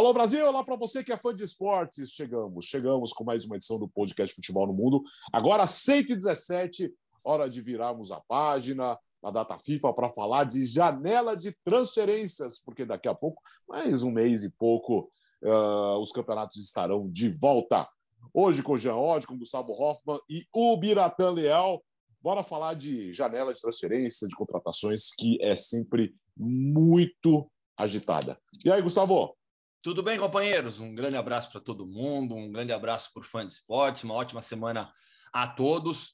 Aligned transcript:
Alô 0.00 0.14
Brasil, 0.14 0.48
olá 0.48 0.64
para 0.64 0.76
você 0.76 1.04
que 1.04 1.12
é 1.12 1.18
fã 1.18 1.34
de 1.34 1.44
esportes. 1.44 2.08
Chegamos, 2.12 2.64
chegamos 2.64 3.12
com 3.12 3.22
mais 3.22 3.44
uma 3.44 3.56
edição 3.56 3.78
do 3.78 3.86
podcast 3.86 4.34
Futebol 4.34 4.66
no 4.66 4.72
Mundo. 4.72 5.02
Agora 5.30 5.66
117, 5.66 6.90
hora 7.22 7.50
de 7.50 7.60
virarmos 7.60 8.10
a 8.10 8.18
página 8.18 8.98
na 9.22 9.30
data 9.30 9.58
FIFA 9.58 9.92
para 9.92 10.08
falar 10.08 10.44
de 10.44 10.64
janela 10.64 11.36
de 11.36 11.54
transferências, 11.62 12.62
porque 12.64 12.86
daqui 12.86 13.08
a 13.08 13.14
pouco, 13.14 13.42
mais 13.68 14.02
um 14.02 14.10
mês 14.10 14.42
e 14.42 14.50
pouco, 14.50 15.12
uh, 15.42 16.00
os 16.00 16.12
campeonatos 16.12 16.56
estarão 16.56 17.06
de 17.06 17.28
volta. 17.28 17.86
Hoje 18.32 18.62
com 18.62 18.78
Jean 18.78 18.96
Odd, 18.96 19.26
com 19.26 19.36
Gustavo 19.36 19.72
Hoffman 19.72 20.18
e 20.30 20.46
o 20.50 20.78
Biratan 20.78 21.32
Leal. 21.32 21.84
Bora 22.22 22.42
falar 22.42 22.72
de 22.72 23.12
janela 23.12 23.52
de 23.52 23.60
transferência, 23.60 24.26
de 24.26 24.34
contratações, 24.34 25.12
que 25.14 25.36
é 25.42 25.54
sempre 25.54 26.16
muito 26.34 27.50
agitada. 27.76 28.38
E 28.64 28.72
aí, 28.72 28.80
Gustavo? 28.80 29.38
Tudo 29.82 30.02
bem, 30.02 30.18
companheiros? 30.18 30.78
Um 30.78 30.94
grande 30.94 31.16
abraço 31.16 31.50
para 31.50 31.60
todo 31.60 31.86
mundo, 31.86 32.34
um 32.34 32.52
grande 32.52 32.70
abraço 32.70 33.10
por 33.14 33.24
fã 33.24 33.46
de 33.46 33.52
esportes, 33.52 34.04
uma 34.04 34.14
ótima 34.14 34.42
semana 34.42 34.92
a 35.32 35.48
todos. 35.48 36.12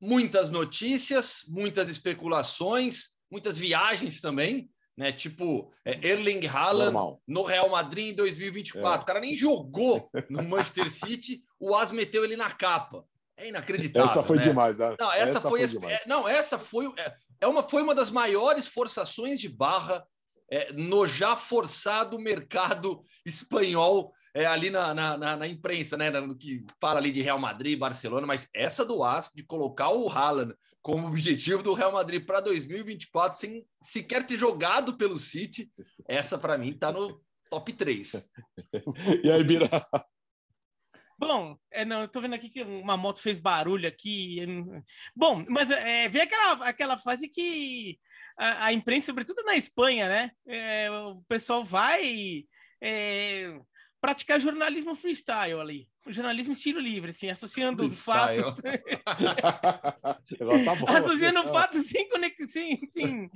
Muitas 0.00 0.48
notícias, 0.48 1.42
muitas 1.48 1.88
especulações, 1.88 3.08
muitas 3.28 3.58
viagens 3.58 4.20
também, 4.20 4.70
né? 4.96 5.10
Tipo, 5.10 5.72
é, 5.84 5.98
Erling 6.06 6.46
Haaland 6.46 6.92
Normal. 6.92 7.22
no 7.26 7.42
Real 7.42 7.68
Madrid 7.68 8.12
em 8.12 8.14
2024. 8.14 9.00
É. 9.00 9.02
O 9.02 9.06
cara 9.06 9.18
nem 9.18 9.34
jogou 9.34 10.08
no 10.30 10.44
Manchester 10.44 10.88
City, 10.88 11.42
o 11.58 11.74
As 11.74 11.90
meteu 11.90 12.24
ele 12.24 12.36
na 12.36 12.50
capa. 12.50 13.04
É 13.36 13.48
inacreditável. 13.48 14.04
Essa 14.04 14.22
foi 14.22 14.36
né? 14.36 14.42
demais, 14.44 14.78
né? 14.78 14.94
Não, 15.00 15.12
essa, 15.12 15.38
essa 15.38 15.40
foi, 15.48 15.66
foi 15.66 15.92
é, 15.92 16.00
não, 16.06 16.28
essa 16.28 16.58
foi 16.60 16.92
é, 16.96 17.14
é, 17.40 17.46
uma 17.48 17.62
foi 17.62 17.82
uma 17.82 17.94
das 17.94 18.10
maiores 18.10 18.68
forçações 18.68 19.40
de 19.40 19.48
barra 19.48 20.06
é, 20.50 20.72
no 20.72 21.06
já 21.06 21.36
forçado 21.36 22.18
mercado 22.18 23.04
espanhol 23.24 24.12
é, 24.34 24.46
ali 24.46 24.70
na, 24.70 24.94
na, 24.94 25.16
na, 25.16 25.36
na, 25.36 25.46
imprensa, 25.46 25.96
né? 25.96 26.10
No 26.10 26.36
que 26.36 26.64
fala 26.80 26.98
ali 26.98 27.10
de 27.10 27.22
Real 27.22 27.38
Madrid, 27.38 27.78
Barcelona, 27.78 28.26
mas 28.26 28.48
essa 28.54 28.84
do 28.84 29.02
As 29.02 29.30
de 29.34 29.42
colocar 29.42 29.90
o 29.90 30.08
Haaland 30.08 30.54
como 30.82 31.08
objetivo 31.08 31.62
do 31.62 31.74
Real 31.74 31.92
Madrid 31.92 32.24
para 32.24 32.40
2024, 32.40 33.38
sem 33.38 33.66
sequer 33.82 34.26
ter 34.26 34.36
jogado 34.36 34.96
pelo 34.96 35.16
City, 35.16 35.70
essa 36.08 36.38
para 36.38 36.56
mim 36.56 36.70
está 36.70 36.92
no 36.92 37.20
top 37.50 37.72
3. 37.72 38.28
e 39.24 39.30
aí, 39.30 39.44
Bira? 39.44 39.68
Bom, 41.18 41.58
é, 41.70 41.84
não, 41.84 42.02
eu 42.02 42.08
tô 42.08 42.18
vendo 42.18 42.34
aqui 42.34 42.48
que 42.48 42.62
uma 42.62 42.96
moto 42.96 43.20
fez 43.20 43.36
barulho 43.36 43.86
aqui. 43.86 44.38
Bom, 45.14 45.44
mas 45.50 45.70
é, 45.70 46.08
vê 46.08 46.22
aquela, 46.22 46.66
aquela 46.66 46.96
fase 46.96 47.28
que 47.28 47.98
a, 48.40 48.66
a 48.66 48.72
imprensa, 48.72 49.06
sobretudo 49.06 49.44
na 49.44 49.54
Espanha, 49.54 50.08
né? 50.08 50.30
É, 50.46 50.90
o 50.90 51.22
pessoal 51.28 51.62
vai 51.62 52.44
é, 52.80 53.54
praticar 54.00 54.40
jornalismo 54.40 54.94
freestyle 54.94 55.60
ali. 55.60 55.86
Jornalismo 56.06 56.54
estilo 56.54 56.80
livre, 56.80 57.10
assim, 57.10 57.28
associando 57.28 57.82
freestyle. 57.82 58.42
fatos. 58.42 58.62
associando 60.88 61.46
fatos 61.48 61.84
sem 61.84 62.08
conexão, 62.08 62.78
sem, 62.88 63.30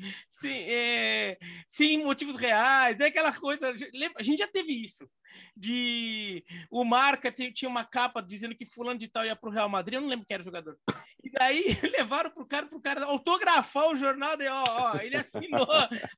sem, 0.45 0.67
é, 0.69 1.39
sem 1.69 2.05
motivos 2.05 2.37
reais, 2.37 3.01
é 3.01 3.07
aquela 3.07 3.33
coisa. 3.33 3.75
A 4.17 4.23
gente 4.23 4.39
já 4.39 4.47
teve 4.47 4.73
isso 4.73 5.09
de 5.57 6.45
o 6.71 6.85
Marca 6.85 7.33
tinha 7.33 7.69
uma 7.69 7.85
capa 7.85 8.21
dizendo 8.21 8.55
que 8.55 8.67
fulano 8.67 8.99
de 8.99 9.09
tal 9.09 9.25
ia 9.25 9.37
para 9.37 9.49
o 9.49 9.53
Real 9.53 9.69
Madrid, 9.69 9.95
eu 9.95 10.01
não 10.01 10.09
lembro 10.09 10.27
quem 10.27 10.35
era 10.35 10.43
o 10.43 10.45
jogador. 10.45 10.77
E 11.23 11.31
daí 11.31 11.65
levaram 11.97 12.31
pro 12.31 12.47
cara 12.47 12.67
pro 12.67 12.81
cara 12.81 13.05
autografar 13.05 13.89
o 13.89 13.97
jornal, 13.97 14.41
e 14.41 14.49
ó, 14.49 14.65
ó, 14.67 14.97
ele 14.99 15.17
assinou 15.17 15.67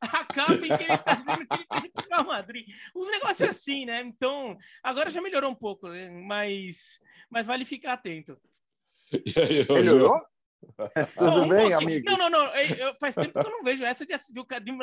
a 0.00 0.24
capa 0.24 0.54
em 0.54 0.76
que 0.76 0.84
ele 0.84 0.92
está 0.92 1.14
dizendo 1.14 1.46
que 1.46 1.54
ele 1.54 1.66
tem 1.66 1.90
que 1.90 2.00
ir 2.00 2.08
Real 2.08 2.26
Madrid. 2.26 2.66
Os 2.94 3.10
negócios 3.10 3.48
assim, 3.48 3.84
né? 3.84 4.02
Então, 4.02 4.56
agora 4.82 5.10
já 5.10 5.20
melhorou 5.20 5.50
um 5.50 5.54
pouco, 5.54 5.88
né? 5.88 6.10
mas 6.10 6.98
mas 7.30 7.46
vale 7.46 7.64
ficar 7.64 7.94
atento. 7.94 8.38
Melhorou? 9.68 10.20
Tudo 11.18 11.42
um 11.42 11.48
bem, 11.48 11.72
amigo? 11.72 12.04
Não, 12.10 12.16
não, 12.16 12.30
não. 12.30 12.54
Eu, 12.54 12.94
faz 13.00 13.14
tempo 13.14 13.32
que 13.32 13.46
eu 13.46 13.50
não 13.50 13.62
vejo 13.62 13.84
essa 13.84 14.04
de, 14.04 14.14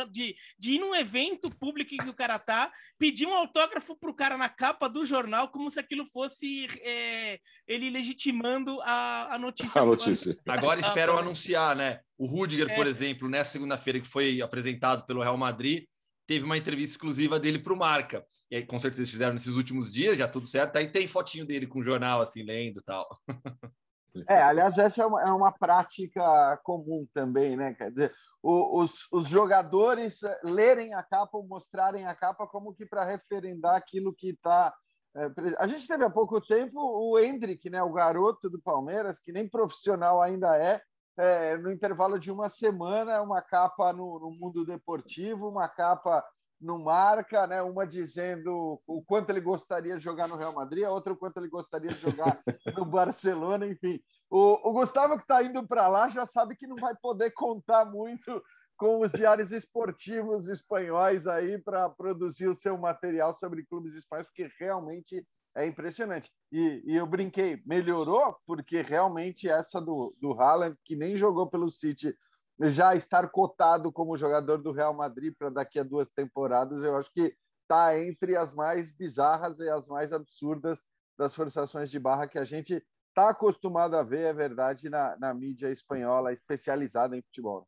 de, 0.10 0.36
de, 0.58 0.74
ir 0.74 0.80
num 0.80 0.96
evento 0.96 1.50
público 1.50 1.96
que 1.96 2.10
o 2.10 2.14
cara 2.14 2.40
tá, 2.40 2.72
pedir 2.98 3.26
um 3.26 3.34
autógrafo 3.34 3.96
pro 3.96 4.14
cara 4.14 4.38
na 4.38 4.50
capa 4.50 4.88
do 4.88 5.04
jornal, 5.04 5.50
como 5.50 5.70
se 5.70 5.80
aquilo 5.80 6.06
fosse 6.12 6.68
é, 6.82 7.40
ele 7.68 7.90
legitimando 7.90 8.80
a, 8.82 9.36
a 9.36 9.40
notícia. 9.40 9.82
A 9.82 9.86
notícia. 9.86 10.38
Agora 10.48 10.80
esperam 10.80 11.18
anunciar, 11.18 11.76
né? 11.76 12.00
O 12.18 12.26
Rudiger, 12.26 12.70
é. 12.70 12.76
por 12.76 12.88
exemplo, 12.88 13.28
nessa 13.28 13.52
segunda-feira 13.52 14.00
que 14.00 14.08
foi 14.08 14.42
apresentado 14.42 15.06
pelo 15.06 15.22
Real 15.22 15.38
Madrid, 15.38 15.86
teve 16.28 16.46
uma 16.46 16.58
entrevista 16.58 16.94
exclusiva 16.94 17.40
dele 17.40 17.60
para 17.60 17.74
o 17.74 17.78
Marca. 17.78 18.26
E 18.50 18.56
aí, 18.56 18.66
com 18.66 18.80
certeza, 18.80 19.10
fizeram 19.10 19.34
nesses 19.34 19.56
últimos 19.56 19.92
dias, 19.92 20.18
já 20.18 20.28
tudo 20.28 20.48
certo. 20.48 20.78
Aí 20.78 20.88
tem 20.88 21.08
fotinho 21.08 21.46
dele 21.46 21.68
com 21.68 21.80
o 21.80 21.84
jornal, 21.84 22.22
assim, 22.22 22.44
lendo 22.44 22.80
e 22.80 22.84
tal. 22.84 23.08
É, 24.28 24.42
aliás, 24.42 24.78
essa 24.78 25.02
é 25.02 25.06
uma, 25.06 25.22
é 25.22 25.32
uma 25.32 25.52
prática 25.52 26.58
comum 26.64 27.02
também, 27.14 27.56
né? 27.56 27.74
Quer 27.74 27.92
dizer, 27.92 28.14
o, 28.42 28.82
os, 28.82 29.08
os 29.12 29.28
jogadores 29.28 30.20
lerem 30.44 30.94
a 30.94 31.02
capa 31.02 31.38
ou 31.38 31.48
mostrarem 31.48 32.06
a 32.06 32.14
capa 32.14 32.46
como 32.46 32.74
que 32.74 32.86
para 32.86 33.04
referendar 33.04 33.76
aquilo 33.76 34.14
que 34.14 34.30
está. 34.30 34.74
É, 35.16 35.30
a 35.58 35.66
gente 35.66 35.88
teve 35.88 36.04
há 36.04 36.10
pouco 36.10 36.40
tempo 36.40 36.80
o 36.80 37.18
Hendrick, 37.18 37.70
né, 37.70 37.82
o 37.82 37.92
garoto 37.92 38.50
do 38.50 38.62
Palmeiras, 38.62 39.20
que 39.20 39.32
nem 39.32 39.50
profissional 39.50 40.22
ainda 40.22 40.58
é, 40.58 40.82
é 41.18 41.58
no 41.58 41.72
intervalo 41.72 42.20
de 42.20 42.32
uma 42.32 42.50
semana, 42.50 43.22
uma 43.22 43.42
capa 43.42 43.92
no, 43.92 44.20
no 44.20 44.32
mundo 44.32 44.64
deportivo, 44.64 45.50
uma 45.50 45.68
capa 45.68 46.24
no 46.64 46.80
Marca, 46.80 47.46
né? 47.46 47.62
Uma 47.62 47.86
dizendo 47.86 48.82
o 48.88 49.04
quanto 49.04 49.30
ele 49.30 49.42
gostaria 49.42 49.98
de 49.98 50.04
jogar 50.04 50.28
no 50.28 50.38
Real 50.38 50.54
Madrid, 50.54 50.86
a 50.86 50.92
outra 50.92 51.14
o 51.14 51.18
quanto 51.18 51.38
ele 51.38 51.50
gostaria 51.50 51.94
de 51.94 52.00
jogar 52.00 52.42
no 52.78 52.86
Barcelona, 52.86 53.68
enfim. 53.68 54.00
O, 54.30 54.70
o 54.70 54.74
Gustavo 54.74 55.18
que 55.18 55.24
está 55.24 55.44
indo 55.44 55.68
para 55.68 55.88
lá 55.88 56.10
já 56.10 56.26
sabe 56.26 56.56
que 56.56 56.66
não 56.66 56.78
vai 56.78 56.96
poder 56.96 57.32
contar 57.32 57.86
muito 57.86 58.42
com 58.78 59.02
os 59.02 59.12
diários 59.12 59.52
esportivos 59.52 60.48
espanhóis 60.48 61.28
aí 61.28 61.58
para 61.62 61.90
produzir 61.90 62.48
o 62.48 62.56
seu 62.56 62.78
material 62.78 63.38
sobre 63.38 63.66
clubes 63.66 63.94
espanhóis, 63.96 64.28
porque 64.28 64.50
realmente 64.60 65.26
é 65.56 65.66
impressionante. 65.68 66.32
E, 66.52 66.82
e, 66.86 66.96
eu 66.96 67.06
brinquei, 67.06 67.62
melhorou, 67.66 68.36
porque 68.46 68.82
realmente 68.82 69.48
essa 69.48 69.80
do, 69.80 70.16
do 70.20 70.34
Haaland, 70.34 70.76
que 70.84 70.96
nem 70.96 71.16
jogou 71.16 71.48
pelo 71.48 71.70
City 71.70 72.16
já 72.62 72.96
estar 72.96 73.30
cotado 73.30 73.92
como 73.92 74.18
jogador 74.18 74.62
do 74.62 74.72
Real 74.72 74.94
Madrid 74.94 75.34
para 75.38 75.50
daqui 75.50 75.80
a 75.80 75.84
duas 75.84 76.10
temporadas, 76.10 76.84
eu 76.84 76.96
acho 76.96 77.12
que 77.12 77.36
está 77.64 78.00
entre 78.00 78.36
as 78.38 78.54
mais 78.54 78.96
bizarras 78.96 79.60
e 79.60 79.70
as 79.70 79.88
mais 79.88 80.12
absurdas 80.12 80.84
das 81.18 81.34
forçações 81.34 81.90
de 81.90 82.00
barra 82.00 82.28
que 82.28 82.38
a 82.38 82.46
gente 82.46 82.84
está 83.10 83.30
acostumado 83.30 83.96
a 83.96 84.04
ver, 84.04 84.26
é 84.26 84.34
verdade, 84.34 84.90
na, 84.90 85.18
na 85.18 85.34
mídia 85.34 85.70
espanhola 85.70 86.34
especializada 86.34 87.16
em 87.16 87.22
futebol. 87.22 87.68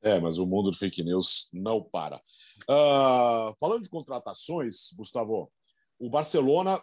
É, 0.00 0.18
mas 0.20 0.38
o 0.38 0.46
mundo 0.46 0.70
do 0.70 0.76
fake 0.76 1.02
news 1.02 1.50
não 1.52 1.82
para. 1.82 2.16
Uh, 2.62 3.54
falando 3.58 3.82
de 3.82 3.88
contratações, 3.88 4.92
Gustavo, 4.96 5.52
o 5.98 6.08
Barcelona, 6.08 6.80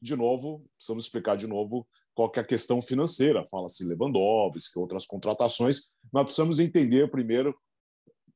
de 0.00 0.14
novo, 0.14 0.64
precisamos 0.76 1.04
explicar 1.04 1.36
de 1.36 1.46
novo, 1.46 1.88
qual 2.16 2.30
que 2.30 2.40
a 2.40 2.44
questão 2.44 2.80
financeira. 2.80 3.44
Fala-se 3.46 3.84
Lewandowski, 3.84 4.78
outras 4.78 5.06
contratações. 5.06 5.94
Nós 6.10 6.24
precisamos 6.24 6.58
entender 6.58 7.08
primeiro 7.10 7.54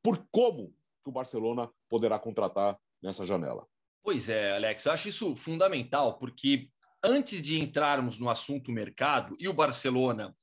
por 0.03 0.25
como 0.31 0.69
que 1.03 1.09
o 1.09 1.13
Barcelona 1.13 1.69
poderá 1.89 2.19
contratar 2.19 2.79
nessa 3.03 3.27
janela. 3.27 3.67
Pois 4.03 4.29
é, 4.29 4.55
Alex, 4.55 4.85
eu 4.85 4.93
acho 4.93 5.09
isso 5.09 5.35
fundamental, 5.35 6.19
porque 6.19 6.69
antes 7.03 7.41
de 7.41 7.59
entrarmos 7.59 8.19
no 8.19 8.29
assunto 8.29 8.71
mercado, 8.71 9.35
e 9.41 9.49
o 9.49 9.55
Barcelona 9.55 10.37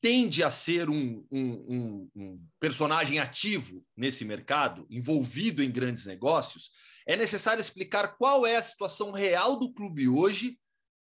tende 0.00 0.42
a 0.42 0.50
ser 0.50 0.90
um, 0.90 1.24
um, 1.30 1.50
um, 1.68 2.10
um 2.14 2.46
personagem 2.60 3.20
ativo 3.20 3.84
nesse 3.96 4.24
mercado, 4.24 4.84
envolvido 4.90 5.62
em 5.62 5.70
grandes 5.70 6.06
negócios, 6.06 6.70
é 7.06 7.16
necessário 7.16 7.60
explicar 7.60 8.16
qual 8.16 8.44
é 8.44 8.56
a 8.56 8.62
situação 8.62 9.12
real 9.12 9.56
do 9.56 9.72
clube 9.72 10.08
hoje 10.08 10.58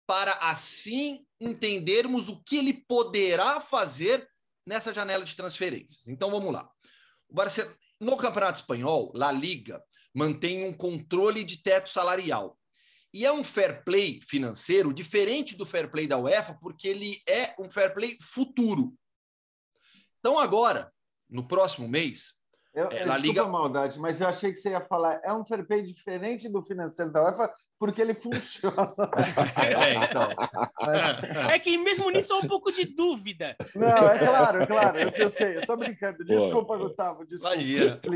para 0.07 0.33
assim 0.33 1.25
entendermos 1.39 2.29
o 2.29 2.41
que 2.43 2.57
ele 2.57 2.73
poderá 2.87 3.59
fazer 3.59 4.29
nessa 4.65 4.93
janela 4.93 5.23
de 5.23 5.35
transferências. 5.35 6.07
Então 6.07 6.31
vamos 6.31 6.53
lá. 6.53 6.69
Barcelona, 7.29 7.75
no 7.99 8.17
Campeonato 8.17 8.59
Espanhol, 8.59 9.11
La 9.15 9.31
Liga 9.31 9.83
mantém 10.13 10.65
um 10.65 10.73
controle 10.73 11.43
de 11.43 11.57
teto 11.57 11.89
salarial. 11.89 12.57
E 13.13 13.25
é 13.25 13.31
um 13.31 13.43
fair 13.43 13.83
play 13.83 14.19
financeiro 14.21 14.93
diferente 14.93 15.55
do 15.55 15.65
fair 15.65 15.89
play 15.89 16.05
da 16.05 16.17
UEFA, 16.17 16.53
porque 16.55 16.87
ele 16.87 17.21
é 17.27 17.55
um 17.59 17.69
fair 17.69 17.93
play 17.93 18.17
futuro. 18.21 18.93
Então 20.19 20.37
agora, 20.39 20.91
no 21.29 21.47
próximo 21.47 21.87
mês, 21.87 22.33
Eu, 22.75 22.89
é, 22.91 23.05
La 23.05 23.17
Liga... 23.17 23.45
maldade, 23.45 23.97
mas 23.99 24.19
eu 24.19 24.27
achei 24.27 24.51
que 24.51 24.57
você 24.57 24.71
ia 24.71 24.81
falar. 24.81 25.21
É 25.23 25.33
um 25.33 25.45
fair 25.45 25.65
play 25.65 25.81
diferente 25.81 26.49
do 26.49 26.61
financeiro 26.61 27.11
da 27.11 27.23
UEFA 27.23 27.51
porque 27.79 28.01
ele 28.01 28.13
funciona. 28.13 28.75
é, 29.63 29.93
então. 29.93 31.49
é 31.49 31.57
que 31.57 31.77
mesmo 31.77 32.09
nisso 32.09 32.33
há 32.33 32.39
um 32.39 32.47
pouco 32.47 32.71
de 32.71 32.85
dúvida. 32.85 33.55
Não, 33.73 33.87
é 33.87 34.19
claro, 34.19 34.63
é 34.63 34.67
claro. 34.67 34.99
Eu, 34.99 35.09
eu 35.09 35.29
sei, 35.29 35.55
eu 35.55 35.61
estou 35.61 35.77
brincando. 35.77 36.23
Desculpa, 36.25 36.77
Gustavo. 36.77 37.25
Desculpa. 37.25 37.55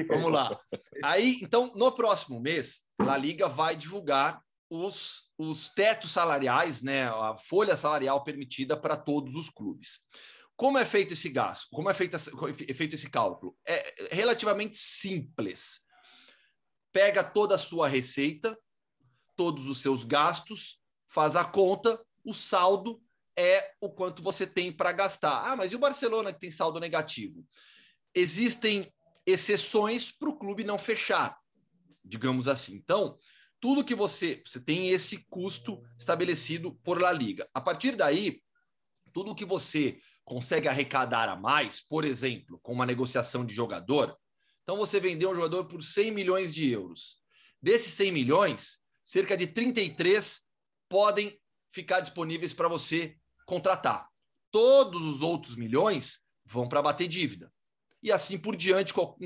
Vamos 0.10 0.32
lá. 0.32 0.60
Aí, 1.04 1.38
então, 1.42 1.72
no 1.76 1.92
próximo 1.92 2.40
mês, 2.40 2.82
a 3.00 3.16
Liga 3.16 3.48
vai 3.48 3.76
divulgar 3.76 4.42
os, 4.70 5.24
os 5.38 5.70
tetos 5.70 6.12
salariais, 6.12 6.82
né, 6.82 7.08
a 7.08 7.36
folha 7.38 7.76
salarial 7.76 8.24
permitida 8.24 8.78
para 8.78 8.96
todos 8.96 9.36
os 9.36 9.50
clubes. 9.50 10.02
Como 10.60 10.78
é 10.78 10.84
feito 10.84 11.14
esse 11.14 11.30
gasto? 11.30 11.70
Como 11.72 11.90
é 11.90 11.94
feito, 11.94 12.18
é 12.18 12.74
feito 12.74 12.94
esse 12.94 13.10
cálculo? 13.10 13.58
É 13.66 14.10
relativamente 14.12 14.76
simples. 14.76 15.80
Pega 16.92 17.24
toda 17.24 17.56
a 17.56 17.58
sua 17.58 17.88
receita, 17.88 18.60
todos 19.38 19.68
os 19.68 19.82
seus 19.82 20.04
gastos, 20.04 20.82
faz 21.08 21.38
a 21.38 21.46
conta, 21.46 21.98
o 22.26 22.34
saldo 22.34 23.02
é 23.38 23.74
o 23.80 23.90
quanto 23.90 24.22
você 24.22 24.46
tem 24.46 24.70
para 24.70 24.92
gastar. 24.92 25.50
Ah, 25.50 25.56
mas 25.56 25.72
e 25.72 25.78
o 25.78 25.80
Barcelona 25.80 26.34
que 26.34 26.42
tem 26.42 26.52
saldo 26.52 26.78
negativo? 26.78 27.48
Existem 28.14 28.94
exceções 29.26 30.12
para 30.12 30.28
o 30.28 30.38
clube 30.38 30.66
não 30.66 30.78
fechar, 30.78 31.40
digamos 32.04 32.50
assim. 32.50 32.76
Então, 32.76 33.18
tudo 33.62 33.82
que 33.82 33.96
você 33.96 34.44
você 34.46 34.60
tem 34.60 34.90
esse 34.90 35.26
custo 35.30 35.82
estabelecido 35.98 36.74
por 36.84 37.02
La 37.02 37.14
Liga. 37.14 37.50
A 37.54 37.62
partir 37.62 37.96
daí, 37.96 38.42
tudo 39.14 39.34
que 39.34 39.46
você 39.46 40.02
consegue 40.30 40.68
arrecadar 40.68 41.28
a 41.28 41.36
mais, 41.36 41.82
por 41.82 42.06
exemplo, 42.06 42.60
com 42.62 42.72
uma 42.72 42.86
negociação 42.86 43.44
de 43.44 43.54
jogador, 43.54 44.16
então 44.62 44.78
você 44.78 45.00
vendeu 45.00 45.32
um 45.32 45.36
jogador 45.36 45.66
por 45.66 45.82
100 45.82 46.12
milhões 46.12 46.54
de 46.54 46.70
euros. 46.70 47.18
Desses 47.60 47.92
100 47.94 48.12
milhões, 48.12 48.78
cerca 49.04 49.36
de 49.36 49.48
33 49.48 50.42
podem 50.88 51.36
ficar 51.74 52.02
disponíveis 52.02 52.54
para 52.54 52.68
você 52.68 53.18
contratar. 53.48 54.08
Todos 54.52 55.02
os 55.02 55.24
outros 55.24 55.56
milhões 55.56 56.20
vão 56.46 56.70
para 56.70 56.84
bater 56.84 57.08
dívida. 57.08 57.52
E 58.04 58.12
assim 58.12 58.38
por 58.38 58.56
diante, 58.56 58.94
com, 58.94 59.18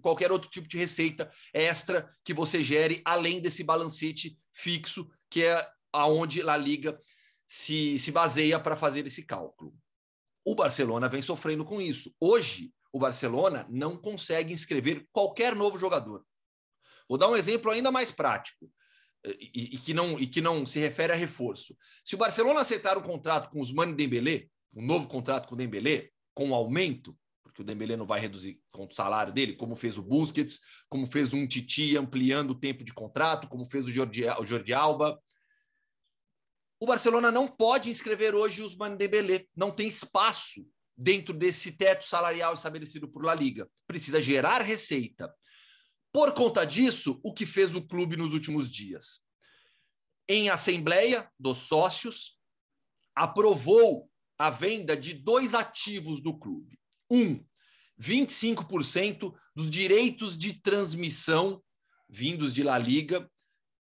qualquer 0.00 0.30
outro 0.30 0.48
tipo 0.48 0.68
de 0.68 0.78
receita 0.78 1.28
extra 1.52 2.08
que 2.24 2.32
você 2.32 2.62
gere, 2.62 3.02
além 3.04 3.40
desse 3.40 3.64
balancete 3.64 4.38
fixo, 4.52 5.10
que 5.28 5.42
é 5.42 5.68
aonde 5.92 6.48
a 6.48 6.56
Liga 6.56 6.96
se, 7.44 7.98
se 7.98 8.12
baseia 8.12 8.60
para 8.60 8.76
fazer 8.76 9.04
esse 9.04 9.24
cálculo. 9.24 9.74
O 10.44 10.54
Barcelona 10.54 11.08
vem 11.08 11.22
sofrendo 11.22 11.64
com 11.64 11.80
isso. 11.80 12.14
Hoje, 12.20 12.72
o 12.92 12.98
Barcelona 12.98 13.66
não 13.70 13.96
consegue 13.96 14.52
inscrever 14.52 15.06
qualquer 15.12 15.54
novo 15.56 15.78
jogador. 15.78 16.24
Vou 17.08 17.18
dar 17.18 17.28
um 17.28 17.36
exemplo 17.36 17.70
ainda 17.70 17.90
mais 17.90 18.10
prático 18.10 18.70
e, 19.24 19.74
e, 19.74 19.78
que 19.78 19.94
não, 19.94 20.18
e 20.18 20.26
que 20.26 20.40
não 20.40 20.66
se 20.66 20.78
refere 20.78 21.12
a 21.12 21.16
reforço. 21.16 21.76
Se 22.04 22.14
o 22.14 22.18
Barcelona 22.18 22.60
aceitar 22.60 22.96
um 22.98 23.02
contrato 23.02 23.50
com 23.50 23.60
os 23.60 23.72
Mani 23.72 23.94
Dembélé, 23.94 24.46
um 24.76 24.84
novo 24.84 25.08
contrato 25.08 25.48
com 25.48 25.54
o 25.54 25.58
Dembélé, 25.58 26.10
com 26.34 26.48
um 26.48 26.54
aumento, 26.54 27.16
porque 27.42 27.62
o 27.62 27.64
Dembélé 27.64 27.96
não 27.96 28.06
vai 28.06 28.20
reduzir 28.20 28.60
o 28.76 28.92
salário 28.92 29.32
dele, 29.32 29.54
como 29.54 29.76
fez 29.76 29.96
o 29.96 30.02
Busquets, 30.02 30.60
como 30.88 31.06
fez 31.06 31.32
um 31.32 31.46
Titi 31.46 31.96
ampliando 31.96 32.50
o 32.50 32.58
tempo 32.58 32.84
de 32.84 32.92
contrato, 32.92 33.48
como 33.48 33.64
fez 33.64 33.84
o 33.84 33.90
Jordi, 33.90 34.24
o 34.24 34.44
Jordi 34.44 34.74
Alba, 34.74 35.20
o 36.80 36.86
Barcelona 36.86 37.30
não 37.30 37.48
pode 37.48 37.88
inscrever 37.88 38.34
hoje 38.34 38.62
os 38.62 38.76
Mandebelé, 38.76 39.46
não 39.56 39.70
tem 39.70 39.88
espaço 39.88 40.66
dentro 40.96 41.34
desse 41.34 41.72
teto 41.72 42.04
salarial 42.04 42.54
estabelecido 42.54 43.08
por 43.08 43.24
La 43.24 43.34
Liga. 43.34 43.68
Precisa 43.86 44.20
gerar 44.20 44.62
receita. 44.62 45.32
Por 46.12 46.32
conta 46.32 46.64
disso, 46.64 47.18
o 47.22 47.32
que 47.32 47.44
fez 47.44 47.74
o 47.74 47.82
clube 47.82 48.16
nos 48.16 48.32
últimos 48.32 48.70
dias? 48.70 49.20
Em 50.28 50.48
assembleia 50.48 51.28
dos 51.38 51.58
sócios, 51.58 52.38
aprovou 53.14 54.10
a 54.38 54.50
venda 54.50 54.96
de 54.96 55.14
dois 55.14 55.54
ativos 55.54 56.20
do 56.20 56.36
clube. 56.38 56.78
Um, 57.10 57.44
25% 58.00 59.34
dos 59.54 59.70
direitos 59.70 60.36
de 60.36 60.60
transmissão 60.60 61.62
vindos 62.08 62.52
de 62.52 62.62
La 62.62 62.78
Liga 62.78 63.28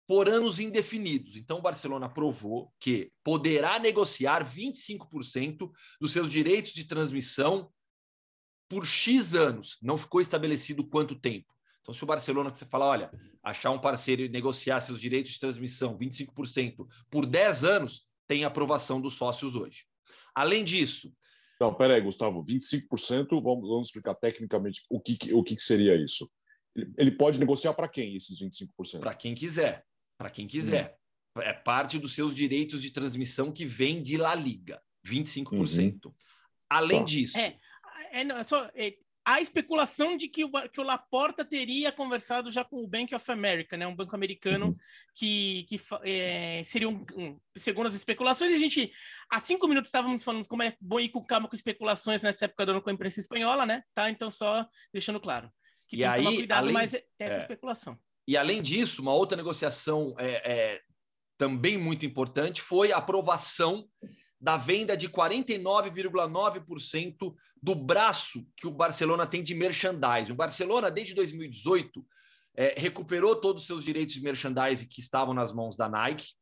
por 0.08 0.26
anos 0.26 0.58
indefinidos. 0.58 1.37
Então, 1.37 1.58
o 1.58 1.62
Barcelona 1.62 2.08
provou 2.08 2.72
que 2.81 3.12
poderá 3.22 3.78
negociar 3.78 4.43
25% 4.43 5.70
dos 6.00 6.12
seus 6.14 6.32
direitos 6.32 6.72
de 6.72 6.84
transmissão 6.84 7.70
por 8.70 8.87
X 8.87 9.34
anos. 9.34 9.76
Não 9.82 9.99
ficou 9.99 10.22
estabelecido 10.22 10.88
quanto 10.88 11.14
tempo. 11.14 11.52
Então, 11.82 11.93
se 11.93 12.02
o 12.02 12.06
Barcelona, 12.06 12.50
que 12.50 12.58
você 12.58 12.64
fala, 12.64 12.87
olha, 12.87 13.10
achar 13.43 13.70
um 13.70 13.78
parceiro 13.78 14.22
e 14.22 14.31
negociar 14.31 14.81
seus 14.81 14.99
direitos 14.99 15.32
de 15.32 15.40
transmissão, 15.40 15.99
25%, 15.99 16.87
por 17.10 17.26
10 17.26 17.64
anos, 17.64 18.06
tem 18.26 18.44
aprovação 18.44 19.02
dos 19.02 19.12
sócios 19.12 19.55
hoje. 19.55 19.84
Além 20.34 20.64
disso. 20.64 21.12
Não, 21.60 21.75
peraí, 21.75 22.00
Gustavo, 22.00 22.43
25%, 22.43 23.43
vamos, 23.43 23.69
vamos 23.69 23.88
explicar 23.88 24.14
tecnicamente 24.14 24.81
o 24.88 24.99
que, 24.99 25.34
o 25.34 25.43
que 25.43 25.58
seria 25.60 25.94
isso. 25.96 26.31
Ele 26.96 27.10
pode 27.10 27.38
negociar 27.38 27.75
para 27.75 27.88
quem 27.88 28.16
esses 28.16 28.40
25%? 28.40 29.00
Para 29.00 29.14
quem 29.14 29.34
quiser 29.34 29.87
para 30.19 30.31
quem 30.31 30.47
quiser. 30.47 30.99
Hum. 31.37 31.41
É 31.41 31.53
parte 31.53 31.99
dos 31.99 32.15
seus 32.15 32.35
direitos 32.35 32.82
de 32.82 32.91
transmissão 32.91 33.53
que 33.53 33.65
vem 33.65 34.03
de 34.03 34.17
La 34.17 34.35
Liga, 34.35 34.82
25%. 35.06 36.06
Uhum. 36.06 36.12
Além 36.69 36.99
tá. 36.99 37.05
disso. 37.05 37.38
É, 37.38 37.56
é, 38.11 38.25
não, 38.25 38.38
é 38.38 38.44
só, 38.44 38.69
é, 38.75 38.94
a 39.25 39.43
especulação 39.43 40.17
de 40.17 40.26
que 40.26 40.43
o, 40.44 40.50
que 40.70 40.81
o 40.81 40.85
Laporta 40.85 41.44
teria 41.44 41.93
conversado 41.93 42.50
já 42.50 42.65
com 42.65 42.82
o 42.82 42.88
Bank 42.88 43.15
of 43.15 43.31
America, 43.31 43.76
né, 43.76 43.87
um 43.87 43.94
banco 43.94 44.17
americano 44.17 44.69
uhum. 44.69 44.76
que, 45.15 45.65
que 45.69 45.81
é, 46.03 46.62
seria 46.65 46.88
um, 46.88 47.05
um, 47.15 47.38
Segundo 47.59 47.88
as 47.88 47.94
especulações, 47.94 48.55
a 48.55 48.59
gente. 48.59 48.91
Há 49.31 49.38
cinco 49.38 49.69
minutos 49.69 49.88
estávamos 49.88 50.25
falando 50.25 50.49
como 50.49 50.62
é 50.62 50.75
bom 50.81 50.99
ir 50.99 51.11
com 51.11 51.23
calma 51.23 51.47
com 51.47 51.55
especulações 51.55 52.23
nessa 52.23 52.47
época 52.47 52.65
do 52.65 52.73
ano 52.73 52.82
com 52.82 52.88
a 52.88 52.93
imprensa 52.93 53.20
espanhola, 53.20 53.67
né? 53.67 53.82
Tá? 53.94 54.11
Então, 54.11 54.31
só 54.31 54.67
deixando 54.93 55.20
claro. 55.20 55.53
Que 55.87 55.97
e 55.97 55.99
tem 55.99 56.09
aí, 56.09 56.20
que 56.20 56.25
tomar 56.25 56.38
cuidado, 56.38 56.59
além, 56.59 56.73
mas 56.73 56.94
é 56.94 57.05
essa 57.19 57.35
é, 57.35 57.41
especulação. 57.41 57.99
E, 58.29 58.37
além 58.37 58.61
disso, 58.61 59.01
uma 59.01 59.15
outra 59.15 59.39
negociação 59.39 60.15
é, 60.19 60.53
é, 60.53 60.83
também 61.39 61.79
muito 61.79 62.05
importante 62.05 62.61
foi 62.61 62.93
a 62.93 62.99
aprovação 62.99 63.89
da 64.39 64.59
venda 64.59 64.95
de 64.95 65.09
49,9% 65.09 67.35
do 67.63 67.75
braço 67.75 68.47
que 68.55 68.67
o 68.67 68.71
Barcelona 68.71 69.27
tem 69.27 69.43
de 69.43 69.55
merchandising. 69.55 70.33
O 70.33 70.37
Barcelona, 70.37 70.91
desde 70.91 71.15
2018, 71.15 72.07
é, 72.55 72.75
recuperou 72.77 73.35
todos 73.35 73.63
os 73.63 73.67
seus 73.67 73.82
direitos 73.82 74.15
de 74.15 74.20
merchandising 74.20 74.89
que 74.89 75.01
estavam 75.01 75.32
nas 75.32 75.51
mãos 75.51 75.75
da 75.75 75.89
Nike 75.89 76.35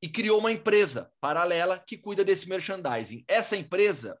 e 0.00 0.08
criou 0.08 0.38
uma 0.38 0.52
empresa 0.52 1.12
paralela 1.20 1.78
que 1.78 1.98
cuida 1.98 2.24
desse 2.24 2.48
merchandising. 2.48 3.22
Essa 3.28 3.58
empresa 3.58 4.18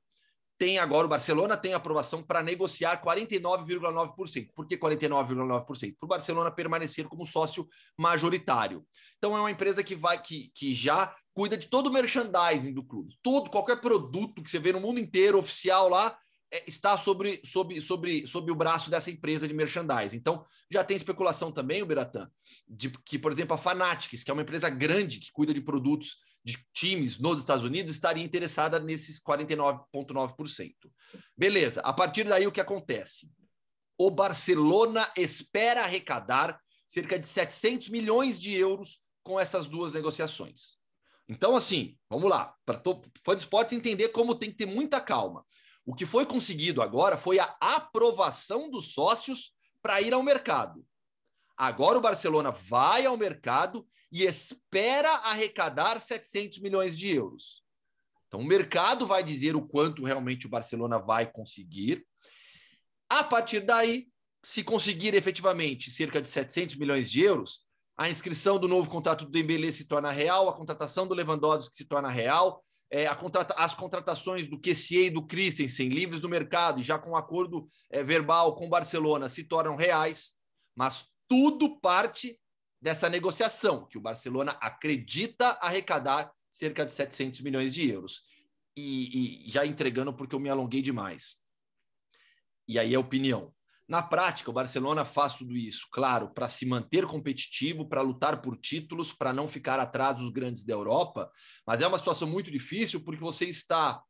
tem 0.58 0.78
agora 0.78 1.06
o 1.06 1.10
Barcelona 1.10 1.56
tem 1.56 1.74
aprovação 1.74 2.22
para 2.22 2.42
negociar 2.42 3.02
49,9%. 3.02 4.50
Por 4.54 4.66
que 4.66 4.76
49,9%? 4.76 5.96
Para 5.98 6.06
o 6.06 6.08
Barcelona 6.08 6.50
permanecer 6.50 7.06
como 7.06 7.26
sócio 7.26 7.68
majoritário. 7.98 8.84
Então 9.18 9.36
é 9.36 9.40
uma 9.40 9.50
empresa 9.50 9.82
que 9.82 9.94
vai 9.94 10.20
que, 10.20 10.50
que 10.54 10.74
já 10.74 11.14
cuida 11.32 11.56
de 11.56 11.66
todo 11.66 11.88
o 11.88 11.92
merchandising 11.92 12.72
do 12.72 12.84
clube. 12.84 13.18
Todo 13.22 13.50
qualquer 13.50 13.80
produto 13.80 14.42
que 14.42 14.50
você 14.50 14.58
vê 14.58 14.72
no 14.72 14.80
mundo 14.80 15.00
inteiro 15.00 15.38
oficial 15.38 15.88
lá 15.88 16.16
é, 16.52 16.62
está 16.68 16.96
sobre, 16.96 17.40
sobre, 17.44 17.80
sobre, 17.80 18.26
sobre 18.28 18.52
o 18.52 18.54
braço 18.54 18.88
dessa 18.88 19.10
empresa 19.10 19.48
de 19.48 19.54
merchandising. 19.54 20.16
Então, 20.16 20.44
já 20.70 20.84
tem 20.84 20.96
especulação 20.96 21.50
também, 21.50 21.82
o 21.82 21.86
Beratan, 21.86 22.30
de 22.68 22.90
que, 22.90 23.18
por 23.18 23.32
exemplo, 23.32 23.54
a 23.54 23.58
Fanatics, 23.58 24.22
que 24.22 24.30
é 24.30 24.34
uma 24.34 24.42
empresa 24.42 24.70
grande 24.70 25.18
que 25.18 25.32
cuida 25.32 25.52
de 25.52 25.60
produtos 25.60 26.18
de 26.44 26.58
times 26.74 27.18
nos 27.18 27.40
Estados 27.40 27.64
Unidos 27.64 27.94
estaria 27.94 28.22
interessada 28.22 28.78
nesses 28.78 29.18
49,9%. 29.18 30.74
Beleza, 31.36 31.80
a 31.80 31.92
partir 31.92 32.24
daí 32.24 32.46
o 32.46 32.52
que 32.52 32.60
acontece? 32.60 33.30
O 33.98 34.10
Barcelona 34.10 35.10
espera 35.16 35.82
arrecadar 35.82 36.60
cerca 36.86 37.18
de 37.18 37.24
700 37.24 37.88
milhões 37.88 38.38
de 38.38 38.52
euros 38.52 39.00
com 39.22 39.40
essas 39.40 39.66
duas 39.68 39.94
negociações. 39.94 40.76
Então, 41.26 41.56
assim, 41.56 41.96
vamos 42.10 42.28
lá, 42.28 42.54
para 42.66 42.82
fã 43.24 43.34
de 43.34 43.40
esportes 43.40 43.76
entender 43.76 44.10
como 44.10 44.34
tem 44.34 44.50
que 44.50 44.58
ter 44.58 44.66
muita 44.66 45.00
calma. 45.00 45.46
O 45.86 45.94
que 45.94 46.04
foi 46.04 46.26
conseguido 46.26 46.82
agora 46.82 47.16
foi 47.16 47.38
a 47.38 47.56
aprovação 47.60 48.70
dos 48.70 48.92
sócios 48.92 49.54
para 49.80 50.02
ir 50.02 50.12
ao 50.12 50.22
mercado. 50.22 50.84
Agora 51.56 51.98
o 51.98 52.02
Barcelona 52.02 52.50
vai 52.50 53.06
ao 53.06 53.16
mercado 53.16 53.86
e 54.14 54.22
espera 54.22 55.10
arrecadar 55.16 56.00
700 56.00 56.60
milhões 56.60 56.96
de 56.96 57.08
euros. 57.08 57.64
Então, 58.28 58.38
o 58.38 58.44
mercado 58.44 59.08
vai 59.08 59.24
dizer 59.24 59.56
o 59.56 59.66
quanto 59.66 60.04
realmente 60.04 60.46
o 60.46 60.48
Barcelona 60.48 61.00
vai 61.00 61.26
conseguir. 61.26 62.06
A 63.08 63.24
partir 63.24 63.58
daí, 63.58 64.06
se 64.40 64.62
conseguir 64.62 65.16
efetivamente 65.16 65.90
cerca 65.90 66.22
de 66.22 66.28
700 66.28 66.76
milhões 66.76 67.10
de 67.10 67.22
euros, 67.22 67.66
a 67.96 68.08
inscrição 68.08 68.56
do 68.56 68.68
novo 68.68 68.88
contrato 68.88 69.24
do 69.24 69.32
Dembélé 69.32 69.72
se 69.72 69.88
torna 69.88 70.12
real, 70.12 70.48
a 70.48 70.56
contratação 70.56 71.08
do 71.08 71.14
Lewandowski 71.14 71.74
se 71.74 71.84
torna 71.84 72.08
real, 72.08 72.64
é, 72.88 73.12
contrata 73.16 73.52
as 73.54 73.74
contratações 73.74 74.46
do 74.46 74.60
QCA 74.60 75.06
e 75.06 75.10
do 75.10 75.26
Christensen 75.26 75.88
livres 75.88 76.20
do 76.20 76.28
mercado, 76.28 76.80
já 76.80 77.00
com 77.00 77.16
acordo 77.16 77.66
é, 77.90 78.04
verbal 78.04 78.54
com 78.54 78.66
o 78.66 78.70
Barcelona, 78.70 79.28
se 79.28 79.42
tornam 79.42 79.74
reais, 79.74 80.34
mas 80.76 81.04
tudo 81.28 81.80
parte 81.80 82.38
dessa 82.84 83.08
negociação, 83.08 83.86
que 83.86 83.96
o 83.96 84.00
Barcelona 84.00 84.58
acredita 84.60 85.52
arrecadar 85.52 86.30
cerca 86.50 86.84
de 86.84 86.92
700 86.92 87.40
milhões 87.40 87.72
de 87.72 87.88
euros. 87.88 88.24
E, 88.76 89.46
e 89.46 89.50
já 89.50 89.64
entregando 89.64 90.12
porque 90.12 90.34
eu 90.34 90.38
me 90.40 90.50
alonguei 90.50 90.82
demais. 90.82 91.36
E 92.68 92.78
aí 92.78 92.94
a 92.94 93.00
opinião. 93.00 93.54
Na 93.88 94.02
prática, 94.02 94.50
o 94.50 94.52
Barcelona 94.52 95.02
faz 95.02 95.34
tudo 95.34 95.56
isso, 95.56 95.86
claro, 95.90 96.28
para 96.34 96.46
se 96.46 96.66
manter 96.66 97.06
competitivo, 97.06 97.88
para 97.88 98.02
lutar 98.02 98.42
por 98.42 98.54
títulos, 98.58 99.14
para 99.14 99.32
não 99.32 99.48
ficar 99.48 99.80
atrás 99.80 100.16
dos 100.16 100.28
grandes 100.28 100.62
da 100.62 100.74
Europa, 100.74 101.30
mas 101.66 101.80
é 101.80 101.86
uma 101.86 101.98
situação 101.98 102.28
muito 102.28 102.50
difícil 102.50 103.02
porque 103.02 103.20
você 103.20 103.46
está 103.46 104.02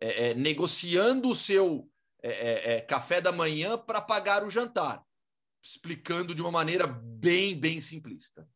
é, 0.00 0.30
é, 0.30 0.34
negociando 0.34 1.28
o 1.30 1.34
seu 1.36 1.88
é, 2.20 2.30
é, 2.30 2.76
é 2.76 2.80
café 2.80 3.20
da 3.20 3.30
manhã 3.30 3.78
para 3.78 4.00
pagar 4.00 4.44
o 4.44 4.50
jantar, 4.50 5.04
explicando 5.62 6.34
de 6.34 6.42
uma 6.42 6.50
maneira 6.50 6.86
bem, 6.86 7.58
bem 7.58 7.80
simplista. 7.80 8.48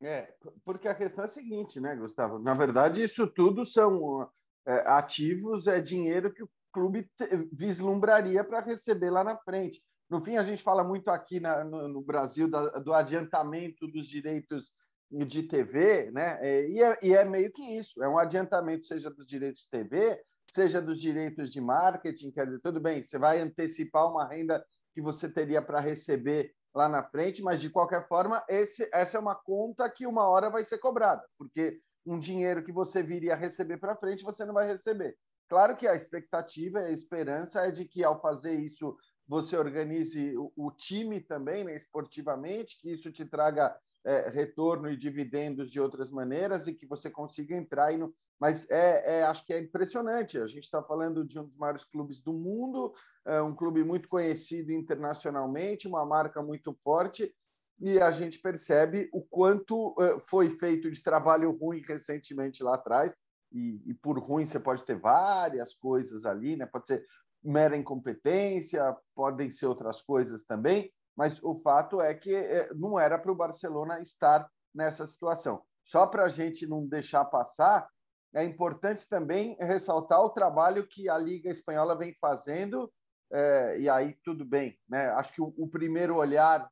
É, 0.00 0.34
porque 0.64 0.88
a 0.88 0.94
questão 0.94 1.22
é 1.22 1.26
a 1.26 1.30
seguinte, 1.30 1.78
né, 1.78 1.94
Gustavo? 1.94 2.38
Na 2.38 2.54
verdade, 2.54 3.02
isso 3.02 3.26
tudo 3.26 3.64
são 3.64 4.28
é, 4.66 4.74
ativos, 4.90 5.66
é 5.66 5.80
dinheiro 5.80 6.32
que 6.32 6.42
o 6.42 6.50
clube 6.72 7.08
vislumbraria 7.52 8.42
para 8.42 8.60
receber 8.60 9.10
lá 9.10 9.22
na 9.22 9.36
frente. 9.36 9.80
No 10.10 10.20
fim, 10.20 10.36
a 10.36 10.42
gente 10.42 10.62
fala 10.62 10.82
muito 10.82 11.08
aqui 11.08 11.38
na, 11.38 11.62
no, 11.62 11.88
no, 11.88 12.02
Brasil 12.02 12.48
da, 12.48 12.68
do 12.80 12.92
adiantamento 12.92 13.86
dos 13.86 14.08
direitos 14.08 14.72
de 15.10 15.42
TV, 15.42 16.10
né? 16.10 16.38
É, 16.40 16.68
e, 16.68 16.82
é, 16.82 16.98
e 17.02 17.14
é 17.14 17.24
meio 17.24 17.52
que 17.52 17.62
isso, 17.62 18.02
é 18.02 18.08
um 18.08 18.18
adiantamento, 18.18 18.86
seja 18.86 19.10
dos 19.10 19.26
direitos 19.26 19.62
de 19.62 19.70
TV, 19.70 20.20
seja 20.46 20.80
dos 20.80 21.00
direitos 21.00 21.52
de 21.52 21.60
marketing, 21.60 22.30
quer 22.30 22.46
dizer, 22.46 22.60
tudo 22.60 22.80
bem, 22.80 23.02
você 23.02 23.18
vai 23.18 23.40
antecipar 23.40 24.10
uma 24.10 24.26
renda 24.26 24.64
que 24.94 25.00
você 25.00 25.28
teria 25.28 25.62
para 25.62 25.80
receber 25.80 26.54
lá 26.74 26.88
na 26.88 27.02
frente, 27.02 27.42
mas 27.42 27.60
de 27.60 27.70
qualquer 27.70 28.06
forma, 28.08 28.42
esse, 28.48 28.88
essa 28.92 29.18
é 29.18 29.20
uma 29.20 29.34
conta 29.34 29.88
que 29.90 30.06
uma 30.06 30.28
hora 30.28 30.50
vai 30.50 30.64
ser 30.64 30.78
cobrada, 30.78 31.22
porque 31.36 31.78
um 32.06 32.18
dinheiro 32.18 32.64
que 32.64 32.72
você 32.72 33.02
viria 33.02 33.34
receber 33.34 33.78
para 33.78 33.96
frente, 33.96 34.24
você 34.24 34.44
não 34.44 34.54
vai 34.54 34.66
receber. 34.66 35.16
Claro 35.48 35.76
que 35.76 35.86
a 35.86 35.94
expectativa, 35.94 36.80
a 36.80 36.90
esperança 36.90 37.66
é 37.66 37.70
de 37.70 37.84
que 37.84 38.02
ao 38.02 38.20
fazer 38.20 38.54
isso 38.54 38.96
você 39.26 39.56
organize 39.56 40.36
o, 40.36 40.52
o 40.56 40.70
time 40.70 41.20
também, 41.20 41.64
né, 41.64 41.74
esportivamente, 41.74 42.78
que 42.80 42.90
isso 42.90 43.12
te 43.12 43.24
traga 43.24 43.76
é, 44.04 44.28
retorno 44.30 44.90
e 44.90 44.96
dividendos 44.96 45.70
de 45.70 45.80
outras 45.80 46.10
maneiras 46.10 46.66
e 46.66 46.74
que 46.74 46.86
você 46.86 47.10
consiga 47.10 47.56
entrar 47.56 47.96
no. 47.96 48.14
Mas 48.40 48.68
é, 48.70 49.18
é, 49.18 49.22
acho 49.22 49.46
que 49.46 49.52
é 49.52 49.58
impressionante. 49.60 50.38
A 50.38 50.46
gente 50.46 50.64
está 50.64 50.82
falando 50.82 51.24
de 51.24 51.38
um 51.38 51.44
dos 51.44 51.56
maiores 51.56 51.84
clubes 51.84 52.20
do 52.20 52.32
mundo, 52.32 52.92
é 53.24 53.40
um 53.40 53.54
clube 53.54 53.84
muito 53.84 54.08
conhecido 54.08 54.72
internacionalmente, 54.72 55.86
uma 55.86 56.04
marca 56.04 56.42
muito 56.42 56.74
forte, 56.82 57.32
e 57.78 58.00
a 58.00 58.10
gente 58.10 58.40
percebe 58.40 59.08
o 59.12 59.22
quanto 59.22 59.94
é, 60.00 60.18
foi 60.28 60.50
feito 60.50 60.90
de 60.90 61.02
trabalho 61.02 61.50
ruim 61.56 61.82
recentemente 61.86 62.62
lá 62.62 62.74
atrás 62.74 63.16
e, 63.52 63.82
e, 63.86 63.94
por 63.94 64.18
ruim 64.18 64.46
você 64.46 64.58
pode 64.58 64.84
ter 64.84 64.98
várias 64.98 65.74
coisas 65.74 66.24
ali, 66.24 66.56
né? 66.56 66.66
Pode 66.66 66.86
ser 66.86 67.04
mera 67.44 67.76
incompetência, 67.76 68.96
podem 69.14 69.50
ser 69.50 69.66
outras 69.66 70.00
coisas 70.00 70.44
também, 70.44 70.90
mas 71.16 71.42
o 71.42 71.54
fato 71.60 72.00
é 72.00 72.14
que 72.14 72.34
é, 72.34 72.72
não 72.74 72.98
era 72.98 73.18
para 73.18 73.32
o 73.32 73.36
Barcelona 73.36 74.00
estar 74.00 74.48
nessa 74.74 75.06
situação. 75.06 75.62
Só 75.84 76.06
para 76.06 76.24
a 76.24 76.28
gente 76.28 76.66
não 76.66 76.86
deixar 76.86 77.24
passar, 77.24 77.88
é 78.34 78.44
importante 78.44 79.08
também 79.08 79.56
ressaltar 79.60 80.20
o 80.20 80.30
trabalho 80.30 80.86
que 80.86 81.08
a 81.08 81.18
Liga 81.18 81.50
Espanhola 81.50 81.96
vem 81.96 82.16
fazendo, 82.20 82.90
é, 83.30 83.78
e 83.78 83.88
aí 83.88 84.16
tudo 84.24 84.44
bem. 84.44 84.78
Né? 84.88 85.08
Acho 85.10 85.32
que 85.32 85.42
o, 85.42 85.52
o 85.56 85.68
primeiro 85.68 86.16
olhar 86.16 86.70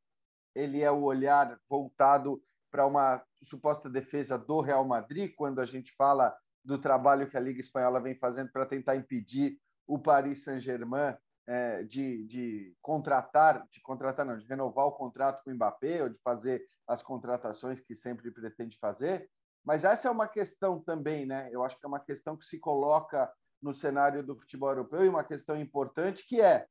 ele 0.55 0.83
é 0.83 0.91
o 0.91 1.03
olhar 1.03 1.59
voltado 1.69 2.43
para 2.71 2.87
uma 2.87 3.23
suposta 3.43 3.89
defesa 3.89 4.39
do 4.39 4.61
Real 4.61 4.85
Madrid, 4.85 5.33
quando 5.37 5.61
a 5.61 5.67
gente 5.67 5.95
fala 5.97 6.37
do 6.65 6.79
trabalho 6.79 7.29
que 7.29 7.37
a 7.37 7.41
Liga 7.41 7.61
Espanhola 7.61 8.01
vem 8.01 8.15
fazendo 8.15 8.51
para 8.53 8.67
tentar 8.67 8.97
impedir 8.97 9.59
o 9.87 9.99
Paris 9.99 10.45
Saint-Germain 10.45 11.17
é, 11.51 11.83
de, 11.83 12.25
de 12.27 12.77
contratar, 12.81 13.67
de 13.69 13.83
contratar 13.83 14.25
não, 14.25 14.39
de 14.39 14.47
renovar 14.47 14.87
o 14.87 14.93
contrato 14.93 15.43
com 15.43 15.51
o 15.51 15.55
Mbappé 15.55 16.01
ou 16.01 16.09
de 16.09 16.19
fazer 16.23 16.65
as 16.87 17.03
contratações 17.03 17.81
que 17.81 17.93
sempre 17.93 18.31
pretende 18.31 18.79
fazer. 18.79 19.29
Mas 19.65 19.83
essa 19.85 20.07
é 20.07 20.11
uma 20.13 20.29
questão 20.29 20.81
também, 20.81 21.27
né? 21.27 21.49
Eu 21.51 21.65
acho 21.65 21.77
que 21.77 21.85
é 21.85 21.89
uma 21.89 21.99
questão 21.99 22.37
que 22.37 22.47
se 22.47 22.61
coloca 22.61 23.29
no 23.61 23.73
cenário 23.73 24.25
do 24.25 24.37
futebol 24.37 24.69
europeu 24.71 25.05
e 25.05 25.09
uma 25.09 25.25
questão 25.25 25.57
importante 25.57 26.25
que 26.25 26.41
é 26.41 26.69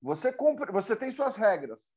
você 0.00 0.32
cumpre, 0.32 0.72
você 0.72 0.96
tem 0.96 1.12
suas 1.12 1.36
regras 1.36 1.92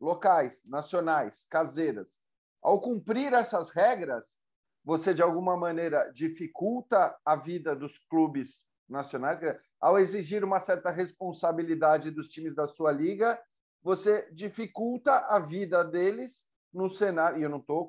locais, 0.00 0.64
nacionais, 0.64 1.44
caseiras. 1.50 2.20
Ao 2.62 2.80
cumprir 2.80 3.32
essas 3.32 3.70
regras, 3.70 4.38
você 4.84 5.12
de 5.12 5.22
alguma 5.22 5.56
maneira 5.56 6.08
dificulta 6.12 7.18
a 7.24 7.34
vida 7.34 7.74
dos 7.74 7.98
clubes 7.98 8.64
nacionais. 8.88 9.40
Ao 9.80 9.98
exigir 9.98 10.44
uma 10.44 10.60
certa 10.60 10.90
responsabilidade 10.90 12.10
dos 12.10 12.28
times 12.28 12.54
da 12.54 12.66
sua 12.66 12.90
liga, 12.90 13.40
você 13.82 14.28
dificulta 14.32 15.18
a 15.28 15.38
vida 15.38 15.84
deles 15.84 16.46
no 16.72 16.88
cenário. 16.88 17.38
E 17.38 17.42
eu 17.42 17.50
não 17.50 17.58
estou 17.58 17.88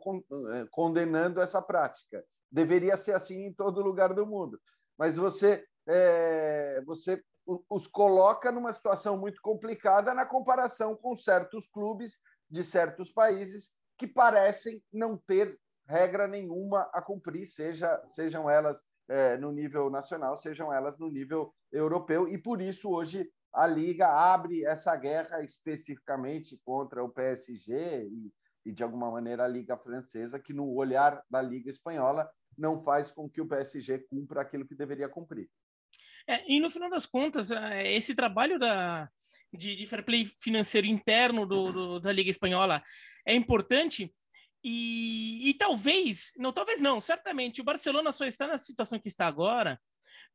eh, 0.53 0.67
condenando 0.71 1.41
essa 1.41 1.61
prática. 1.61 2.23
Deveria 2.51 2.97
ser 2.97 3.13
assim 3.13 3.45
em 3.45 3.53
todo 3.53 3.81
lugar 3.81 4.13
do 4.13 4.25
mundo. 4.25 4.59
Mas 4.97 5.17
você, 5.17 5.65
é, 5.87 6.81
você 6.85 7.23
os 7.69 7.87
coloca 7.87 8.51
numa 8.51 8.73
situação 8.73 9.17
muito 9.17 9.41
complicada 9.41 10.13
na 10.13 10.25
comparação 10.25 10.95
com 10.95 11.15
certos 11.15 11.67
clubes 11.67 12.19
de 12.49 12.63
certos 12.63 13.11
países 13.11 13.71
que 13.97 14.07
parecem 14.07 14.83
não 14.91 15.17
ter 15.17 15.59
regra 15.87 16.27
nenhuma 16.27 16.89
a 16.93 17.01
cumprir, 17.01 17.45
seja, 17.45 17.99
sejam 18.07 18.47
elas 18.47 18.83
é, 19.09 19.37
no 19.37 19.51
nível 19.51 19.89
nacional, 19.89 20.37
sejam 20.37 20.71
elas 20.71 20.97
no 20.97 21.09
nível 21.09 21.53
europeu, 21.71 22.27
e 22.27 22.37
por 22.37 22.61
isso 22.61 22.89
hoje 22.91 23.29
a 23.51 23.65
Liga 23.65 24.07
abre 24.07 24.63
essa 24.63 24.95
guerra 24.95 25.43
especificamente 25.43 26.59
contra 26.63 27.03
o 27.03 27.09
PSG 27.09 28.07
e, 28.07 28.31
e, 28.65 28.71
de 28.71 28.83
alguma 28.83 29.09
maneira, 29.09 29.43
a 29.43 29.47
Liga 29.47 29.75
Francesa, 29.75 30.39
que 30.39 30.53
no 30.53 30.71
olhar 30.75 31.23
da 31.29 31.41
Liga 31.41 31.69
Espanhola 31.69 32.29
não 32.57 32.77
faz 32.79 33.11
com 33.11 33.27
que 33.27 33.41
o 33.41 33.47
PSG 33.47 34.05
cumpra 34.09 34.41
aquilo 34.41 34.67
que 34.67 34.75
deveria 34.75 35.09
cumprir. 35.09 35.49
É, 36.27 36.43
e 36.47 36.59
no 36.59 36.69
final 36.69 36.89
das 36.89 37.07
contas, 37.07 37.49
é, 37.49 37.91
esse 37.91 38.13
trabalho 38.13 38.59
da, 38.59 39.09
de, 39.51 39.75
de 39.75 39.87
fair 39.87 40.05
play 40.05 40.25
financeiro 40.39 40.85
interno 40.85 41.45
do, 41.45 41.71
do, 41.71 41.99
da 41.99 42.11
Liga 42.11 42.29
Espanhola 42.29 42.83
é 43.25 43.33
importante 43.33 44.13
e, 44.63 45.49
e, 45.49 45.53
talvez, 45.53 46.33
não, 46.35 46.51
talvez 46.51 46.81
não, 46.81 46.99
certamente 46.99 47.61
o 47.61 47.63
Barcelona 47.63 48.11
só 48.11 48.25
está 48.25 48.45
na 48.45 48.57
situação 48.57 48.99
que 48.99 49.07
está 49.07 49.25
agora 49.25 49.79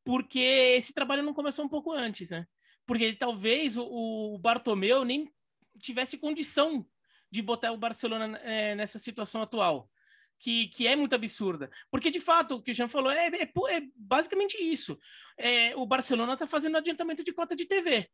porque 0.05 0.39
esse 0.39 0.93
trabalho 0.93 1.23
não 1.23 1.35
começou 1.35 1.65
um 1.65 1.69
pouco 1.69 1.93
antes, 1.93 2.31
né? 2.31 2.47
Porque 2.87 3.15
talvez 3.15 3.77
o, 3.77 3.85
o 3.85 4.39
Bartomeu 4.39 5.05
nem 5.05 5.33
tivesse 5.81 6.19
condição 6.19 6.87
de 7.31 7.41
botar 7.41 7.73
o 7.73 7.79
Barcelona 7.79 8.39
é, 8.45 8.75
nessa 8.75 8.99
situação 8.99 9.43
atual, 9.43 9.91
que, 10.39 10.69
que 10.69 10.87
é 10.87 10.95
muito 10.95 11.15
absurda. 11.15 11.71
Porque, 11.91 12.11
de 12.11 12.21
fato, 12.21 12.57
o 12.57 12.63
que 12.63 12.71
o 12.71 12.75
Jean 12.75 12.87
falou 12.87 13.11
é, 13.11 13.29
é, 13.29 13.43
é 13.43 13.83
basicamente 13.97 14.57
isso. 14.59 14.99
É, 15.39 15.75
o 15.75 15.87
Barcelona 15.87 16.35
está 16.35 16.47
fazendo 16.47 16.77
adiantamento 16.77 17.25
de 17.25 17.33
cota 17.33 17.57
de 17.57 17.65
TV. 17.65 18.09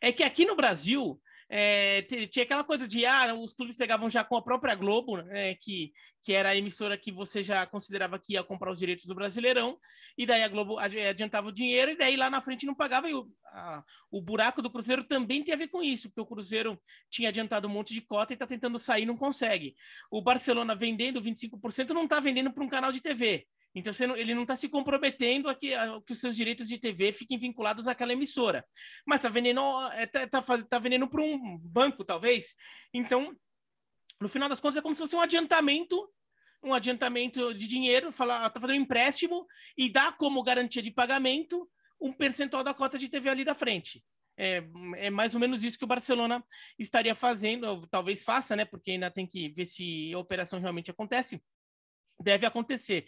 É 0.00 0.12
que 0.12 0.24
aqui 0.24 0.44
no 0.44 0.56
Brasil, 0.56 1.20
é, 1.48 2.02
tinha 2.02 2.42
aquela 2.42 2.64
coisa 2.64 2.88
de 2.88 3.06
ah, 3.06 3.34
os 3.34 3.52
clubes 3.52 3.76
pegavam 3.76 4.10
já 4.10 4.24
com 4.24 4.36
a 4.36 4.42
própria 4.42 4.74
Globo, 4.74 5.18
né, 5.18 5.54
que, 5.54 5.92
que 6.22 6.32
era 6.32 6.50
a 6.50 6.56
emissora 6.56 6.98
que 6.98 7.12
você 7.12 7.42
já 7.42 7.64
considerava 7.66 8.18
que 8.18 8.32
ia 8.32 8.42
comprar 8.42 8.72
os 8.72 8.78
direitos 8.78 9.06
do 9.06 9.14
Brasileirão, 9.14 9.78
e 10.18 10.26
daí 10.26 10.42
a 10.42 10.48
Globo 10.48 10.78
adiantava 10.78 11.48
o 11.48 11.52
dinheiro, 11.52 11.92
e 11.92 11.96
daí 11.96 12.16
lá 12.16 12.28
na 12.28 12.40
frente 12.40 12.66
não 12.66 12.74
pagava. 12.74 13.08
E 13.08 13.14
o, 13.14 13.30
a, 13.52 13.84
o 14.10 14.20
buraco 14.20 14.62
do 14.62 14.70
Cruzeiro 14.70 15.04
também 15.04 15.44
tem 15.44 15.54
a 15.54 15.58
ver 15.58 15.68
com 15.68 15.82
isso, 15.82 16.08
porque 16.08 16.20
o 16.20 16.26
Cruzeiro 16.26 16.80
tinha 17.10 17.28
adiantado 17.28 17.68
um 17.68 17.70
monte 17.70 17.94
de 17.94 18.00
cota 18.00 18.32
e 18.32 18.34
está 18.34 18.46
tentando 18.46 18.78
sair 18.78 19.06
não 19.06 19.16
consegue. 19.16 19.76
O 20.10 20.22
Barcelona 20.22 20.74
vendendo 20.74 21.22
25% 21.22 21.90
não 21.90 22.04
está 22.04 22.18
vendendo 22.18 22.52
para 22.52 22.64
um 22.64 22.68
canal 22.68 22.90
de 22.90 23.00
TV. 23.00 23.46
Então, 23.76 23.92
não, 24.08 24.16
ele 24.16 24.34
não 24.34 24.42
está 24.42 24.56
se 24.56 24.70
comprometendo 24.70 25.50
a 25.50 25.54
que, 25.54 25.74
a 25.74 26.00
que, 26.00 26.14
os 26.14 26.18
seus 26.18 26.34
direitos 26.34 26.66
de 26.66 26.78
TV 26.78 27.12
fiquem 27.12 27.36
vinculados 27.36 27.86
àquela 27.86 28.14
emissora. 28.14 28.66
Mas 29.04 29.18
está 29.20 29.28
vendendo, 29.28 29.60
é, 29.92 30.06
tá, 30.06 30.26
tá, 30.26 30.42
tá 30.42 30.78
vendendo 30.78 31.06
para 31.06 31.20
um 31.20 31.58
banco, 31.58 32.02
talvez. 32.02 32.54
Então, 32.94 33.36
no 34.18 34.30
final 34.30 34.48
das 34.48 34.60
contas, 34.60 34.78
é 34.78 34.80
como 34.80 34.94
se 34.94 35.02
fosse 35.02 35.14
um 35.14 35.20
adiantamento 35.20 36.10
um 36.64 36.74
adiantamento 36.74 37.54
de 37.54 37.68
dinheiro, 37.68 38.08
está 38.08 38.50
fazendo 38.60 38.78
um 38.78 38.82
empréstimo 38.82 39.46
e 39.76 39.88
dá 39.88 40.10
como 40.10 40.42
garantia 40.42 40.82
de 40.82 40.90
pagamento 40.90 41.68
um 42.00 42.12
percentual 42.12 42.64
da 42.64 42.74
cota 42.74 42.98
de 42.98 43.08
TV 43.08 43.28
ali 43.28 43.44
da 43.44 43.54
frente. 43.54 44.02
É, 44.36 44.62
é, 44.96 45.10
mais 45.10 45.34
ou 45.34 45.40
menos 45.40 45.62
isso 45.62 45.78
que 45.78 45.84
o 45.84 45.88
Barcelona 45.88 46.44
estaria 46.78 47.14
fazendo, 47.14 47.64
ou 47.68 47.80
talvez 47.86 48.24
faça, 48.24 48.56
né? 48.56 48.64
Porque 48.64 48.92
ainda 48.92 49.10
tem 49.10 49.26
que 49.26 49.48
ver 49.50 49.66
se 49.66 50.12
a 50.12 50.18
operação 50.18 50.58
realmente 50.58 50.90
acontece. 50.90 51.40
Deve 52.20 52.44
acontecer. 52.46 53.06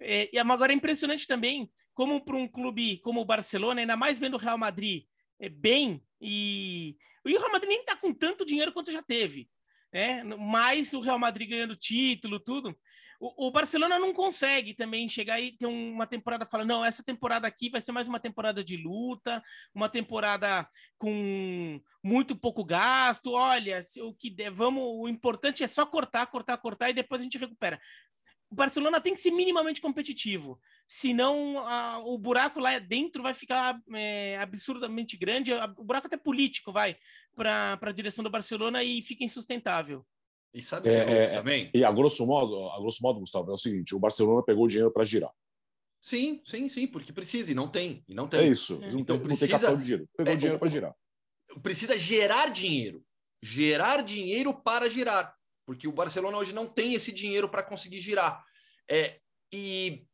É, 0.00 0.30
e 0.32 0.38
agora 0.38 0.72
é 0.72 0.74
impressionante 0.74 1.26
também 1.26 1.70
como 1.94 2.24
para 2.24 2.36
um 2.36 2.48
clube 2.48 2.98
como 2.98 3.20
o 3.20 3.24
Barcelona, 3.24 3.80
ainda 3.80 3.96
mais 3.96 4.18
vendo 4.18 4.34
o 4.34 4.38
Real 4.38 4.56
Madrid 4.56 5.04
é, 5.38 5.48
bem, 5.48 6.02
e, 6.20 6.96
e 7.26 7.34
o 7.34 7.38
Real 7.38 7.52
Madrid 7.52 7.68
nem 7.68 7.80
está 7.80 7.96
com 7.96 8.12
tanto 8.12 8.44
dinheiro 8.44 8.72
quanto 8.72 8.92
já 8.92 9.02
teve, 9.02 9.48
né? 9.92 10.22
mais 10.22 10.92
o 10.92 11.00
Real 11.00 11.18
Madrid 11.18 11.48
ganhando 11.48 11.76
título, 11.76 12.40
tudo. 12.40 12.76
O, 13.20 13.48
o, 13.48 13.50
Barcelona 13.50 13.98
não 13.98 14.14
consegue 14.14 14.72
também 14.72 15.06
chegar 15.06 15.38
e 15.38 15.52
ter 15.52 15.66
uma 15.66 16.06
temporada 16.06 16.46
falando, 16.46 16.68
não, 16.68 16.84
essa 16.84 17.02
temporada 17.02 17.46
aqui 17.46 17.68
vai 17.68 17.78
ser 17.78 17.92
mais 17.92 18.08
uma 18.08 18.18
temporada 18.18 18.64
de 18.64 18.78
luta, 18.78 19.42
uma 19.74 19.90
temporada 19.90 20.66
com 20.96 21.78
muito 22.02 22.34
pouco 22.34 22.64
gasto. 22.64 23.32
Olha, 23.32 23.82
o 23.98 24.14
que 24.14 24.30
der, 24.30 24.50
vamos, 24.50 24.82
o 24.82 25.06
importante 25.06 25.62
é 25.62 25.66
só 25.66 25.84
cortar, 25.84 26.28
cortar, 26.28 26.56
cortar 26.56 26.88
e 26.88 26.94
depois 26.94 27.20
a 27.20 27.24
gente 27.24 27.36
recupera. 27.36 27.78
O 28.50 28.54
Barcelona 28.54 29.00
tem 29.00 29.14
que 29.14 29.20
ser 29.20 29.30
minimamente 29.30 29.80
competitivo, 29.80 30.60
senão 30.86 31.60
a, 31.60 32.00
o 32.04 32.18
buraco 32.18 32.58
lá 32.58 32.76
dentro 32.80 33.22
vai 33.22 33.32
ficar 33.32 33.80
é, 33.94 34.36
absurdamente 34.38 35.16
grande. 35.16 35.52
O 35.76 35.84
buraco 35.84 36.08
até 36.08 36.16
político 36.16 36.72
vai 36.72 36.96
para 37.36 37.78
a 37.80 37.92
direção 37.92 38.24
do 38.24 38.30
Barcelona 38.30 38.82
e 38.82 39.00
fica 39.02 39.22
insustentável. 39.22 40.04
E 40.52 40.60
sabe 40.62 40.88
é, 40.88 41.04
que 41.04 41.10
é, 41.10 41.22
é, 41.22 41.28
também? 41.28 41.70
E 41.72 41.84
a 41.84 41.92
grosso 41.92 42.26
modo, 42.26 42.68
a 42.70 42.80
grosso 42.80 43.02
modo, 43.02 43.20
Gustavo, 43.20 43.50
é 43.50 43.54
o 43.54 43.56
seguinte: 43.56 43.94
o 43.94 44.00
Barcelona 44.00 44.42
pegou 44.42 44.64
o 44.64 44.68
dinheiro 44.68 44.90
para 44.90 45.04
girar. 45.04 45.32
Sim, 46.00 46.40
sim, 46.44 46.68
sim, 46.68 46.86
porque 46.86 47.12
precisa 47.12 47.52
e 47.52 47.54
não 47.54 47.68
tem, 47.68 48.02
e 48.08 48.14
não 48.14 48.26
tem. 48.26 48.40
É 48.40 48.46
isso. 48.48 48.80
Não 48.80 49.00
então 49.00 49.16
tem, 49.16 49.26
precisa, 49.26 49.52
não 49.52 49.58
tem 49.58 49.68
capital 49.68 49.76
de 49.76 49.84
giro. 49.84 50.08
Pegou 50.16 50.32
é, 50.32 50.36
dinheiro 50.36 50.58
para 50.58 50.68
girar. 50.68 50.94
Precisa 51.62 51.98
gerar 51.98 52.48
dinheiro, 52.48 53.04
gerar 53.42 54.02
dinheiro 54.02 54.54
para 54.54 54.88
girar, 54.88 55.36
porque 55.70 55.86
o 55.86 55.92
Barcelona 55.92 56.36
hoje 56.36 56.52
não 56.52 56.66
tem 56.66 56.94
esse 56.94 57.12
dinheiro 57.12 57.48
para 57.48 57.62
conseguir 57.62 58.00
girar. 58.00 58.44
É, 58.90 59.20
e 59.54 60.04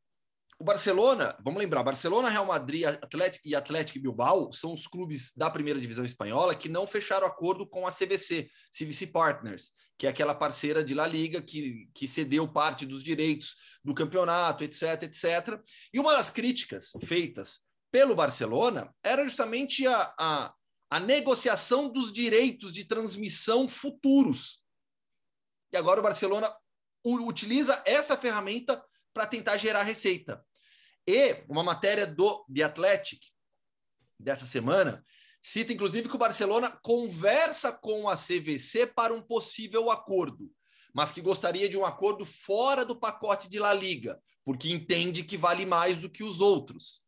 o 0.59 0.65
Barcelona, 0.65 1.35
vamos 1.43 1.59
lembrar, 1.59 1.83
Barcelona, 1.83 2.29
Real 2.29 2.45
Madrid 2.45 2.85
Atlético 2.85 3.49
e 3.49 3.55
Atlético 3.55 3.99
Bilbao 3.99 4.53
são 4.53 4.75
os 4.75 4.87
clubes 4.87 5.33
da 5.35 5.49
primeira 5.49 5.81
divisão 5.81 6.05
espanhola 6.05 6.55
que 6.55 6.69
não 6.69 6.87
fecharam 6.87 7.27
acordo 7.27 7.67
com 7.67 7.87
a 7.87 7.91
CVC, 7.91 8.51
CVC 8.71 9.07
Partners, 9.07 9.73
que 9.97 10.07
é 10.07 10.11
aquela 10.11 10.35
parceira 10.35 10.85
de 10.85 10.93
La 10.93 11.07
Liga 11.07 11.41
que, 11.41 11.89
que 11.95 12.07
cedeu 12.07 12.47
parte 12.47 12.85
dos 12.85 13.03
direitos 13.03 13.55
do 13.83 13.95
campeonato, 13.95 14.63
etc, 14.63 15.05
etc. 15.05 15.59
E 15.91 15.99
uma 15.99 16.13
das 16.13 16.29
críticas 16.29 16.91
feitas 17.03 17.61
pelo 17.91 18.15
Barcelona 18.15 18.95
era 19.03 19.25
justamente 19.25 19.87
a, 19.87 20.15
a, 20.21 20.55
a 20.91 21.01
negociação 21.01 21.91
dos 21.91 22.13
direitos 22.13 22.75
de 22.75 22.85
transmissão 22.85 23.67
futuros. 23.67 24.66
E 25.77 25.79
agora 25.79 26.01
o 26.01 26.03
Barcelona 26.03 26.51
utiliza 27.05 27.83
essa 27.85 28.17
ferramenta 28.17 28.83
para 29.13 29.27
tentar 29.27 29.59
gerar 29.59 29.83
receita. 29.83 30.43
E 31.07 31.45
uma 31.49 31.63
matéria 31.63 32.07
do 32.07 32.47
The 32.53 32.63
Athletic 32.63 33.21
dessa 34.19 34.47
semana 34.47 35.05
cita 35.43 35.73
inclusive 35.73 36.09
que 36.09 36.17
o 36.17 36.19
Barcelona 36.19 36.71
conversa 36.83 37.73
com 37.73 38.09
a 38.09 38.17
CVC 38.17 38.87
para 38.87 39.13
um 39.13 39.21
possível 39.21 39.91
acordo, 39.91 40.51
mas 40.95 41.13
que 41.13 41.21
gostaria 41.21 41.69
de 41.69 41.77
um 41.77 41.85
acordo 41.85 42.25
fora 42.25 42.85
do 42.85 42.99
pacote 42.99 43.49
de 43.49 43.59
La 43.59 43.75
Liga, 43.75 44.19
porque 44.43 44.73
entende 44.73 45.23
que 45.23 45.37
vale 45.37 45.67
mais 45.67 45.99
do 45.99 46.11
que 46.11 46.25
os 46.25 46.41
outros. 46.41 47.03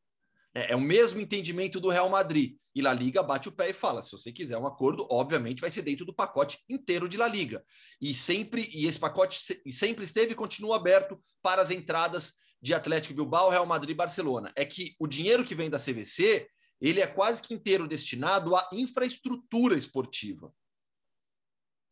É, 0.54 0.72
é 0.72 0.76
o 0.76 0.80
mesmo 0.80 1.20
entendimento 1.20 1.80
do 1.80 1.88
Real 1.88 2.08
Madrid. 2.08 2.56
E 2.74 2.80
La 2.80 2.92
Liga 2.92 3.22
bate 3.22 3.48
o 3.48 3.52
pé 3.52 3.70
e 3.70 3.72
fala: 3.72 4.00
se 4.00 4.12
você 4.12 4.30
quiser 4.30 4.56
um 4.56 4.66
acordo, 4.66 5.06
obviamente 5.10 5.60
vai 5.60 5.70
ser 5.70 5.82
dentro 5.82 6.04
do 6.04 6.14
pacote 6.14 6.58
inteiro 6.68 7.08
de 7.08 7.16
La 7.16 7.26
Liga. 7.26 7.64
E 8.00 8.14
sempre, 8.14 8.70
e 8.72 8.86
esse 8.86 8.98
pacote 8.98 9.40
sempre 9.70 10.04
esteve 10.04 10.32
e 10.32 10.36
continua 10.36 10.76
aberto 10.76 11.20
para 11.42 11.60
as 11.60 11.70
entradas 11.70 12.34
de 12.60 12.74
Atlético 12.74 13.14
Bilbao, 13.14 13.50
Real 13.50 13.66
Madrid 13.66 13.90
e 13.90 13.94
Barcelona. 13.94 14.52
É 14.56 14.64
que 14.64 14.94
o 15.00 15.06
dinheiro 15.06 15.44
que 15.44 15.54
vem 15.54 15.70
da 15.70 15.78
CVC, 15.78 16.48
ele 16.80 17.00
é 17.00 17.06
quase 17.06 17.42
que 17.42 17.54
inteiro 17.54 17.86
destinado 17.86 18.54
à 18.54 18.68
infraestrutura 18.72 19.76
esportiva. 19.76 20.52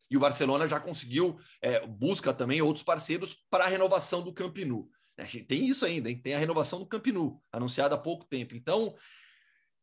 E 0.09 0.15
o 0.15 0.19
Barcelona 0.19 0.67
já 0.69 0.79
conseguiu, 0.79 1.37
é, 1.61 1.85
busca 1.85 2.33
também 2.33 2.61
outros 2.61 2.83
parceiros 2.83 3.43
para 3.49 3.65
a 3.65 3.67
renovação 3.67 4.21
do 4.21 4.33
Camp 4.33 4.57
Nou. 4.59 4.89
É, 5.17 5.25
tem 5.43 5.65
isso 5.65 5.83
ainda, 5.85 6.09
hein? 6.09 6.21
tem 6.21 6.35
a 6.35 6.37
renovação 6.37 6.79
do 6.79 6.85
Camp 6.85 7.07
Nou, 7.07 7.41
anunciada 7.51 7.95
há 7.95 7.97
pouco 7.97 8.25
tempo. 8.25 8.55
Então, 8.55 8.95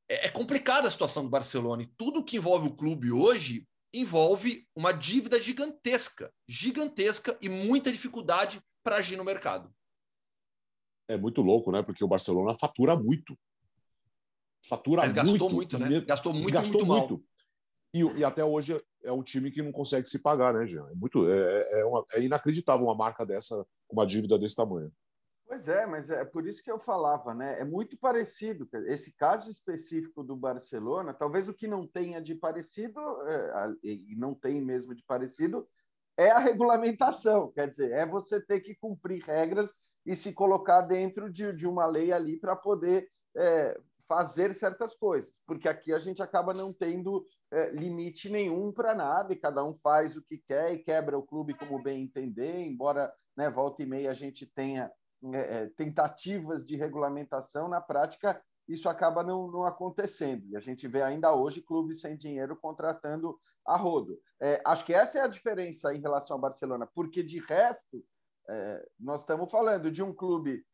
é, 0.09 0.27
é 0.27 0.31
complicada 0.31 0.87
a 0.87 0.91
situação 0.91 1.25
do 1.25 1.31
Barcelona 1.31 1.83
e 1.83 1.87
tudo 1.97 2.25
que 2.25 2.37
envolve 2.37 2.69
o 2.69 2.75
clube 2.75 3.11
hoje 3.11 3.67
envolve 3.93 4.67
uma 4.75 4.93
dívida 4.93 5.41
gigantesca, 5.41 6.33
gigantesca 6.49 7.37
e 7.41 7.49
muita 7.49 7.93
dificuldade 7.93 8.61
para 8.83 8.97
agir 8.97 9.17
no 9.17 9.25
mercado. 9.25 9.73
É 11.09 11.17
muito 11.17 11.41
louco, 11.41 11.71
né? 11.71 11.83
Porque 11.83 12.03
o 12.03 12.09
Barcelona 12.09 12.55
fatura 12.55 12.97
muito. 12.97 13.39
Fatura 14.67 15.03
Mas 15.03 15.13
gastou 15.13 15.51
muito, 15.51 15.79
muito 15.79 15.79
né? 15.79 16.01
Gastou 16.01 16.33
muito, 16.33 16.53
gastou 16.53 16.87
muito. 16.87 17.09
muito. 17.09 17.25
E, 17.95 18.21
e, 18.21 18.25
até 18.25 18.45
hoje 18.45 18.81
é 19.05 19.13
um 19.13 19.23
time 19.23 19.51
que 19.53 19.63
não 19.63 19.71
consegue 19.71 20.09
se 20.09 20.21
pagar, 20.21 20.53
né, 20.53 20.67
Jean? 20.67 20.89
É, 20.91 20.95
muito, 20.95 21.31
é, 21.31 21.81
é, 21.81 21.85
uma, 21.85 22.05
é 22.13 22.23
inacreditável 22.23 22.87
uma 22.87 22.95
marca 22.95 23.25
dessa, 23.25 23.65
uma 23.89 24.05
dívida 24.05 24.37
desse 24.37 24.57
tamanho. 24.57 24.93
Pois 25.47 25.69
é, 25.69 25.87
mas 25.87 26.11
é 26.11 26.25
por 26.25 26.47
isso 26.47 26.63
que 26.63 26.71
eu 26.71 26.79
falava, 26.79 27.35
né? 27.35 27.61
É 27.61 27.65
muito 27.65 27.99
parecido. 27.99 28.69
Esse 28.87 29.15
caso 29.15 29.51
específico 29.51 30.23
do 30.25 30.35
Barcelona, 30.35 31.13
talvez 31.13 31.49
o 31.49 31.55
que 31.55 31.69
não 31.69 31.87
tenha 31.87 32.21
de 32.21 32.35
parecido, 32.35 32.99
é, 33.29 33.75
e 33.83 34.17
não 34.17 34.35
tem 34.35 34.61
mesmo 34.61 34.95
de 34.95 35.03
parecido, 35.05 35.69
é 36.17 36.31
a 36.31 36.39
regulamentação. 36.39 37.53
Quer 37.53 37.69
dizer, 37.69 37.93
é 37.93 38.07
você 38.07 38.41
ter 38.41 38.61
que 38.61 38.75
cumprir 38.75 39.23
regras 39.23 39.75
e 40.07 40.17
se 40.17 40.33
colocar 40.33 40.81
dentro 40.83 41.31
de, 41.31 41.53
de 41.53 41.67
uma 41.67 41.87
lei 41.87 42.11
ali 42.11 42.39
para 42.39 42.57
poder 42.57 43.09
é, 43.37 43.79
fazer 44.09 44.55
certas 44.55 44.95
coisas. 44.95 45.33
Porque 45.47 45.69
aqui 45.69 45.93
a 45.93 45.99
gente 45.99 46.23
acaba 46.23 46.55
não 46.55 46.73
tendo 46.73 47.25
é, 47.51 47.71
limite 47.71 48.31
nenhum 48.31 48.73
para 48.73 48.95
nada 48.95 49.33
e 49.33 49.37
cada 49.39 49.65
um 49.65 49.75
faz 49.83 50.17
o 50.17 50.23
que 50.23 50.39
quer 50.39 50.73
e 50.73 50.79
quebra 50.79 51.19
o 51.19 51.23
clube 51.23 51.55
como 51.55 51.83
bem 51.83 52.03
entender, 52.03 52.61
embora 52.61 53.13
né, 53.37 53.51
volta 53.51 53.83
e 53.83 53.87
meia 53.87 54.11
a 54.11 54.15
gente 54.15 54.47
tenha 54.47 54.91
é, 55.33 55.63
é, 55.63 55.67
tentativas 55.71 56.67
de 56.67 56.77
regulamentação, 56.77 57.69
na 57.69 57.81
prática 57.81 58.43
isso 58.67 58.89
acaba 58.89 59.23
não, 59.23 59.51
não, 59.51 59.65
acontecendo. 59.65 60.47
E 60.49 60.57
a 60.57 60.61
gente 60.61 60.89
vê 60.89 61.03
ainda 61.03 61.35
hoje 61.35 61.63
clubes 61.63 62.01
sem 62.01 62.17
dinheiro 62.17 62.57
contratando 62.57 63.39
a 63.67 63.77
rodo. 63.77 64.19
É, 64.41 64.61
acho 64.65 64.85
que 64.85 64.95
essa 64.95 65.19
é 65.19 65.23
a 65.23 65.29
diferença 65.29 65.95
em 65.95 66.01
relação 66.01 66.37
ao 66.37 66.41
Barcelona, 66.41 66.89
porque 66.95 67.23
de 67.23 67.41
resto, 67.41 68.05
é, 68.49 68.89
nós 68.99 69.21
estamos 69.21 69.51
falando 69.51 69.91
de 69.91 70.03
um 70.03 70.15
clube 70.15 70.65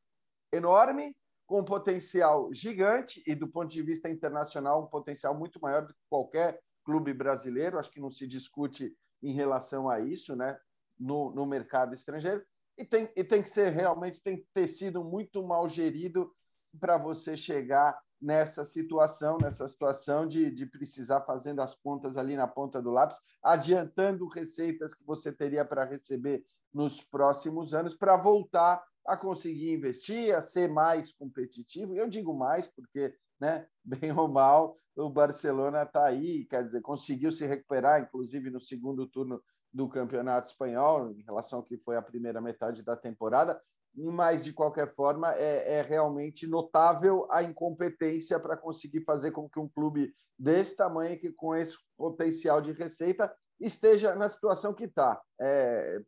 enorme, 0.53 1.17
com 1.47 1.61
um 1.61 1.65
potencial 1.65 2.53
gigante 2.53 3.23
e, 3.27 3.35
do 3.35 3.49
ponto 3.49 3.69
de 3.69 3.83
vista 3.83 4.09
internacional, 4.09 4.83
um 4.83 4.87
potencial 4.87 5.37
muito 5.37 5.61
maior 5.61 5.85
do 5.85 5.93
que 5.93 6.01
qualquer 6.09 6.61
clube 6.85 7.13
brasileiro. 7.13 7.77
Acho 7.77 7.91
que 7.91 8.01
não 8.01 8.11
se 8.11 8.25
discute 8.27 8.97
em 9.21 9.33
relação 9.33 9.91
a 9.91 9.99
isso, 9.99 10.37
né? 10.37 10.57
No, 10.97 11.35
no 11.35 11.45
mercado 11.47 11.95
estrangeiro 11.95 12.45
e 12.81 12.85
tem, 12.85 13.09
e 13.15 13.23
tem 13.23 13.43
que 13.43 13.51
ser 13.51 13.71
realmente 13.71 14.23
tem 14.23 14.39
que 14.39 14.47
ter 14.55 14.67
sido 14.67 15.05
muito 15.05 15.47
mal 15.47 15.69
gerido 15.69 16.33
para 16.79 16.97
você 16.97 17.37
chegar 17.37 17.99
nessa 18.21 18.65
situação, 18.65 19.39
nessa 19.39 19.67
situação 19.67 20.27
de, 20.27 20.51
de 20.51 20.67
precisar 20.67 21.23
fazendo 21.23 21.61
as 21.61 21.75
contas 21.75 22.17
ali 22.17 22.37
na 22.37 22.47
ponta 22.47 22.81
do 22.81 22.91
lápis, 22.91 23.19
adiantando 23.43 24.29
receitas 24.29 24.95
que 24.95 25.05
você 25.05 25.33
teria 25.33 25.65
para 25.65 25.85
receber 25.85 26.45
nos 26.73 27.03
próximos 27.03 27.75
anos 27.75 27.95
para 27.95 28.17
voltar 28.17 28.83
a 29.07 29.17
conseguir 29.17 29.73
investir, 29.73 30.35
a 30.35 30.43
ser 30.43 30.69
mais 30.69 31.13
competitivo. 31.13 31.95
Eu 31.95 32.09
digo 32.09 32.35
mais 32.35 32.69
porque, 32.69 33.15
né, 33.41 33.67
bem 33.85 34.13
ou 34.13 34.29
mal, 34.29 34.77
o 34.95 35.09
Barcelona 35.09 35.83
está 35.83 36.05
aí, 36.05 36.45
quer 36.45 36.65
dizer, 36.65 36.83
conseguiu 36.83 37.33
se 37.33 37.47
recuperar, 37.47 38.03
inclusive 38.03 38.51
no 38.51 38.61
segundo 38.61 39.07
turno 39.07 39.43
do 39.73 39.89
Campeonato 39.89 40.51
Espanhol, 40.51 41.13
em 41.13 41.23
relação 41.23 41.61
ao 41.61 41.65
que 41.65 41.79
foi 41.79 41.97
a 41.97 42.03
primeira 42.03 42.41
metade 42.41 42.83
da 42.83 42.97
temporada, 42.97 43.61
mas 43.95 44.45
de 44.45 44.53
qualquer 44.53 44.95
forma 44.95 45.35
é, 45.35 45.79
é 45.79 45.83
realmente 45.83 46.47
notável 46.47 47.27
a 47.31 47.43
incompetência 47.43 48.39
para 48.39 48.57
conseguir 48.57 49.03
fazer 49.05 49.33
com 49.33 49.49
que 49.49 49.59
um 49.59 49.69
clube 49.69 50.15
desse 50.39 50.77
tamanho, 50.77 51.19
que 51.19 51.33
com 51.33 51.55
esse 51.55 51.77
potencial 51.97 52.61
de 52.61 52.73
receita, 52.73 53.33
esteja 53.61 54.15
na 54.15 54.29
situação 54.29 54.73
que 54.73 54.85
está. 54.85 55.21
É, 55.41 56.01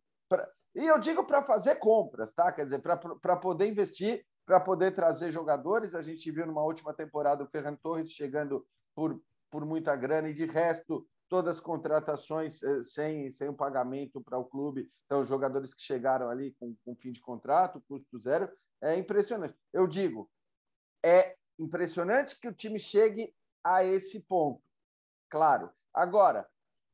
e 0.75 0.87
eu 0.87 0.99
digo 0.99 1.25
para 1.25 1.43
fazer 1.43 1.77
compras, 1.77 2.33
tá? 2.33 2.51
Quer 2.51 2.65
dizer, 2.65 2.81
para 2.81 3.37
poder 3.37 3.67
investir, 3.67 4.25
para 4.47 4.59
poder 4.59 4.93
trazer 4.93 5.31
jogadores. 5.31 5.95
A 5.95 6.01
gente 6.01 6.31
viu 6.31 6.47
numa 6.47 6.65
última 6.65 6.95
temporada 6.95 7.45
o 7.45 7.49
Ferran 7.49 7.77
Torres 7.77 8.11
chegando 8.11 8.67
por, 8.95 9.21
por 9.51 9.67
muita 9.67 9.95
grana 9.95 10.31
e 10.31 10.33
de 10.33 10.47
resto 10.47 11.07
todas 11.33 11.57
as 11.57 11.61
contratações 11.61 12.63
eh, 12.63 12.83
sem, 12.83 13.31
sem 13.31 13.49
o 13.49 13.55
pagamento 13.55 14.21
para 14.21 14.37
o 14.37 14.45
clube, 14.45 14.93
então 15.07 15.25
jogadores 15.25 15.73
que 15.73 15.81
chegaram 15.81 16.29
ali 16.29 16.53
com, 16.61 16.77
com 16.85 16.95
fim 16.95 17.11
de 17.11 17.23
contrato, 17.23 17.83
custo 17.89 18.19
zero, 18.19 18.51
é 18.83 18.95
impressionante. 18.97 19.57
Eu 19.73 19.87
digo, 19.87 20.31
é 21.03 21.35
impressionante 21.59 22.39
que 22.39 22.49
o 22.49 22.53
time 22.53 22.79
chegue 22.79 23.35
a 23.65 23.83
esse 23.83 24.27
ponto, 24.27 24.63
claro. 25.31 25.71
Agora, 25.95 26.47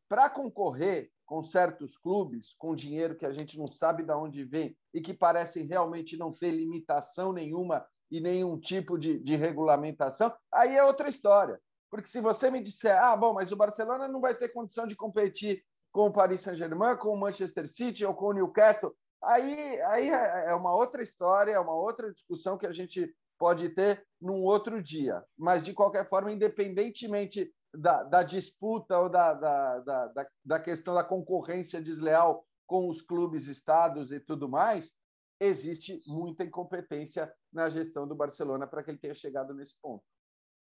para 0.08 0.30
concorrer 0.30 1.10
com 1.26 1.42
certos 1.42 1.96
clubes, 1.96 2.54
com 2.58 2.76
dinheiro 2.76 3.16
que 3.16 3.26
a 3.26 3.32
gente 3.32 3.58
não 3.58 3.66
sabe 3.66 4.04
de 4.04 4.12
onde 4.12 4.44
vem 4.44 4.78
e 4.94 5.00
que 5.00 5.12
parecem 5.12 5.66
realmente 5.66 6.16
não 6.16 6.30
ter 6.30 6.52
limitação 6.52 7.32
nenhuma 7.32 7.84
e 8.08 8.20
nenhum 8.20 8.56
tipo 8.56 8.96
de, 8.96 9.18
de 9.18 9.34
regulamentação, 9.34 10.32
aí 10.52 10.76
é 10.76 10.84
outra 10.84 11.08
história. 11.08 11.60
Porque 11.90 12.08
se 12.08 12.20
você 12.20 12.50
me 12.50 12.62
disser, 12.62 12.96
ah, 13.02 13.16
bom, 13.16 13.32
mas 13.32 13.52
o 13.52 13.56
Barcelona 13.56 14.08
não 14.08 14.20
vai 14.20 14.34
ter 14.34 14.48
condição 14.50 14.86
de 14.86 14.96
competir 14.96 15.64
com 15.92 16.06
o 16.06 16.12
Paris 16.12 16.42
Saint-Germain, 16.42 16.96
com 16.96 17.08
o 17.08 17.18
Manchester 17.18 17.66
City 17.66 18.04
ou 18.04 18.14
com 18.14 18.26
o 18.26 18.32
Newcastle, 18.32 18.94
aí, 19.22 19.80
aí 19.82 20.10
é, 20.10 20.50
é 20.50 20.54
uma 20.54 20.74
outra 20.74 21.02
história, 21.02 21.52
é 21.52 21.58
uma 21.58 21.74
outra 21.74 22.12
discussão 22.12 22.58
que 22.58 22.66
a 22.66 22.72
gente 22.72 23.14
pode 23.38 23.70
ter 23.70 24.04
num 24.20 24.42
outro 24.42 24.82
dia. 24.82 25.24
Mas, 25.36 25.64
de 25.64 25.72
qualquer 25.72 26.08
forma, 26.08 26.32
independentemente 26.32 27.52
da, 27.74 28.02
da 28.02 28.22
disputa 28.22 28.98
ou 28.98 29.08
da, 29.08 29.34
da, 29.34 29.78
da, 29.80 30.26
da 30.44 30.60
questão 30.60 30.94
da 30.94 31.04
concorrência 31.04 31.80
desleal 31.80 32.44
com 32.66 32.88
os 32.88 33.00
clubes, 33.00 33.46
estados 33.46 34.12
e 34.12 34.20
tudo 34.20 34.48
mais, 34.48 34.92
existe 35.40 36.02
muita 36.06 36.44
incompetência 36.44 37.32
na 37.52 37.68
gestão 37.68 38.06
do 38.06 38.14
Barcelona 38.14 38.66
para 38.66 38.82
que 38.82 38.90
ele 38.90 38.98
tenha 38.98 39.14
chegado 39.14 39.54
nesse 39.54 39.76
ponto. 39.80 40.04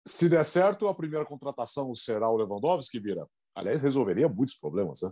Se 0.08 0.30
der 0.30 0.46
certo, 0.46 0.88
a 0.88 0.96
primeira 0.96 1.26
contratação 1.26 1.94
será 1.96 2.30
o 2.30 2.38
Lewandowski, 2.38 3.00
Vira. 3.00 3.28
Aliás, 3.56 3.82
resolveria 3.82 4.30
muitos 4.30 4.56
problemas, 4.56 5.02
né? 5.02 5.12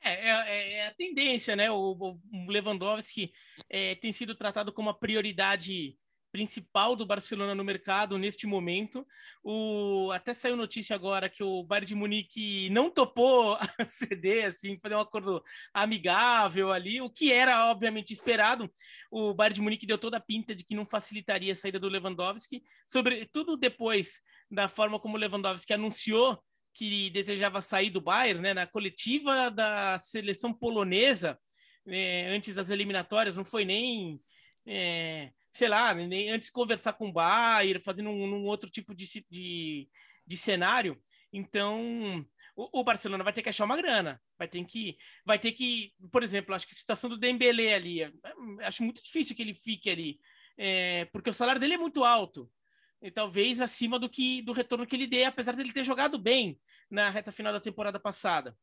É, 0.00 0.30
é, 0.30 0.72
é 0.74 0.86
a 0.86 0.94
tendência, 0.94 1.56
né? 1.56 1.70
O, 1.70 1.92
o 1.92 2.20
Lewandowski 2.48 3.32
é, 3.68 3.96
tem 3.96 4.12
sido 4.12 4.34
tratado 4.34 4.72
como 4.72 4.88
uma 4.88 4.98
prioridade 4.98 5.98
principal 6.38 6.94
do 6.94 7.04
Barcelona 7.04 7.52
no 7.52 7.64
mercado 7.64 8.16
neste 8.16 8.46
momento. 8.46 9.04
O 9.42 10.08
até 10.12 10.32
saiu 10.32 10.56
notícia 10.56 10.94
agora 10.94 11.28
que 11.28 11.42
o 11.42 11.64
Bayern 11.64 11.88
de 11.88 11.94
Munique 11.96 12.70
não 12.70 12.88
topou 12.88 13.58
ceder 13.88 14.46
assim, 14.46 14.78
fazer 14.80 14.94
um 14.94 15.00
acordo 15.00 15.42
amigável 15.74 16.70
ali, 16.70 17.00
o 17.00 17.10
que 17.10 17.32
era 17.32 17.68
obviamente 17.68 18.12
esperado. 18.12 18.70
O 19.10 19.34
Bayern 19.34 19.56
de 19.56 19.60
Munique 19.60 19.84
deu 19.84 19.98
toda 19.98 20.18
a 20.18 20.20
pinta 20.20 20.54
de 20.54 20.62
que 20.62 20.76
não 20.76 20.86
facilitaria 20.86 21.52
a 21.52 21.56
saída 21.56 21.80
do 21.80 21.88
Lewandowski, 21.88 22.62
sobretudo 22.86 23.56
depois 23.56 24.22
da 24.48 24.68
forma 24.68 25.00
como 25.00 25.16
o 25.16 25.18
Lewandowski 25.18 25.72
anunciou 25.72 26.40
que 26.72 27.10
desejava 27.10 27.60
sair 27.60 27.90
do 27.90 28.00
Bayern, 28.00 28.40
né, 28.40 28.54
na 28.54 28.64
coletiva 28.64 29.50
da 29.50 29.98
seleção 29.98 30.54
polonesa, 30.54 31.36
né, 31.84 32.28
antes 32.28 32.54
das 32.54 32.70
eliminatórias, 32.70 33.34
não 33.34 33.44
foi 33.44 33.64
nem 33.64 34.20
é, 34.64 35.32
sei 35.50 35.68
lá, 35.68 35.94
nem 35.94 36.30
antes 36.30 36.50
conversar 36.50 36.92
com 36.94 37.08
o 37.08 37.12
Bayern, 37.12 37.82
fazendo 37.82 38.10
um, 38.10 38.34
um 38.34 38.44
outro 38.44 38.70
tipo 38.70 38.94
de, 38.94 39.06
de, 39.30 39.88
de 40.26 40.36
cenário. 40.36 41.00
Então, 41.32 42.26
o, 42.56 42.80
o, 42.80 42.84
Barcelona 42.84 43.22
vai 43.24 43.32
ter 43.32 43.42
que 43.42 43.48
achar 43.48 43.64
uma 43.64 43.76
grana, 43.76 44.20
vai 44.38 44.48
ter 44.48 44.64
que, 44.64 44.96
vai 45.24 45.38
ter 45.38 45.52
que, 45.52 45.92
por 46.10 46.22
exemplo, 46.22 46.54
acho 46.54 46.66
que 46.66 46.74
a 46.74 46.76
situação 46.76 47.08
do 47.10 47.18
Dembélé 47.18 47.74
ali, 47.74 48.02
é, 48.02 48.12
acho 48.62 48.82
muito 48.82 49.02
difícil 49.02 49.36
que 49.36 49.42
ele 49.42 49.54
fique 49.54 49.90
ali, 49.90 50.18
é, 50.56 51.04
porque 51.06 51.30
o 51.30 51.34
salário 51.34 51.60
dele 51.60 51.74
é 51.74 51.78
muito 51.78 52.02
alto, 52.04 52.50
e 53.00 53.10
talvez 53.10 53.60
acima 53.60 53.98
do 53.98 54.08
que 54.08 54.42
do 54.42 54.52
retorno 54.52 54.86
que 54.86 54.96
ele 54.96 55.06
dê, 55.06 55.24
apesar 55.24 55.54
dele 55.54 55.72
ter 55.72 55.84
jogado 55.84 56.18
bem 56.18 56.58
na 56.90 57.10
reta 57.10 57.30
final 57.30 57.52
da 57.52 57.60
temporada 57.60 58.00
passada. 58.00 58.56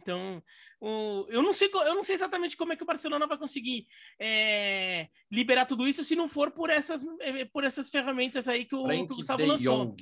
Então, 0.00 0.42
o, 0.80 1.26
eu, 1.28 1.42
não 1.42 1.52
sei, 1.52 1.70
eu 1.72 1.94
não 1.94 2.02
sei 2.02 2.16
exatamente 2.16 2.56
como 2.56 2.72
é 2.72 2.76
que 2.76 2.82
o 2.82 2.86
Barcelona 2.86 3.26
vai 3.26 3.38
conseguir 3.38 3.86
é, 4.18 5.08
liberar 5.30 5.66
tudo 5.66 5.88
isso 5.88 6.04
se 6.04 6.14
não 6.14 6.28
for 6.28 6.50
por 6.50 6.70
essas, 6.70 7.04
é, 7.20 7.44
por 7.46 7.64
essas 7.64 7.88
ferramentas 7.88 8.48
aí 8.48 8.64
que 8.64 8.74
o, 8.74 8.86
que 8.86 8.94
o 8.94 9.06
Gustavo 9.06 9.44
lançou. 9.44 9.96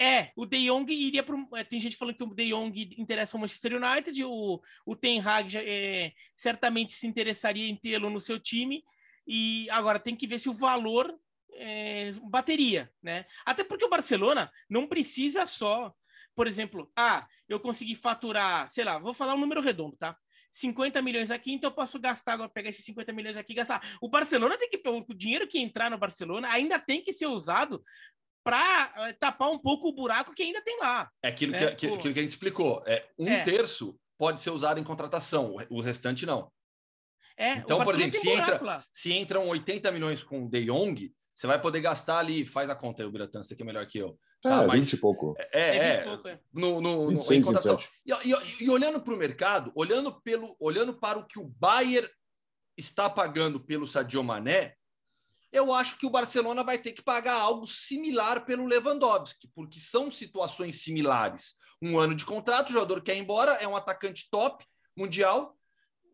É, 0.00 0.30
o 0.36 0.46
De 0.46 0.66
Jong 0.66 0.92
iria 0.92 1.24
para. 1.24 1.36
É, 1.56 1.64
tem 1.64 1.80
gente 1.80 1.96
falando 1.96 2.14
que 2.14 2.22
o 2.22 2.32
De 2.32 2.50
Jong 2.50 2.94
interessa 2.96 3.36
ao 3.36 3.40
Manchester 3.40 3.82
United, 3.82 4.24
o, 4.24 4.62
o 4.86 4.96
Ten 4.96 5.20
Hag 5.20 5.50
já, 5.50 5.60
é, 5.60 6.12
certamente 6.36 6.92
se 6.92 7.06
interessaria 7.06 7.68
em 7.68 7.74
tê-lo 7.74 8.08
no 8.08 8.20
seu 8.20 8.38
time. 8.38 8.84
E 9.26 9.68
agora 9.70 9.98
tem 9.98 10.14
que 10.14 10.26
ver 10.26 10.38
se 10.38 10.48
o 10.48 10.52
valor 10.52 11.12
é, 11.52 12.12
bateria, 12.22 12.90
né? 13.02 13.26
Até 13.44 13.64
porque 13.64 13.84
o 13.84 13.90
Barcelona 13.90 14.50
não 14.70 14.86
precisa 14.86 15.46
só 15.46 15.92
por 16.38 16.46
exemplo, 16.46 16.88
ah, 16.96 17.26
eu 17.48 17.58
consegui 17.58 17.96
faturar, 17.96 18.70
sei 18.70 18.84
lá, 18.84 18.96
vou 18.96 19.12
falar 19.12 19.34
um 19.34 19.40
número 19.40 19.60
redondo, 19.60 19.96
tá? 19.96 20.16
50 20.52 21.02
milhões 21.02 21.32
aqui, 21.32 21.52
então 21.52 21.68
eu 21.68 21.74
posso 21.74 21.98
gastar 21.98 22.34
agora, 22.34 22.48
pegar 22.48 22.68
esses 22.68 22.84
50 22.84 23.12
milhões 23.12 23.36
aqui 23.36 23.54
e 23.54 23.56
gastar. 23.56 23.82
O 24.00 24.08
Barcelona 24.08 24.56
tem 24.56 24.70
que, 24.70 24.80
o 24.88 25.14
dinheiro 25.14 25.48
que 25.48 25.58
entrar 25.58 25.90
no 25.90 25.98
Barcelona 25.98 26.48
ainda 26.48 26.78
tem 26.78 27.02
que 27.02 27.12
ser 27.12 27.26
usado 27.26 27.82
para 28.44 28.92
eh, 28.98 29.14
tapar 29.14 29.50
um 29.50 29.58
pouco 29.58 29.88
o 29.88 29.92
buraco 29.92 30.32
que 30.32 30.44
ainda 30.44 30.62
tem 30.62 30.78
lá. 30.78 31.10
É 31.24 31.26
aquilo, 31.26 31.50
né? 31.50 31.58
que, 31.58 31.86
aquilo 31.88 31.98
que 31.98 32.20
a 32.20 32.22
gente 32.22 32.30
explicou. 32.30 32.84
É, 32.86 33.04
um 33.18 33.28
é. 33.28 33.42
terço 33.42 33.98
pode 34.16 34.40
ser 34.40 34.50
usado 34.50 34.78
em 34.78 34.84
contratação, 34.84 35.56
o 35.68 35.80
restante 35.80 36.24
não. 36.24 36.52
É, 37.36 37.54
então, 37.54 37.82
por 37.82 37.96
exemplo, 37.96 38.16
se, 38.16 38.30
entra, 38.30 38.84
se 38.92 39.12
entram 39.12 39.48
80 39.48 39.90
milhões 39.90 40.22
com 40.22 40.44
o 40.44 40.48
De 40.48 40.66
Jong, 40.66 41.12
você 41.38 41.46
vai 41.46 41.60
poder 41.60 41.80
gastar 41.80 42.18
ali, 42.18 42.44
faz 42.44 42.68
a 42.68 42.74
conta 42.74 43.00
aí, 43.00 43.08
o 43.08 43.12
Biratan, 43.12 43.44
você 43.44 43.54
que 43.54 43.62
é 43.62 43.64
melhor 43.64 43.86
que 43.86 43.96
eu. 43.96 44.18
Tá? 44.42 44.64
É, 44.64 44.66
Mas, 44.66 44.86
20 44.86 44.92
e 44.94 44.96
pouco. 44.96 45.36
É, 45.38 45.48
é, 45.52 45.76
é, 45.76 46.00
pouco, 46.00 46.26
é. 46.26 46.40
No, 46.52 46.80
no, 46.80 47.08
26, 47.10 47.46
no, 47.46 47.52
27. 47.52 47.88
E, 48.04 48.12
e, 48.12 48.64
e 48.64 48.70
olhando 48.70 49.00
para 49.00 49.14
o 49.14 49.16
mercado, 49.16 49.70
olhando, 49.76 50.20
pelo, 50.20 50.56
olhando 50.58 50.92
para 50.92 51.16
o 51.16 51.24
que 51.24 51.38
o 51.38 51.44
Bayern 51.44 52.10
está 52.76 53.08
pagando 53.08 53.60
pelo 53.60 53.86
Sadio 53.86 54.24
Mané, 54.24 54.74
eu 55.52 55.72
acho 55.72 55.96
que 55.96 56.06
o 56.06 56.10
Barcelona 56.10 56.64
vai 56.64 56.76
ter 56.76 56.90
que 56.90 57.02
pagar 57.02 57.34
algo 57.34 57.68
similar 57.68 58.44
pelo 58.44 58.66
Lewandowski, 58.66 59.48
porque 59.54 59.78
são 59.78 60.10
situações 60.10 60.82
similares. 60.82 61.54
Um 61.80 61.96
ano 61.96 62.16
de 62.16 62.24
contrato, 62.24 62.70
o 62.70 62.72
jogador 62.72 63.00
quer 63.00 63.14
ir 63.14 63.20
embora, 63.20 63.52
é 63.52 63.68
um 63.68 63.76
atacante 63.76 64.28
top 64.28 64.66
mundial, 64.96 65.56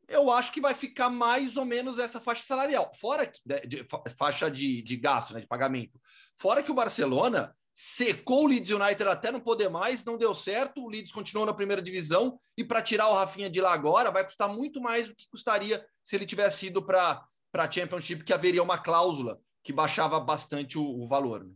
eu 0.09 0.31
acho 0.31 0.53
que 0.53 0.61
vai 0.61 0.75
ficar 0.75 1.11
mais 1.11 1.57
ou 1.57 1.65
menos 1.65 1.99
essa 1.99 2.21
faixa 2.21 2.43
salarial, 2.43 2.93
fora 2.95 3.27
que, 3.27 3.41
de, 3.45 3.61
de, 3.67 3.87
faixa 4.17 4.51
de, 4.51 4.83
de 4.83 4.97
gasto, 4.97 5.35
né, 5.35 5.41
de 5.41 5.47
pagamento. 5.47 6.01
Fora 6.37 6.63
que 6.63 6.71
o 6.71 6.75
Barcelona 6.75 7.55
secou 7.75 8.45
o 8.45 8.47
Leeds 8.47 8.71
United 8.71 9.03
até 9.05 9.33
não 9.33 9.41
poder 9.41 9.69
mais, 9.69 10.05
não 10.05 10.17
deu 10.17 10.35
certo, 10.35 10.85
o 10.85 10.89
Leeds 10.89 11.11
continuou 11.11 11.47
na 11.47 11.53
primeira 11.53 11.83
divisão 11.83 12.39
e 12.57 12.63
para 12.63 12.81
tirar 12.81 13.09
o 13.09 13.15
Rafinha 13.15 13.51
de 13.51 13.61
lá 13.61 13.73
agora 13.73 14.13
vai 14.13 14.25
custar 14.25 14.49
muito 14.49 14.81
mais 14.81 15.09
do 15.09 15.15
que 15.15 15.29
custaria 15.29 15.85
se 16.03 16.15
ele 16.15 16.25
tivesse 16.25 16.67
ido 16.67 16.85
para 16.85 17.27
a 17.53 17.71
Championship, 17.71 18.23
que 18.23 18.33
haveria 18.33 18.63
uma 18.63 18.79
cláusula 18.79 19.41
que 19.65 19.73
baixava 19.73 20.21
bastante 20.21 20.79
o, 20.79 20.85
o 20.85 21.07
valor. 21.07 21.45
Né? 21.45 21.53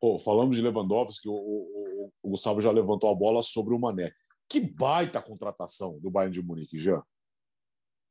Oh, 0.00 0.18
falando 0.18 0.52
de 0.52 0.60
Lewandowski, 0.60 1.28
o, 1.28 1.32
o, 1.32 2.12
o, 2.22 2.30
Gustavo 2.30 2.60
já 2.60 2.70
levantou 2.70 3.10
a 3.10 3.14
bola 3.14 3.42
sobre 3.42 3.74
o 3.74 3.78
Mané. 3.78 4.12
Que 4.48 4.60
baita 4.60 5.22
contratação 5.22 5.98
do 6.00 6.10
Bayern 6.10 6.32
de 6.32 6.42
Munique, 6.42 6.78
já. 6.78 7.02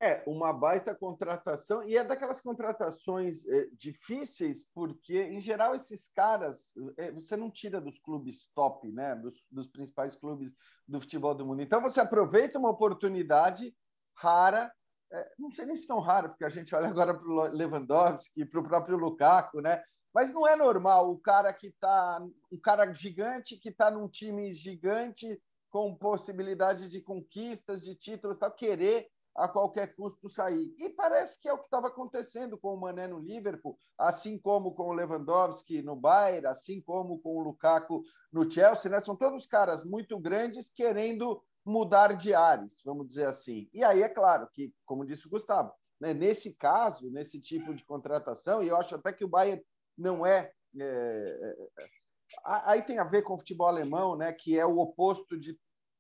É, 0.04 0.24
uma 0.26 0.52
baita 0.52 0.96
contratação, 0.96 1.84
e 1.84 1.96
é 1.96 2.04
daquelas 2.04 2.42
contratações 2.42 3.46
é, 3.48 3.68
difíceis, 3.74 4.66
porque, 4.74 5.22
em 5.22 5.40
geral, 5.40 5.76
esses 5.76 6.10
caras 6.12 6.74
é, 6.98 7.12
você 7.12 7.38
não 7.38 7.52
tira 7.52 7.80
dos 7.80 8.00
clubes 8.00 8.50
top, 8.56 8.92
né? 8.92 9.16
Dos, 9.16 9.46
dos, 9.52 9.68
principais 9.68 10.16
clubes 10.16 10.56
do 10.88 11.00
futebol 11.00 11.36
do 11.36 11.46
mundo. 11.46 11.62
Então, 11.62 11.80
você 11.80 12.02
aproveita 12.02 12.58
uma 12.58 12.72
oportunidade 12.72 13.76
rara, 14.18 14.74
é, 15.12 15.32
não 15.38 15.52
sei 15.52 15.66
nem 15.66 15.76
se 15.76 15.86
tão 15.86 16.00
rara, 16.00 16.30
porque 16.30 16.46
a 16.46 16.50
gente 16.50 16.74
olha 16.74 16.88
agora 16.88 17.14
para 17.14 17.30
o 17.30 17.44
Lewandowski, 17.44 18.44
para 18.44 18.60
o 18.60 18.64
próprio 18.64 18.98
Lukaku, 18.98 19.62
né? 19.62 19.84
Mas 20.12 20.34
não 20.34 20.48
é 20.48 20.56
normal 20.56 21.12
o 21.12 21.20
cara 21.20 21.54
que 21.54 21.68
está, 21.68 22.20
um 22.52 22.60
cara 22.60 22.92
gigante 22.92 23.56
que 23.56 23.70
está 23.70 23.92
num 23.92 24.08
time 24.10 24.52
gigante, 24.52 25.40
com 25.70 25.96
possibilidade 25.96 26.90
de 26.90 27.02
conquistas, 27.02 27.82
de 27.82 27.94
títulos, 27.94 28.40
tal, 28.40 28.52
querer 28.52 29.08
a 29.36 29.48
qualquer 29.48 29.96
custo 29.96 30.30
sair. 30.30 30.74
E 30.78 30.90
parece 30.90 31.40
que 31.40 31.48
é 31.48 31.54
o 31.54 31.58
que 31.58 31.66
estava 31.66 31.88
acontecendo 31.88 32.58
com 32.58 32.74
o 32.74 32.80
Mané 32.80 33.08
no 33.08 33.20
Liverpool, 33.20 33.80
assim 33.98 34.38
como 34.38 34.74
com 34.74 34.90
o 34.90 34.94
Lewandowski 34.94 35.82
no 35.82 35.96
Bayern, 35.96 36.48
assim 36.48 36.82
como 36.82 37.20
com 37.20 37.38
o 37.38 37.44
Lukaku 37.44 38.04
no 38.32 38.50
Chelsea, 38.50 38.92
né? 38.92 39.00
São 39.00 39.16
todos 39.16 39.46
caras 39.46 39.86
muito 39.86 40.20
grandes 40.20 40.70
querendo 40.70 41.42
mudar 41.66 42.14
de 42.14 42.34
ares, 42.34 42.82
vamos 42.84 43.08
dizer 43.08 43.28
assim. 43.28 43.70
E 43.74 43.84
aí 43.84 44.02
é 44.02 44.10
claro 44.10 44.50
que, 44.52 44.74
como 44.86 45.06
disse 45.06 45.28
o 45.28 45.30
Gustavo, 45.30 45.72
né, 46.00 46.14
nesse 46.14 46.58
caso, 46.58 47.12
nesse 47.12 47.40
tipo 47.40 47.74
de 47.74 47.86
contratação, 47.86 48.64
e 48.64 48.68
eu 48.68 48.76
acho 48.76 48.96
até 48.96 49.14
que 49.14 49.24
o 49.24 49.30
Bayern 49.30 49.64
não 49.96 50.26
é, 50.26 50.52
é, 50.80 51.58
é 51.78 51.86
aí 52.44 52.82
tem 52.82 52.98
a 52.98 53.04
ver 53.04 53.22
com 53.22 53.36
o 53.36 53.38
futebol 53.38 53.68
alemão, 53.68 54.18
né, 54.18 54.34
que 54.34 54.58
é 54.58 54.66
o 54.66 54.80
oposto 54.80 55.38
de 55.38 55.58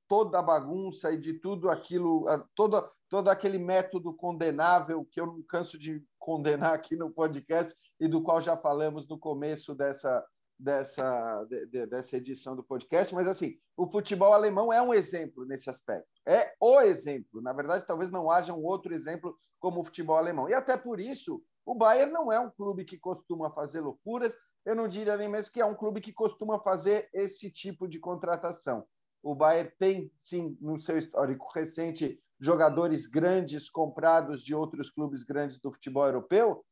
toda 0.07 0.39
a 0.39 0.43
bagunça 0.43 1.11
e 1.11 1.17
de 1.17 1.35
tudo 1.35 1.69
aquilo, 1.69 2.25
toda 2.55 2.89
todo 3.11 3.27
aquele 3.27 3.59
método 3.59 4.13
condenável 4.13 5.05
que 5.11 5.19
eu 5.19 5.25
não 5.25 5.43
canso 5.43 5.77
de 5.77 6.01
condenar 6.17 6.73
aqui 6.73 6.95
no 6.95 7.11
podcast 7.11 7.77
e 7.99 8.07
do 8.07 8.23
qual 8.23 8.41
já 8.41 8.55
falamos 8.55 9.05
no 9.05 9.19
começo 9.19 9.75
dessa, 9.75 10.25
dessa, 10.57 11.43
de, 11.43 11.85
dessa 11.87 12.15
edição 12.15 12.55
do 12.55 12.63
podcast. 12.63 13.13
Mas, 13.13 13.27
assim, 13.27 13.57
o 13.75 13.85
futebol 13.85 14.31
alemão 14.31 14.71
é 14.71 14.81
um 14.81 14.93
exemplo 14.93 15.45
nesse 15.45 15.69
aspecto. 15.69 16.07
É 16.25 16.53
o 16.57 16.79
exemplo. 16.79 17.41
Na 17.41 17.51
verdade, 17.51 17.85
talvez 17.85 18.09
não 18.09 18.31
haja 18.31 18.53
um 18.53 18.63
outro 18.63 18.93
exemplo 18.93 19.37
como 19.59 19.81
o 19.81 19.83
futebol 19.83 20.15
alemão. 20.15 20.47
E 20.47 20.53
até 20.53 20.77
por 20.77 20.97
isso, 21.01 21.43
o 21.65 21.75
Bayern 21.75 22.13
não 22.13 22.31
é 22.31 22.39
um 22.39 22.49
clube 22.49 22.85
que 22.85 22.97
costuma 22.97 23.51
fazer 23.51 23.81
loucuras. 23.81 24.33
Eu 24.65 24.73
não 24.73 24.87
diria 24.87 25.17
nem 25.17 25.27
mesmo 25.27 25.51
que 25.51 25.59
é 25.59 25.65
um 25.65 25.75
clube 25.75 25.99
que 25.99 26.13
costuma 26.13 26.59
fazer 26.59 27.09
esse 27.13 27.51
tipo 27.51 27.89
de 27.89 27.99
contratação. 27.99 28.87
O 29.21 29.35
Bayern 29.35 29.69
tem, 29.77 30.13
sim, 30.17 30.57
no 30.61 30.79
seu 30.79 30.97
histórico 30.97 31.51
recente, 31.53 32.17
jogadores 32.41 33.05
grandes 33.05 33.69
comprados 33.69 34.43
de 34.43 34.55
outros 34.55 34.89
clubes 34.89 35.23
grandes 35.23 35.59
do 35.59 35.71
futebol 35.71 36.05
europeu, 36.07 36.65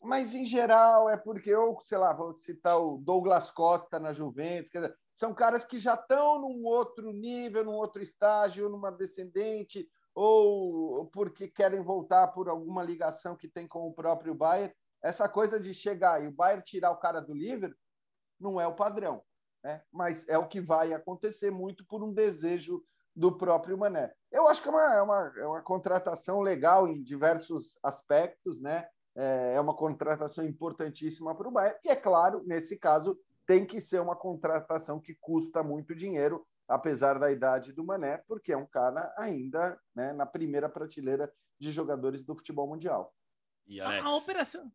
mas 0.00 0.34
em 0.34 0.46
geral 0.46 1.10
é 1.10 1.16
porque 1.16 1.50
eu, 1.50 1.76
sei 1.82 1.98
lá, 1.98 2.14
vou 2.14 2.38
citar 2.38 2.78
o 2.78 2.98
Douglas 2.98 3.50
Costa 3.50 3.98
na 3.98 4.12
Juventus, 4.12 4.70
dizer, 4.70 4.96
são 5.12 5.34
caras 5.34 5.64
que 5.64 5.80
já 5.80 5.94
estão 5.94 6.40
num 6.40 6.64
outro 6.64 7.12
nível, 7.12 7.64
num 7.64 7.74
outro 7.74 8.00
estágio, 8.00 8.68
numa 8.68 8.92
descendente, 8.92 9.88
ou 10.14 11.06
porque 11.06 11.48
querem 11.48 11.82
voltar 11.82 12.28
por 12.28 12.48
alguma 12.48 12.84
ligação 12.84 13.36
que 13.36 13.48
tem 13.48 13.66
com 13.66 13.88
o 13.88 13.92
próprio 13.92 14.34
Bayern. 14.34 14.72
Essa 15.02 15.28
coisa 15.28 15.58
de 15.58 15.74
chegar 15.74 16.22
e 16.22 16.28
o 16.28 16.32
Bayern 16.32 16.62
tirar 16.62 16.90
o 16.92 16.98
cara 16.98 17.20
do 17.20 17.34
Liverpool 17.34 17.78
não 18.38 18.60
é 18.60 18.66
o 18.66 18.76
padrão, 18.76 19.22
né? 19.64 19.82
mas 19.90 20.28
é 20.28 20.38
o 20.38 20.46
que 20.46 20.60
vai 20.60 20.92
acontecer 20.92 21.50
muito 21.50 21.84
por 21.86 22.02
um 22.04 22.12
desejo 22.12 22.82
do 23.16 23.32
próprio 23.32 23.78
Mané. 23.78 24.12
Eu 24.30 24.46
acho 24.46 24.62
que 24.62 24.68
é 24.68 24.70
uma, 24.70 24.94
é 24.94 25.02
uma, 25.02 25.32
é 25.38 25.46
uma 25.46 25.62
contratação 25.62 26.42
legal 26.42 26.86
em 26.86 27.02
diversos 27.02 27.78
aspectos, 27.82 28.60
né? 28.60 28.86
É, 29.16 29.54
é 29.54 29.60
uma 29.60 29.74
contratação 29.74 30.44
importantíssima 30.44 31.34
para 31.34 31.48
o 31.48 31.50
Bayern, 31.50 31.78
e 31.82 31.88
é 31.88 31.96
claro, 31.96 32.42
nesse 32.44 32.78
caso, 32.78 33.18
tem 33.46 33.64
que 33.64 33.80
ser 33.80 33.98
uma 33.98 34.14
contratação 34.14 35.00
que 35.00 35.14
custa 35.14 35.62
muito 35.62 35.94
dinheiro, 35.94 36.46
apesar 36.68 37.18
da 37.18 37.32
idade 37.32 37.72
do 37.72 37.82
Mané, 37.82 38.22
porque 38.28 38.52
é 38.52 38.56
um 38.56 38.66
cara 38.66 39.14
ainda 39.16 39.80
né, 39.94 40.12
na 40.12 40.26
primeira 40.26 40.68
prateleira 40.68 41.32
de 41.58 41.70
jogadores 41.70 42.22
do 42.22 42.36
futebol 42.36 42.68
mundial. 42.68 43.14
E 43.66 43.80
a, 43.80 44.04
a 44.04 44.14
operação. 44.14 44.70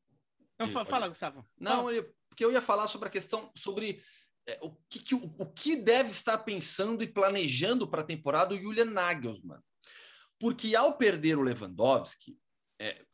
Não, 0.57 0.67
fala, 0.69 0.85
fala, 0.85 1.07
Gustavo. 1.07 1.45
Não, 1.59 1.85
porque 2.27 2.43
eu 2.43 2.51
ia 2.51 2.61
falar 2.61 2.87
sobre 2.87 3.09
a 3.09 3.11
questão 3.11 3.51
sobre 3.55 4.01
é, 4.47 4.59
o, 4.61 4.71
que, 4.89 4.99
que, 4.99 5.15
o, 5.15 5.33
o, 5.37 5.45
que 5.45 5.75
deve 5.75 6.09
estar 6.09 6.37
pensando 6.39 7.03
e 7.03 7.07
planejando 7.07 7.87
para 7.87 8.01
a 8.01 8.05
temporada 8.05 8.55
o 8.55 8.61
Julian 8.61 8.85
Nagelsmann. 8.85 9.59
Porque 10.39 10.75
ao 10.75 10.97
perder 10.97 11.37
o 11.37 11.43
Lewandowski, 11.43 12.37
é, 12.79 13.05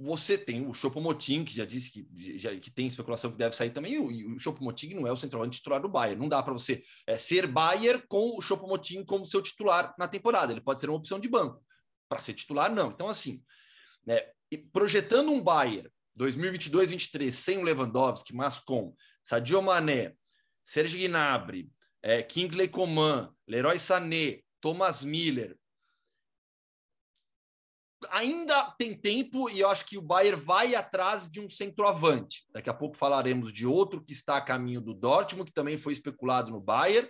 você 0.00 0.36
tem 0.36 0.66
o 0.66 0.74
Chopomoting, 0.74 1.44
que 1.44 1.54
já 1.54 1.64
disse 1.64 1.90
que, 1.90 2.38
já, 2.38 2.54
que 2.56 2.70
tem 2.70 2.86
especulação 2.86 3.30
que 3.30 3.38
deve 3.38 3.54
sair 3.54 3.70
também, 3.70 3.94
e 3.94 3.98
o, 3.98 4.36
o 4.36 4.38
Chopomoting 4.38 4.94
não 4.94 5.06
é 5.06 5.12
o 5.12 5.16
centroavante 5.16 5.58
titular 5.58 5.80
do 5.80 5.88
Bayern. 5.88 6.20
Não 6.20 6.28
dá 6.28 6.42
para 6.42 6.52
você 6.52 6.82
é, 7.06 7.16
ser 7.16 7.46
Bayern 7.46 8.02
com 8.08 8.36
o 8.36 8.42
Chopomoting 8.42 9.04
como 9.04 9.24
seu 9.24 9.40
titular 9.40 9.94
na 9.98 10.08
temporada. 10.08 10.52
Ele 10.52 10.60
pode 10.60 10.80
ser 10.80 10.90
uma 10.90 10.98
opção 10.98 11.18
de 11.18 11.28
banco. 11.28 11.64
Para 12.08 12.20
ser 12.20 12.34
titular, 12.34 12.70
não. 12.70 12.90
Então, 12.90 13.08
assim, 13.08 13.42
né, 14.04 14.20
projetando 14.72 15.32
um 15.32 15.40
Bayern 15.40 15.88
2022-23 16.18 17.32
sem 17.32 17.58
o 17.58 17.62
Lewandowski, 17.62 18.34
mas 18.34 18.58
com 18.58 18.94
Sadio 19.22 19.62
Mané, 19.62 20.14
Serge 20.64 20.98
Gnabry, 20.98 21.70
é, 22.02 22.22
Kingsley 22.22 22.68
Coman, 22.68 23.32
Leroy 23.46 23.78
Sané, 23.78 24.40
Thomas 24.60 25.02
Miller. 25.02 25.56
Ainda 28.10 28.70
tem 28.72 28.98
tempo 28.98 29.48
e 29.48 29.60
eu 29.60 29.68
acho 29.68 29.84
que 29.84 29.96
o 29.96 30.02
Bayern 30.02 30.40
vai 30.40 30.74
atrás 30.74 31.30
de 31.30 31.40
um 31.40 31.48
centroavante. 31.48 32.44
Daqui 32.52 32.68
a 32.68 32.74
pouco 32.74 32.96
falaremos 32.96 33.52
de 33.52 33.64
outro 33.64 34.02
que 34.02 34.12
está 34.12 34.36
a 34.36 34.40
caminho 34.40 34.80
do 34.80 34.92
Dortmund, 34.92 35.50
que 35.50 35.54
também 35.54 35.78
foi 35.78 35.92
especulado 35.92 36.50
no 36.50 36.60
Bayern. 36.60 37.08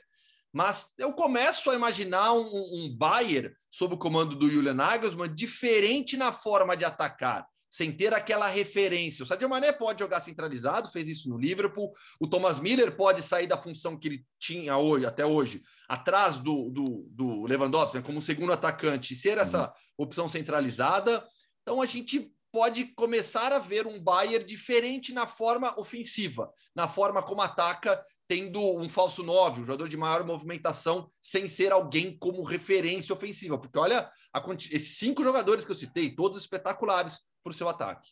Mas 0.52 0.92
eu 0.98 1.14
começo 1.14 1.70
a 1.70 1.74
imaginar 1.74 2.34
um, 2.34 2.44
um 2.44 2.94
Bayern 2.94 3.54
sob 3.70 3.94
o 3.94 3.98
comando 3.98 4.36
do 4.36 4.50
Julian 4.50 4.74
Nagelsmann 4.74 5.34
diferente 5.34 6.14
na 6.14 6.30
forma 6.30 6.76
de 6.76 6.84
atacar 6.84 7.46
sem 7.72 7.90
ter 7.90 8.12
aquela 8.12 8.48
referência. 8.48 9.22
O 9.22 9.26
Sadio 9.26 9.48
Mané 9.48 9.72
pode 9.72 10.00
jogar 10.00 10.20
centralizado, 10.20 10.90
fez 10.90 11.08
isso 11.08 11.30
no 11.30 11.38
Liverpool. 11.38 11.90
O 12.20 12.26
Thomas 12.26 12.58
Miller 12.58 12.94
pode 12.94 13.22
sair 13.22 13.46
da 13.46 13.56
função 13.56 13.98
que 13.98 14.08
ele 14.08 14.26
tinha 14.38 14.76
hoje, 14.76 15.06
até 15.06 15.24
hoje, 15.24 15.62
atrás 15.88 16.36
do, 16.36 16.68
do, 16.68 17.06
do 17.08 17.46
Lewandowski, 17.46 17.96
né, 17.96 18.02
como 18.04 18.20
segundo 18.20 18.52
atacante, 18.52 19.14
ser 19.14 19.38
essa 19.38 19.72
opção 19.96 20.28
centralizada. 20.28 21.26
Então 21.62 21.80
a 21.80 21.86
gente 21.86 22.30
pode 22.52 22.84
começar 22.94 23.54
a 23.54 23.58
ver 23.58 23.86
um 23.86 23.98
Bayern 23.98 24.44
diferente 24.44 25.10
na 25.14 25.26
forma 25.26 25.74
ofensiva, 25.80 26.52
na 26.76 26.86
forma 26.86 27.22
como 27.22 27.40
ataca, 27.40 28.04
tendo 28.26 28.60
um 28.78 28.88
falso 28.88 29.22
9, 29.22 29.60
um 29.60 29.64
jogador 29.64 29.88
de 29.88 29.96
maior 29.96 30.24
movimentação, 30.24 31.10
sem 31.20 31.46
ser 31.46 31.72
alguém 31.72 32.16
como 32.16 32.42
referência 32.42 33.12
ofensiva. 33.12 33.58
Porque 33.58 33.78
olha, 33.78 34.08
a, 34.32 34.42
esses 34.70 34.96
cinco 34.96 35.22
jogadores 35.22 35.64
que 35.64 35.72
eu 35.72 35.76
citei, 35.76 36.14
todos 36.14 36.40
espetaculares, 36.40 37.20
para 37.42 37.50
o 37.50 37.54
seu 37.54 37.68
ataque. 37.68 38.10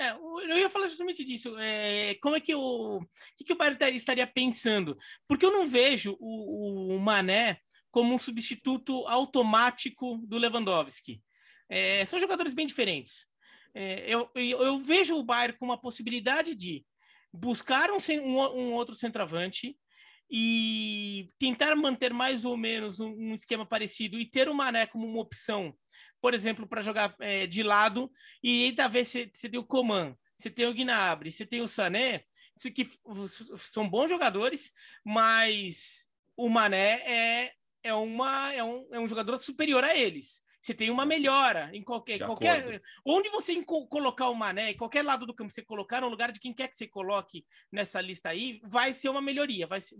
É, 0.00 0.10
eu 0.10 0.58
ia 0.58 0.70
falar 0.70 0.86
justamente 0.86 1.24
disso. 1.24 1.56
É, 1.58 2.14
como 2.16 2.36
é 2.36 2.40
que 2.40 2.54
o, 2.54 3.00
que, 3.36 3.44
que 3.44 3.52
o 3.52 3.56
Bayern 3.56 3.96
estaria 3.96 4.26
pensando? 4.26 4.96
Porque 5.28 5.44
eu 5.44 5.52
não 5.52 5.66
vejo 5.66 6.16
o, 6.18 6.94
o 6.94 7.00
Mané 7.00 7.58
como 7.90 8.14
um 8.14 8.18
substituto 8.18 9.06
automático 9.06 10.18
do 10.26 10.38
Lewandowski. 10.38 11.22
É, 11.68 12.04
são 12.06 12.18
jogadores 12.18 12.54
bem 12.54 12.66
diferentes. 12.66 13.26
É, 13.74 14.12
eu, 14.12 14.30
eu, 14.34 14.62
eu, 14.62 14.78
vejo 14.78 15.16
o 15.16 15.22
Bayern 15.22 15.56
com 15.56 15.66
uma 15.66 15.80
possibilidade 15.80 16.54
de 16.54 16.84
buscar 17.32 17.90
um, 17.90 17.98
um, 18.20 18.72
outro 18.72 18.94
centroavante 18.94 19.76
e 20.30 21.30
tentar 21.38 21.74
manter 21.76 22.12
mais 22.12 22.44
ou 22.44 22.56
menos 22.56 23.00
um, 23.00 23.10
um 23.10 23.34
esquema 23.34 23.66
parecido 23.66 24.18
e 24.18 24.26
ter 24.26 24.48
o 24.48 24.54
Mané 24.54 24.86
como 24.86 25.06
uma 25.06 25.20
opção 25.20 25.74
por 26.22 26.34
exemplo, 26.34 26.68
para 26.68 26.80
jogar 26.80 27.16
é, 27.18 27.48
de 27.48 27.64
lado, 27.64 28.10
e 28.40 28.66
aí 28.66 28.72
talvez 28.72 29.08
você, 29.08 29.28
você 29.34 29.48
tem 29.48 29.58
o 29.58 29.64
Coman, 29.64 30.16
você 30.38 30.48
tem 30.48 30.66
o 30.66 30.72
Gnabry, 30.72 31.32
você 31.32 31.44
tem 31.44 31.60
o 31.60 31.66
Sané, 31.66 32.20
que 32.72 32.88
são 33.58 33.88
bons 33.88 34.08
jogadores, 34.08 34.70
mas 35.04 36.08
o 36.36 36.48
Mané 36.48 37.02
é, 37.04 37.52
é, 37.82 37.92
uma, 37.92 38.52
é, 38.52 38.62
um, 38.62 38.86
é 38.92 39.00
um 39.00 39.08
jogador 39.08 39.36
superior 39.36 39.82
a 39.82 39.96
eles. 39.96 40.42
Você 40.62 40.72
tem 40.72 40.90
uma 40.90 41.04
melhora 41.04 41.70
em 41.74 41.82
qualquer. 41.82 42.24
qualquer 42.24 42.80
onde 43.04 43.28
você 43.30 43.62
colocar 43.64 44.28
o 44.28 44.34
Mané, 44.34 44.70
em 44.70 44.76
qualquer 44.76 45.02
lado 45.02 45.26
do 45.26 45.34
campo 45.34 45.52
você 45.52 45.62
colocar, 45.62 46.00
no 46.00 46.08
lugar 46.08 46.30
de 46.30 46.40
quem 46.40 46.54
quer 46.54 46.68
que 46.68 46.76
você 46.76 46.86
coloque 46.86 47.44
nessa 47.70 48.00
lista 48.00 48.28
aí, 48.28 48.60
vai 48.64 48.94
ser 48.94 49.08
uma 49.08 49.20
melhoria. 49.20 49.66
Vai 49.66 49.80
ser... 49.80 49.96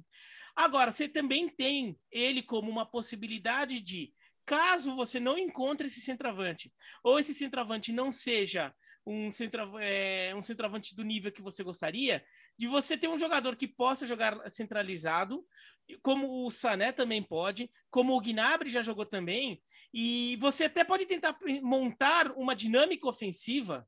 Agora, 0.55 0.93
você 0.93 1.09
também 1.09 1.49
tem 1.49 1.99
ele 2.11 2.43
como 2.43 2.71
uma 2.71 2.87
possibilidade 2.87 3.81
de 3.81 4.13
Caso 4.45 4.97
você 4.97 5.21
não 5.21 5.39
encontre 5.39 5.87
esse 5.87 6.01
centroavante, 6.01 6.73
ou 7.03 7.19
esse 7.19 7.33
centroavante 7.33 7.93
não 7.93 8.11
seja 8.11 8.75
um, 9.07 9.31
centro, 9.31 9.79
é, 9.79 10.35
um 10.35 10.43
centroavante 10.43 10.95
do 10.95 11.05
nível 11.05 11.31
que 11.31 11.43
você 11.43 11.63
gostaria, 11.63 12.25
de 12.59 12.67
você 12.67 12.97
ter 12.97 13.09
um 13.09 13.19
jogador 13.19 13.57
que 13.57 13.67
possa 13.67 14.07
jogar 14.07 14.51
centralizado, 14.51 15.45
como 16.03 16.47
o 16.47 16.51
Sané 16.51 16.93
também 16.93 17.23
pode, 17.23 17.71
como 17.91 18.15
o 18.15 18.21
Gnabry 18.21 18.71
já 18.71 18.83
jogou 18.83 19.05
também, 19.05 19.63
e 19.93 20.37
você 20.41 20.65
até 20.65 20.85
pode 20.85 21.05
tentar 21.07 21.37
montar 21.63 22.33
uma 22.33 22.55
dinâmica 22.55 23.07
ofensiva 23.07 23.87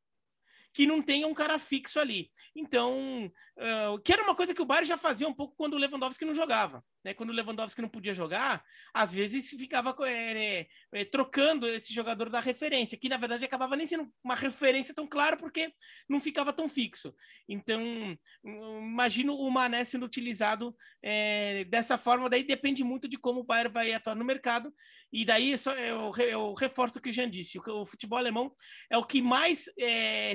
que 0.72 0.86
não 0.86 1.00
tenha 1.00 1.26
um 1.26 1.34
cara 1.34 1.58
fixo 1.58 2.00
ali. 2.00 2.30
Então, 2.54 3.26
uh, 3.56 3.98
que 4.00 4.12
era 4.12 4.22
uma 4.22 4.34
coisa 4.34 4.52
que 4.52 4.60
o 4.60 4.66
Bayern 4.66 4.86
já 4.86 4.98
fazia 4.98 5.28
um 5.28 5.32
pouco 5.32 5.54
quando 5.56 5.74
o 5.74 5.78
Lewandowski 5.78 6.24
não 6.24 6.34
jogava. 6.34 6.84
Né? 7.04 7.12
Quando 7.12 7.30
o 7.30 7.32
Lewandowski 7.32 7.82
não 7.82 7.88
podia 7.88 8.14
jogar, 8.14 8.64
às 8.92 9.12
vezes 9.12 9.50
ficava 9.50 9.94
é, 10.08 10.66
é, 10.92 11.04
trocando 11.04 11.68
esse 11.68 11.92
jogador 11.92 12.30
da 12.30 12.40
referência, 12.40 12.96
que 12.96 13.08
na 13.08 13.18
verdade 13.18 13.44
acabava 13.44 13.76
nem 13.76 13.86
sendo 13.86 14.10
uma 14.22 14.34
referência 14.34 14.94
tão 14.94 15.06
clara 15.06 15.36
porque 15.36 15.72
não 16.08 16.20
ficava 16.20 16.52
tão 16.52 16.66
fixo. 16.66 17.14
Então, 17.46 18.16
imagino 18.42 19.36
o 19.36 19.50
Mané 19.50 19.84
sendo 19.84 20.06
utilizado 20.06 20.74
é, 21.02 21.64
dessa 21.64 21.98
forma, 21.98 22.30
daí 22.30 22.42
depende 22.42 22.82
muito 22.82 23.06
de 23.06 23.18
como 23.18 23.40
o 23.40 23.44
Bayern 23.44 23.72
vai 23.72 23.92
atuar 23.92 24.14
no 24.14 24.24
mercado. 24.24 24.72
E 25.12 25.24
daí 25.24 25.56
só, 25.58 25.74
eu, 25.74 26.10
eu 26.16 26.54
reforço 26.54 26.98
o 26.98 27.02
que 27.02 27.10
o 27.10 27.12
Jean 27.12 27.28
disse: 27.28 27.58
o, 27.58 27.82
o 27.82 27.86
futebol 27.86 28.18
alemão 28.18 28.52
é 28.90 28.96
o 28.96 29.04
que 29.04 29.20
mais 29.20 29.66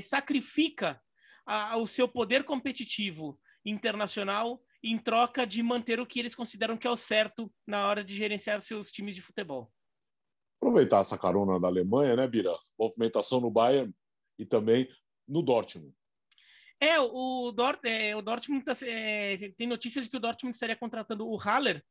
sacrifica 0.06 1.02
a, 1.46 1.78
o 1.78 1.88
seu 1.88 2.08
poder 2.08 2.44
competitivo 2.44 3.40
internacional 3.66 4.62
em 4.84 4.98
troca 4.98 5.46
de 5.46 5.62
manter 5.62 6.00
o 6.00 6.06
que 6.06 6.20
eles 6.20 6.36
consideram 6.36 6.78
que 6.78 6.88
é 6.88 6.90
o 6.90 6.96
certo 6.96 7.52
na 7.68 7.88
hora 7.88 8.04
de 8.04 8.16
gerenciar 8.16 8.62
seus 8.62 8.92
times 8.92 9.16
de 9.16 9.22
futebol. 9.22 9.72
Aproveitar 10.62 11.00
essa 11.00 11.18
carona 11.18 11.60
da 11.60 11.68
Alemanha, 11.68 12.16
né, 12.16 12.28
Bira? 12.28 12.54
Movimentação 12.78 13.40
no 13.40 13.52
Bayern 13.52 13.94
e 14.38 14.46
também 14.46 14.90
no 15.28 15.42
Dortmund. 15.42 15.94
É, 16.82 16.98
o, 17.00 17.52
Dort, 17.52 17.84
é, 17.84 18.16
o 18.16 18.22
Dortmund 18.22 18.64
tá, 18.64 18.74
é, 18.84 19.52
tem 19.58 19.68
notícias 19.68 20.06
de 20.06 20.12
que 20.12 20.16
o 20.16 20.20
Dortmund 20.20 20.56
estaria 20.56 20.78
contratando 20.78 21.28
o 21.28 21.36
Haller, 21.36 21.84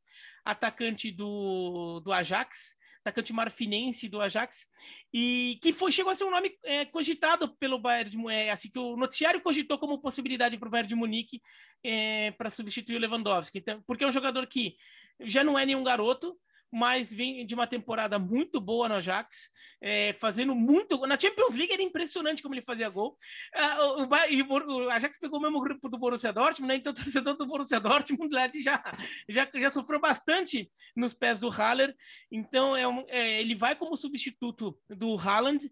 atacante 0.43 1.11
do, 1.11 1.99
do 1.99 2.11
Ajax, 2.11 2.75
atacante 3.01 3.33
marfinense 3.33 4.07
do 4.07 4.21
Ajax, 4.21 4.65
e 5.13 5.57
que 5.61 5.73
foi, 5.73 5.91
chegou 5.91 6.11
a 6.11 6.15
ser 6.15 6.25
um 6.25 6.31
nome 6.31 6.57
é, 6.63 6.85
cogitado 6.85 7.55
pelo 7.57 7.79
Bayern 7.79 8.09
de 8.09 8.17
Munique, 8.17 8.47
é, 8.47 8.51
assim 8.51 8.69
que 8.69 8.79
o 8.79 8.95
noticiário 8.95 9.41
cogitou 9.41 9.77
como 9.77 9.99
possibilidade 9.99 10.57
para 10.57 10.67
o 10.67 10.71
Bayern 10.71 10.87
de 10.87 10.95
Munique 10.95 11.41
é, 11.83 12.31
para 12.31 12.49
substituir 12.49 12.97
o 12.97 12.99
Lewandowski, 12.99 13.59
então, 13.59 13.81
porque 13.87 14.03
é 14.03 14.07
um 14.07 14.11
jogador 14.11 14.45
que 14.47 14.75
já 15.21 15.43
não 15.43 15.57
é 15.57 15.65
nenhum 15.65 15.83
garoto, 15.83 16.37
mas 16.71 17.11
vem 17.11 17.45
de 17.45 17.55
uma 17.55 17.65
temporada 17.65 18.19
muito 18.19 18.61
boa 18.61 18.87
no 18.87 18.95
Ajax, 18.95 19.49
é, 19.81 20.13
fazendo 20.13 20.55
muito. 20.55 21.05
Na 21.07 21.19
Champions 21.19 21.55
League 21.55 21.73
era 21.73 21.81
impressionante 21.81 22.43
como 22.43 22.53
ele 22.53 22.61
fazia 22.61 22.89
gol. 22.89 23.17
Ah, 23.53 23.85
o, 23.85 24.03
o, 24.03 24.85
o, 24.85 24.89
Ajax 24.89 25.17
pegou 25.17 25.39
o 25.39 25.41
mesmo 25.41 25.59
grupo 25.61 25.89
do 25.89 25.97
Borussia 25.97 26.33
Dortmund, 26.33 26.67
né? 26.67 26.75
então 26.75 26.91
o 26.93 26.95
torcedor 26.95 27.35
do 27.37 27.47
Borussia 27.47 27.79
Dortmund 27.79 28.33
lá 28.33 28.49
já, 28.55 28.83
já, 29.27 29.49
já 29.53 29.71
sofreu 29.71 29.99
bastante 29.99 30.71
nos 30.95 31.13
pés 31.13 31.39
do 31.39 31.49
Haller. 31.49 31.95
Então 32.31 32.75
é, 32.75 32.87
um, 32.87 33.05
é 33.07 33.41
ele 33.41 33.55
vai 33.55 33.75
como 33.75 33.95
substituto 33.95 34.77
do 34.89 35.17
Haaland. 35.17 35.71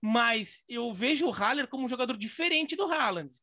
mas 0.00 0.62
eu 0.68 0.92
vejo 0.94 1.26
o 1.26 1.30
Haller 1.30 1.68
como 1.68 1.84
um 1.84 1.88
jogador 1.88 2.16
diferente 2.16 2.76
do 2.76 2.90
Haaland. 2.90 3.34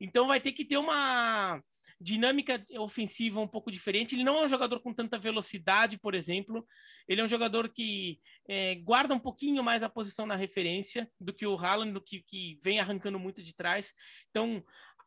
Então 0.00 0.26
vai 0.26 0.40
ter 0.40 0.52
que 0.52 0.64
ter 0.64 0.76
uma 0.76 1.62
dinâmica 2.00 2.64
ofensiva 2.78 3.40
um 3.40 3.48
pouco 3.48 3.70
diferente. 3.70 4.14
Ele 4.14 4.24
não 4.24 4.38
é 4.38 4.46
um 4.46 4.48
jogador 4.48 4.80
com 4.80 4.92
tanta 4.92 5.18
velocidade, 5.18 5.98
por 5.98 6.14
exemplo. 6.14 6.66
Ele 7.08 7.20
é 7.20 7.24
um 7.24 7.28
jogador 7.28 7.68
que 7.68 8.20
é, 8.48 8.74
guarda 8.76 9.14
um 9.14 9.18
pouquinho 9.18 9.62
mais 9.62 9.82
a 9.82 9.88
posição 9.88 10.26
na 10.26 10.36
referência 10.36 11.10
do 11.20 11.32
que 11.32 11.46
o 11.46 11.56
Haaland, 11.56 11.92
do 11.92 12.00
que, 12.00 12.22
que 12.22 12.58
vem 12.62 12.80
arrancando 12.80 13.18
muito 13.18 13.42
de 13.42 13.54
trás. 13.54 13.94
Então, 14.30 14.64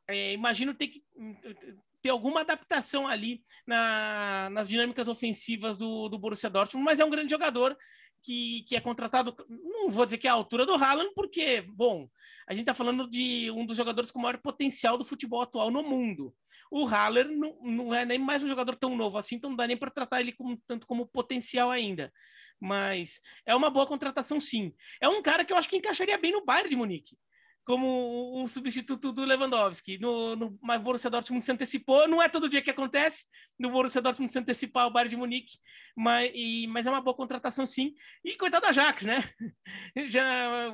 é, 0.07 0.33
imagino 0.33 0.73
ter 0.73 0.87
que 0.87 1.03
ter 2.01 2.09
alguma 2.09 2.41
adaptação 2.41 3.07
ali 3.07 3.43
na, 3.65 4.49
nas 4.51 4.69
dinâmicas 4.69 5.07
ofensivas 5.07 5.77
do, 5.77 6.07
do 6.09 6.19
Borussia 6.19 6.49
Dortmund, 6.49 6.85
mas 6.85 6.99
é 6.99 7.05
um 7.05 7.09
grande 7.09 7.31
jogador 7.31 7.77
que, 8.23 8.63
que 8.67 8.75
é 8.75 8.81
contratado, 8.81 9.35
não 9.49 9.89
vou 9.89 10.05
dizer 10.05 10.17
que 10.17 10.27
é 10.27 10.29
a 10.29 10.33
altura 10.33 10.65
do 10.65 10.75
Haaland, 10.75 11.11
porque, 11.15 11.61
bom, 11.61 12.09
a 12.47 12.53
gente 12.53 12.63
está 12.63 12.73
falando 12.73 13.09
de 13.09 13.51
um 13.51 13.65
dos 13.65 13.75
jogadores 13.75 14.11
com 14.11 14.19
maior 14.19 14.37
potencial 14.37 14.97
do 14.97 15.05
futebol 15.05 15.41
atual 15.41 15.71
no 15.71 15.83
mundo. 15.83 16.33
O 16.71 16.85
Haller 16.85 17.27
não, 17.29 17.57
não 17.61 17.95
é 17.95 18.05
nem 18.05 18.19
mais 18.19 18.43
um 18.43 18.47
jogador 18.47 18.75
tão 18.75 18.95
novo 18.95 19.17
assim, 19.17 19.35
então 19.35 19.49
não 19.49 19.57
dá 19.57 19.67
nem 19.67 19.77
para 19.77 19.91
tratar 19.91 20.21
ele 20.21 20.31
como, 20.31 20.57
tanto 20.67 20.85
como 20.87 21.07
potencial 21.07 21.71
ainda. 21.71 22.11
Mas 22.59 23.21
é 23.45 23.55
uma 23.55 23.69
boa 23.69 23.85
contratação, 23.85 24.39
sim. 24.39 24.73
É 24.99 25.07
um 25.07 25.21
cara 25.21 25.45
que 25.45 25.53
eu 25.53 25.57
acho 25.57 25.69
que 25.69 25.77
encaixaria 25.77 26.17
bem 26.17 26.31
no 26.31 26.43
Bayern 26.43 26.69
de 26.69 26.75
Munique 26.75 27.17
como 27.67 28.41
um 28.41 28.47
substituto 28.47 29.11
do 29.11 29.25
Lewandowski. 29.25 29.97
No, 29.97 30.37
no, 30.37 30.57
mas 30.61 30.79
o 30.79 30.83
Borussia 30.83 31.09
Dortmund 31.09 31.43
se 31.43 31.51
antecipou. 31.51 32.07
Não 32.07 32.23
é 32.23 32.29
todo 32.29 32.47
dia 32.47 32.61
que 32.61 32.69
acontece 32.69 33.25
no 33.59 33.69
Borussia 33.69 34.01
Dortmund 34.01 34.31
se 34.31 34.39
antecipar 34.39 34.83
ao 34.83 34.91
Bayern 34.91 35.09
de 35.09 35.17
Munique, 35.17 35.57
mas, 35.93 36.31
e, 36.33 36.65
mas 36.67 36.87
é 36.87 36.89
uma 36.89 37.01
boa 37.01 37.13
contratação 37.13 37.65
sim. 37.65 37.93
E 38.23 38.37
coitado 38.37 38.63
da 38.63 38.69
Ajax, 38.69 39.03
né? 39.03 39.21
Já 40.05 40.71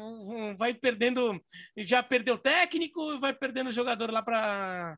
vai 0.56 0.76
perdendo, 0.76 1.44
já 1.78 2.04
perdeu 2.04 2.38
técnico, 2.38 3.20
vai 3.20 3.34
perdendo 3.34 3.72
jogador 3.72 4.12
lá 4.12 4.22
para 4.22 4.96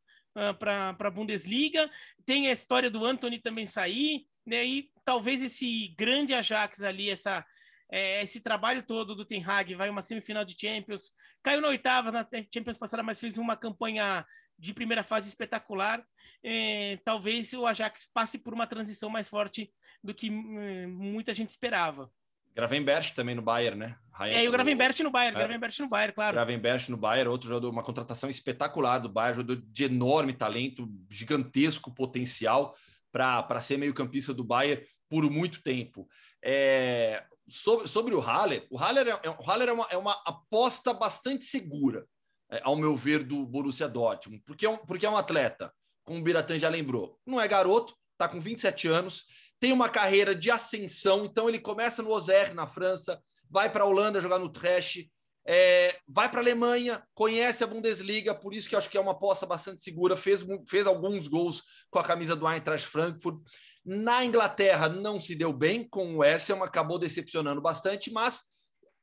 para 0.59 0.95
a 0.99 1.11
Bundesliga. 1.11 1.89
Tem 2.25 2.47
a 2.47 2.51
história 2.51 2.89
do 2.89 3.05
Anthony 3.05 3.39
também 3.39 3.65
sair, 3.65 4.25
né? 4.45 4.65
E 4.65 4.91
talvez 5.03 5.41
esse 5.41 5.95
grande 5.97 6.33
Ajax 6.33 6.83
ali, 6.83 7.09
essa 7.09 7.45
é, 7.91 8.23
esse 8.23 8.39
trabalho 8.39 8.83
todo 8.83 9.15
do 9.15 9.25
Ten 9.25 9.43
Hag, 9.43 9.75
vai 9.75 9.89
uma 9.89 10.01
semifinal 10.01 10.43
de 10.43 10.55
Champions, 10.59 11.13
caiu 11.43 11.61
na 11.61 11.67
oitava 11.67 12.11
na 12.11 12.27
Champions 12.53 12.77
passada, 12.77 13.03
mas 13.03 13.19
fez 13.19 13.37
uma 13.37 13.55
campanha 13.55 14.25
de 14.57 14.73
primeira 14.73 15.03
fase 15.03 15.29
espetacular. 15.29 16.03
É, 16.43 16.99
talvez 17.03 17.53
o 17.53 17.65
Ajax 17.65 18.09
passe 18.13 18.37
por 18.37 18.53
uma 18.53 18.67
transição 18.67 19.09
mais 19.09 19.27
forte 19.27 19.71
do 20.03 20.13
que 20.13 20.29
hum, 20.29 20.87
muita 20.89 21.33
gente 21.33 21.49
esperava. 21.49 22.11
Gravenberch 22.55 23.13
também 23.13 23.35
no 23.35 23.41
Bayern, 23.41 23.77
né? 23.77 23.97
É, 24.21 24.45
e 24.45 24.47
o 24.47 24.51
Gravenberch 24.51 25.03
no 25.03 25.11
Bayern, 25.11 25.35
é. 25.35 25.39
Gravenberch 25.39 25.81
no 25.81 25.89
Bayern, 25.89 26.13
claro. 26.13 26.35
Gravenberch 26.35 26.89
no 26.89 26.95
Bayern, 26.95 27.29
outro 27.29 27.49
jogador, 27.49 27.69
uma 27.69 27.83
contratação 27.83 28.29
espetacular 28.29 28.99
do 28.99 29.09
Bayern, 29.09 29.41
jogador 29.41 29.61
de 29.67 29.83
enorme 29.83 30.31
talento, 30.31 30.87
gigantesco 31.09 31.93
potencial 31.93 32.75
para 33.11 33.59
ser 33.59 33.77
meio 33.77 33.93
campista 33.93 34.33
do 34.33 34.43
Bayern 34.43 34.85
por 35.09 35.29
muito 35.29 35.61
tempo. 35.61 36.07
É, 36.41 37.23
sobre, 37.49 37.87
sobre 37.87 38.15
o 38.15 38.19
Haller, 38.19 38.65
o 38.69 38.77
Haller, 38.77 39.07
é, 39.07 39.29
o 39.29 39.43
Haller 39.43 39.69
é, 39.69 39.73
uma, 39.73 39.87
é 39.91 39.97
uma 39.97 40.13
aposta 40.25 40.93
bastante 40.93 41.43
segura, 41.43 42.05
é, 42.49 42.61
ao 42.63 42.75
meu 42.75 42.95
ver, 42.95 43.23
do 43.23 43.45
Borussia 43.45 43.87
Dortmund, 43.87 44.41
porque 44.45 44.65
é 44.65 44.69
um, 44.69 44.77
porque 44.77 45.05
é 45.05 45.09
um 45.09 45.17
atleta, 45.17 45.73
como 46.03 46.19
o 46.19 46.23
Biratan 46.23 46.57
já 46.57 46.69
lembrou, 46.69 47.19
não 47.25 47.39
é 47.39 47.47
garoto, 47.47 47.93
está 48.13 48.27
com 48.29 48.39
27 48.39 48.87
anos, 48.87 49.25
tem 49.65 49.73
uma 49.73 49.89
carreira 49.89 50.35
de 50.35 50.51
ascensão, 50.51 51.25
então 51.25 51.49
ele 51.49 51.57
começa 51.57 52.03
no 52.03 52.13
Auxerre, 52.13 52.53
na 52.53 52.67
França, 52.67 53.19
vai 53.49 53.67
para 53.67 53.83
a 53.83 53.87
Holanda 53.87 54.21
jogar 54.21 54.37
no 54.37 54.47
Trash, 54.47 55.07
é, 55.43 55.97
vai 56.07 56.29
para 56.29 56.39
a 56.39 56.43
Alemanha, 56.43 57.03
conhece 57.15 57.63
a 57.63 57.67
Bundesliga, 57.67 58.35
por 58.35 58.53
isso 58.53 58.69
que 58.69 58.75
acho 58.75 58.87
que 58.87 58.95
é 58.95 59.01
uma 59.01 59.13
aposta 59.13 59.43
bastante 59.43 59.83
segura, 59.83 60.15
fez, 60.15 60.45
fez 60.69 60.85
alguns 60.85 61.27
gols 61.27 61.63
com 61.89 61.97
a 61.97 62.03
camisa 62.03 62.35
do 62.35 62.47
Eintracht 62.47 62.85
Frankfurt, 62.85 63.41
na 63.83 64.23
Inglaterra 64.23 64.87
não 64.87 65.19
se 65.19 65.33
deu 65.33 65.51
bem 65.51 65.83
com 65.89 66.17
o 66.17 66.23
Essel, 66.23 66.63
acabou 66.63 66.99
decepcionando 66.99 67.59
bastante, 67.59 68.11
mas 68.11 68.43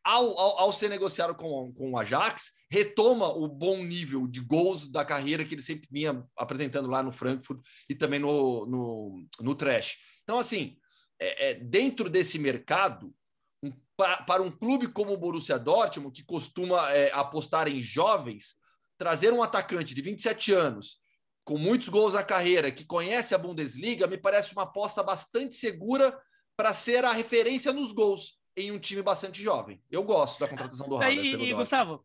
ao, 0.04 0.38
ao, 0.38 0.58
ao, 0.60 0.72
ser 0.72 0.88
negociado 0.90 1.34
com, 1.34 1.72
com 1.72 1.90
o 1.90 1.98
Ajax, 1.98 2.52
retoma 2.70 3.28
o 3.28 3.48
bom 3.48 3.82
nível 3.82 4.28
de 4.28 4.40
gols 4.40 4.88
da 4.88 5.04
carreira 5.04 5.44
que 5.44 5.56
ele 5.56 5.62
sempre 5.62 5.88
vinha 5.90 6.24
apresentando 6.36 6.88
lá 6.88 7.02
no 7.02 7.12
Frankfurt 7.12 7.60
e 7.88 7.96
também 7.96 8.20
no, 8.20 8.66
no, 8.66 9.26
no 9.40 9.54
Trash. 9.54 9.96
Então, 10.32 10.40
assim, 10.40 10.78
é, 11.20 11.50
é 11.50 11.54
dentro 11.54 12.08
desse 12.08 12.38
mercado, 12.38 13.14
um, 13.62 13.70
para, 13.94 14.22
para, 14.22 14.42
um 14.42 14.50
clube 14.50 14.88
como 14.88 15.12
o 15.12 15.16
Borussia 15.18 15.58
Dortmund, 15.58 16.10
que 16.10 16.24
costuma 16.24 16.90
é, 16.90 17.12
apostar 17.12 17.68
em 17.68 17.82
jovens, 17.82 18.54
trazer 18.96 19.30
um 19.30 19.42
atacante 19.42 19.94
de 19.94 20.00
27 20.00 20.54
anos 20.54 21.02
com 21.44 21.58
muitos 21.58 21.90
gols 21.90 22.14
na 22.14 22.22
carreira, 22.22 22.72
que 22.72 22.86
conhece 22.86 23.34
a 23.34 23.38
Bundesliga, 23.38 24.06
me 24.06 24.16
parece 24.16 24.54
uma 24.54 24.62
aposta 24.62 25.02
bastante 25.02 25.52
segura 25.52 26.18
para 26.56 26.72
ser 26.72 27.04
a 27.04 27.12
referência 27.12 27.70
nos 27.70 27.92
gols 27.92 28.38
em 28.56 28.72
um 28.72 28.78
time 28.78 29.02
bastante 29.02 29.42
jovem. 29.42 29.82
Eu 29.90 30.02
gosto 30.02 30.40
da 30.40 30.48
contratação 30.48 30.88
do 30.88 30.96
Haller. 30.96 31.22
E, 31.22 31.50
e 31.50 31.52
Gustavo, 31.52 32.02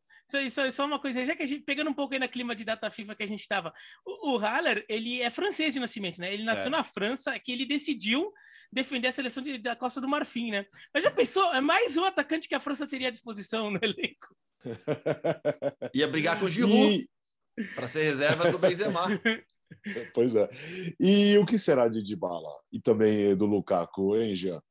só, 0.50 0.70
só, 0.72 0.86
uma 0.86 1.00
coisa, 1.00 1.26
já 1.26 1.36
que 1.36 1.44
a 1.44 1.46
gente, 1.46 1.64
pegando 1.64 1.90
um 1.90 1.94
pouco 1.94 2.14
aí 2.14 2.20
na 2.20 2.28
clima 2.28 2.56
de 2.56 2.66
data 2.66 2.90
FIFA 2.92 3.16
que 3.16 3.24
a 3.24 3.28
gente 3.28 3.40
estava, 3.40 3.74
o, 4.06 4.34
o 4.34 4.38
Haller, 4.38 4.86
ele 4.90 5.22
é 5.22 5.30
francês 5.30 5.74
de 5.74 5.80
nascimento, 5.80 6.20
né? 6.20 6.34
Ele 6.34 6.44
nasceu 6.44 6.68
é. 6.68 6.70
na 6.70 6.84
França, 6.84 7.38
que 7.40 7.52
ele 7.52 7.66
decidiu 7.66 8.32
defender 8.72 9.08
a 9.08 9.12
seleção 9.12 9.42
de, 9.42 9.58
da 9.58 9.76
Costa 9.76 10.02
do 10.02 10.08
Marfim, 10.08 10.52
né? 10.52 10.66
Mas 10.94 11.04
já 11.04 11.12
pensou, 11.12 11.54
é 11.54 11.62
mais 11.62 11.98
um 11.98 12.04
atacante 12.04 12.48
que 12.48 12.56
a 12.56 12.60
França 12.60 12.88
teria 12.88 13.08
à 13.08 13.12
disposição 13.12 13.72
no 13.72 13.80
elenco. 13.82 14.36
Ia 15.94 16.08
brigar 16.08 16.40
com 16.40 16.46
o 16.46 16.50
Giroud. 16.50 16.74
E 16.74 17.10
para 17.76 17.88
ser 17.88 18.04
reserva 18.04 18.52
do 18.52 18.60
Benzema. 18.60 19.08
pois 20.14 20.36
é. 20.36 20.50
E 21.00 21.38
o 21.38 21.46
que 21.46 21.58
será 21.58 21.88
de 21.88 22.04
Dybala 22.04 22.52
e 22.72 22.80
também 22.80 23.36
do 23.36 23.46
Lukaku, 23.46 24.18
hein, 24.18 24.36
Jean? 24.36 24.62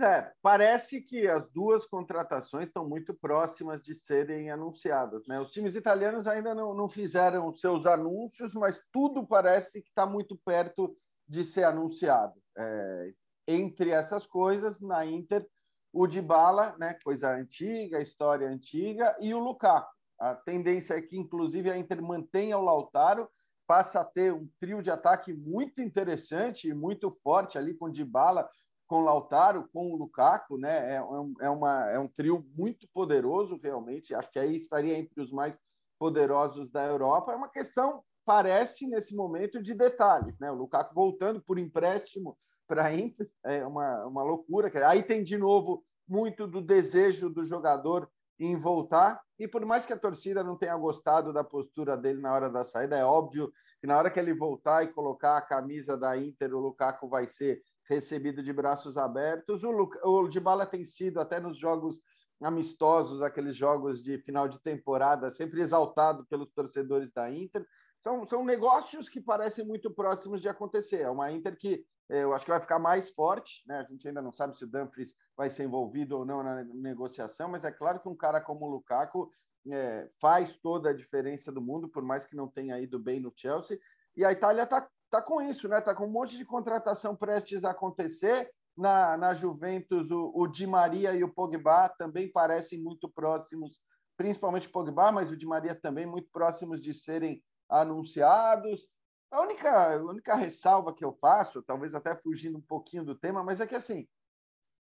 É, 0.00 0.32
parece 0.40 1.02
que 1.02 1.28
as 1.28 1.50
duas 1.50 1.86
contratações 1.86 2.68
estão 2.68 2.88
muito 2.88 3.12
próximas 3.12 3.82
de 3.82 3.94
serem 3.94 4.50
anunciadas. 4.50 5.26
Né? 5.26 5.38
Os 5.38 5.50
times 5.50 5.76
italianos 5.76 6.26
ainda 6.26 6.54
não, 6.54 6.72
não 6.72 6.88
fizeram 6.88 7.52
seus 7.52 7.84
anúncios, 7.84 8.54
mas 8.54 8.82
tudo 8.90 9.26
parece 9.26 9.82
que 9.82 9.88
está 9.88 10.06
muito 10.06 10.36
perto 10.44 10.96
de 11.28 11.44
ser 11.44 11.64
anunciado. 11.64 12.40
É, 12.56 13.12
entre 13.46 13.90
essas 13.90 14.26
coisas, 14.26 14.80
na 14.80 15.04
Inter, 15.04 15.46
o 15.92 16.06
Dybala, 16.06 16.74
né, 16.78 16.96
coisa 17.04 17.34
antiga, 17.34 18.00
história 18.00 18.48
antiga, 18.48 19.14
e 19.20 19.34
o 19.34 19.38
Lukaku. 19.38 19.92
A 20.18 20.34
tendência 20.34 20.94
é 20.94 21.02
que, 21.02 21.18
inclusive, 21.18 21.70
a 21.70 21.76
Inter 21.76 22.00
mantenha 22.00 22.56
o 22.56 22.64
Lautaro, 22.64 23.28
passa 23.66 24.00
a 24.00 24.04
ter 24.04 24.32
um 24.32 24.48
trio 24.58 24.80
de 24.80 24.90
ataque 24.90 25.32
muito 25.32 25.82
interessante 25.82 26.68
e 26.68 26.74
muito 26.74 27.10
forte 27.22 27.58
ali 27.58 27.74
com 27.74 27.90
Dybala, 27.90 28.48
com 28.92 28.98
o 28.98 29.04
Lautaro, 29.04 29.66
com 29.72 29.90
o 29.90 29.96
Lukaku, 29.96 30.58
né? 30.58 30.92
É, 30.92 30.94
é, 30.96 31.02
um, 31.02 31.34
é, 31.40 31.48
uma, 31.48 31.90
é 31.92 31.98
um 31.98 32.06
trio 32.06 32.44
muito 32.54 32.86
poderoso, 32.92 33.58
realmente. 33.62 34.14
Acho 34.14 34.30
que 34.30 34.38
aí 34.38 34.54
estaria 34.54 34.98
entre 34.98 35.18
os 35.18 35.32
mais 35.32 35.58
poderosos 35.98 36.70
da 36.70 36.84
Europa. 36.84 37.32
É 37.32 37.34
uma 37.34 37.48
questão, 37.48 38.04
parece, 38.22 38.86
nesse 38.90 39.16
momento, 39.16 39.62
de 39.62 39.72
detalhes, 39.72 40.38
né? 40.38 40.50
O 40.50 40.56
Lukaku 40.56 40.94
voltando 40.94 41.40
por 41.40 41.58
empréstimo 41.58 42.36
para 42.68 42.94
Inter 42.94 43.30
é 43.46 43.66
uma, 43.66 44.04
uma 44.04 44.22
loucura. 44.22 44.70
Aí 44.86 45.02
tem, 45.02 45.24
de 45.24 45.38
novo, 45.38 45.82
muito 46.06 46.46
do 46.46 46.60
desejo 46.60 47.30
do 47.30 47.42
jogador 47.42 48.10
em 48.38 48.58
voltar. 48.58 49.22
E 49.38 49.48
por 49.48 49.64
mais 49.64 49.86
que 49.86 49.94
a 49.94 49.98
torcida 49.98 50.44
não 50.44 50.58
tenha 50.58 50.76
gostado 50.76 51.32
da 51.32 51.42
postura 51.42 51.96
dele 51.96 52.20
na 52.20 52.34
hora 52.34 52.50
da 52.50 52.62
saída, 52.62 52.98
é 52.98 53.04
óbvio 53.06 53.50
que 53.80 53.86
na 53.86 53.96
hora 53.96 54.10
que 54.10 54.20
ele 54.20 54.34
voltar 54.34 54.84
e 54.84 54.92
colocar 54.92 55.38
a 55.38 55.42
camisa 55.42 55.96
da 55.96 56.14
Inter, 56.14 56.54
o 56.54 56.60
Lukaku 56.60 57.08
vai 57.08 57.26
ser 57.26 57.62
recebido 57.88 58.42
de 58.42 58.52
braços 58.52 58.96
abertos. 58.96 59.62
O, 59.62 59.70
Luca, 59.70 60.00
o 60.06 60.28
Dybala 60.28 60.66
tem 60.66 60.84
sido, 60.84 61.20
até 61.20 61.40
nos 61.40 61.58
jogos 61.58 62.00
amistosos, 62.40 63.22
aqueles 63.22 63.54
jogos 63.54 64.02
de 64.02 64.18
final 64.18 64.48
de 64.48 64.60
temporada, 64.60 65.30
sempre 65.30 65.60
exaltado 65.60 66.26
pelos 66.26 66.50
torcedores 66.52 67.12
da 67.12 67.30
Inter. 67.30 67.66
São, 68.00 68.26
são 68.26 68.44
negócios 68.44 69.08
que 69.08 69.20
parecem 69.20 69.64
muito 69.64 69.90
próximos 69.90 70.40
de 70.40 70.48
acontecer. 70.48 71.02
É 71.02 71.10
uma 71.10 71.30
Inter 71.30 71.56
que 71.56 71.84
é, 72.08 72.24
eu 72.24 72.34
acho 72.34 72.44
que 72.44 72.50
vai 72.50 72.60
ficar 72.60 72.78
mais 72.78 73.10
forte, 73.10 73.62
né? 73.66 73.78
A 73.78 73.84
gente 73.84 74.06
ainda 74.06 74.20
não 74.20 74.32
sabe 74.32 74.56
se 74.56 74.64
o 74.64 74.66
Dumfries 74.66 75.14
vai 75.36 75.48
ser 75.48 75.64
envolvido 75.64 76.18
ou 76.18 76.24
não 76.24 76.42
na 76.42 76.64
negociação, 76.64 77.48
mas 77.48 77.64
é 77.64 77.70
claro 77.70 78.00
que 78.00 78.08
um 78.08 78.16
cara 78.16 78.40
como 78.40 78.66
o 78.66 78.70
Lukaku 78.70 79.30
é, 79.70 80.10
faz 80.20 80.58
toda 80.58 80.90
a 80.90 80.92
diferença 80.92 81.52
do 81.52 81.62
mundo, 81.62 81.88
por 81.88 82.02
mais 82.02 82.26
que 82.26 82.36
não 82.36 82.48
tenha 82.48 82.78
ido 82.80 82.98
bem 82.98 83.20
no 83.20 83.32
Chelsea. 83.34 83.78
E 84.16 84.24
a 84.24 84.32
Itália 84.32 84.64
está 84.64 84.86
tá 85.12 85.20
com 85.20 85.42
isso, 85.42 85.68
né? 85.68 85.78
Está 85.78 85.94
com 85.94 86.06
um 86.06 86.10
monte 86.10 86.38
de 86.38 86.44
contratação 86.44 87.14
prestes 87.14 87.64
a 87.64 87.70
acontecer. 87.70 88.50
Na, 88.74 89.18
na 89.18 89.34
Juventus, 89.34 90.10
o, 90.10 90.32
o 90.34 90.46
Di 90.46 90.66
Maria 90.66 91.12
e 91.12 91.22
o 91.22 91.30
Pogba 91.30 91.90
também 91.90 92.32
parecem 92.32 92.82
muito 92.82 93.06
próximos, 93.06 93.78
principalmente 94.16 94.68
o 94.68 94.72
Pogba, 94.72 95.12
mas 95.12 95.30
o 95.30 95.36
Di 95.36 95.44
Maria 95.44 95.74
também 95.74 96.06
muito 96.06 96.30
próximos 96.32 96.80
de 96.80 96.94
serem 96.94 97.44
anunciados. 97.68 98.88
A 99.30 99.42
única, 99.42 99.94
a 99.94 99.96
única 99.98 100.34
ressalva 100.34 100.94
que 100.94 101.04
eu 101.04 101.12
faço, 101.20 101.62
talvez 101.62 101.94
até 101.94 102.16
fugindo 102.16 102.56
um 102.56 102.62
pouquinho 102.62 103.04
do 103.04 103.14
tema, 103.14 103.44
mas 103.44 103.60
é 103.60 103.66
que 103.66 103.76
assim, 103.76 104.08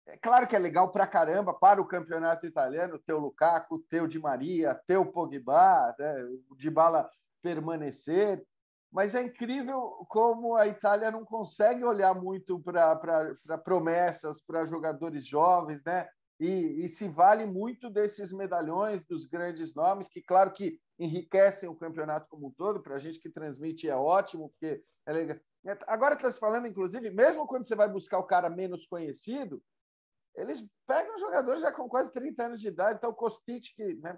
é 0.06 0.16
claro 0.16 0.46
que 0.46 0.56
é 0.56 0.58
legal 0.58 0.90
para 0.90 1.06
caramba 1.06 1.52
para 1.52 1.82
o 1.82 1.86
campeonato 1.86 2.46
italiano 2.46 2.98
ter 2.98 3.12
o 3.12 3.20
Lukaku, 3.20 3.78
ter 3.90 4.02
o 4.02 4.08
Di 4.08 4.18
Maria, 4.18 4.74
ter 4.86 4.96
o 4.96 5.12
Pogba, 5.12 5.94
né, 5.98 6.24
o 6.48 6.56
Dybala 6.56 7.10
permanecer, 7.42 8.42
mas 8.94 9.16
é 9.16 9.22
incrível 9.22 10.06
como 10.08 10.54
a 10.54 10.68
Itália 10.68 11.10
não 11.10 11.24
consegue 11.24 11.82
olhar 11.82 12.14
muito 12.14 12.60
para 12.60 13.58
promessas, 13.64 14.40
para 14.40 14.64
jogadores 14.66 15.26
jovens, 15.26 15.82
né? 15.84 16.08
E, 16.38 16.84
e, 16.84 16.88
se 16.88 17.08
vale 17.08 17.44
muito 17.44 17.90
desses 17.90 18.32
medalhões 18.32 19.04
dos 19.04 19.26
grandes 19.26 19.74
nomes, 19.74 20.08
que, 20.08 20.22
claro, 20.22 20.52
que 20.52 20.78
enriquecem 20.96 21.68
o 21.68 21.74
campeonato 21.74 22.28
como 22.28 22.46
um 22.46 22.52
todo. 22.52 22.82
Para 22.82 22.94
a 22.94 22.98
gente 22.98 23.18
que 23.18 23.28
transmite 23.28 23.88
é 23.88 23.96
ótimo, 23.96 24.50
porque 24.50 24.80
é 25.06 25.12
legal. 25.12 25.40
Agora 25.88 26.14
está 26.14 26.30
se 26.30 26.38
falando, 26.38 26.68
inclusive, 26.68 27.10
mesmo 27.10 27.48
quando 27.48 27.66
você 27.66 27.74
vai 27.74 27.88
buscar 27.88 28.18
o 28.18 28.26
cara 28.26 28.48
menos 28.48 28.86
conhecido, 28.86 29.60
eles 30.36 30.64
pegam 30.86 31.18
jogadores 31.18 31.62
já 31.62 31.72
com 31.72 31.88
quase 31.88 32.12
30 32.12 32.44
anos 32.44 32.60
de 32.60 32.68
idade. 32.68 32.98
Então, 32.98 33.10
o 33.10 33.14
Kostic, 33.14 33.74
que 33.74 33.94
né, 33.96 34.16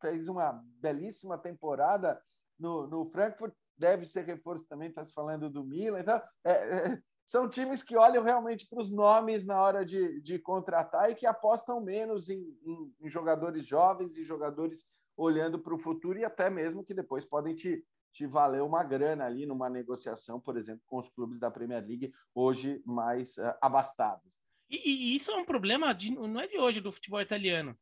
fez 0.00 0.28
uma 0.28 0.60
belíssima 0.80 1.38
temporada 1.38 2.20
no, 2.58 2.88
no 2.88 3.06
Frankfurt, 3.10 3.54
deve 3.76 4.06
ser 4.06 4.24
reforço 4.24 4.66
também. 4.66 4.88
Está 4.88 5.04
se 5.04 5.12
falando 5.12 5.50
do 5.50 5.64
Milan. 5.64 6.00
Então, 6.00 6.20
é, 6.44 6.52
é, 6.52 6.98
são 7.24 7.48
times 7.48 7.82
que 7.82 7.96
olham 7.96 8.22
realmente 8.22 8.68
para 8.68 8.80
os 8.80 8.90
nomes 8.90 9.44
na 9.44 9.60
hora 9.60 9.84
de, 9.84 10.20
de 10.20 10.38
contratar 10.38 11.10
e 11.10 11.14
que 11.14 11.26
apostam 11.26 11.80
menos 11.80 12.30
em, 12.30 12.40
em, 12.64 12.94
em 13.00 13.08
jogadores 13.08 13.66
jovens 13.66 14.16
e 14.16 14.22
jogadores 14.22 14.86
olhando 15.16 15.58
para 15.58 15.74
o 15.74 15.78
futuro 15.78 16.18
e 16.18 16.24
até 16.24 16.48
mesmo 16.48 16.84
que 16.84 16.94
depois 16.94 17.24
podem 17.24 17.54
te, 17.54 17.82
te 18.12 18.26
valer 18.26 18.62
uma 18.62 18.84
grana 18.84 19.24
ali 19.24 19.46
numa 19.46 19.68
negociação, 19.68 20.40
por 20.40 20.56
exemplo, 20.56 20.82
com 20.86 20.98
os 20.98 21.08
clubes 21.08 21.38
da 21.38 21.50
Premier 21.50 21.84
League, 21.84 22.12
hoje 22.34 22.82
mais 22.84 23.36
uh, 23.38 23.54
abastados. 23.60 24.30
E, 24.68 24.76
e, 24.76 25.16
isso 25.16 25.30
é 25.30 25.36
um 25.36 25.44
problema, 25.44 25.92
de, 25.92 26.10
não 26.10 26.40
é 26.40 26.46
de 26.46 26.58
hoje, 26.58 26.80
do 26.80 26.92
futebol 26.92 27.20
italiano. 27.20 27.76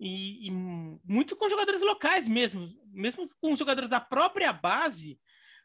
E, 0.00 0.48
e, 0.48 0.50
muito 0.50 1.36
com 1.36 1.48
jogadores 1.48 1.82
locais 1.82 2.26
mesmo, 2.26 2.66
mesmo 2.86 3.28
com 3.40 3.54
jogadores 3.54 3.88
da 3.88 4.00
própria 4.00 4.52
base, 4.52 5.20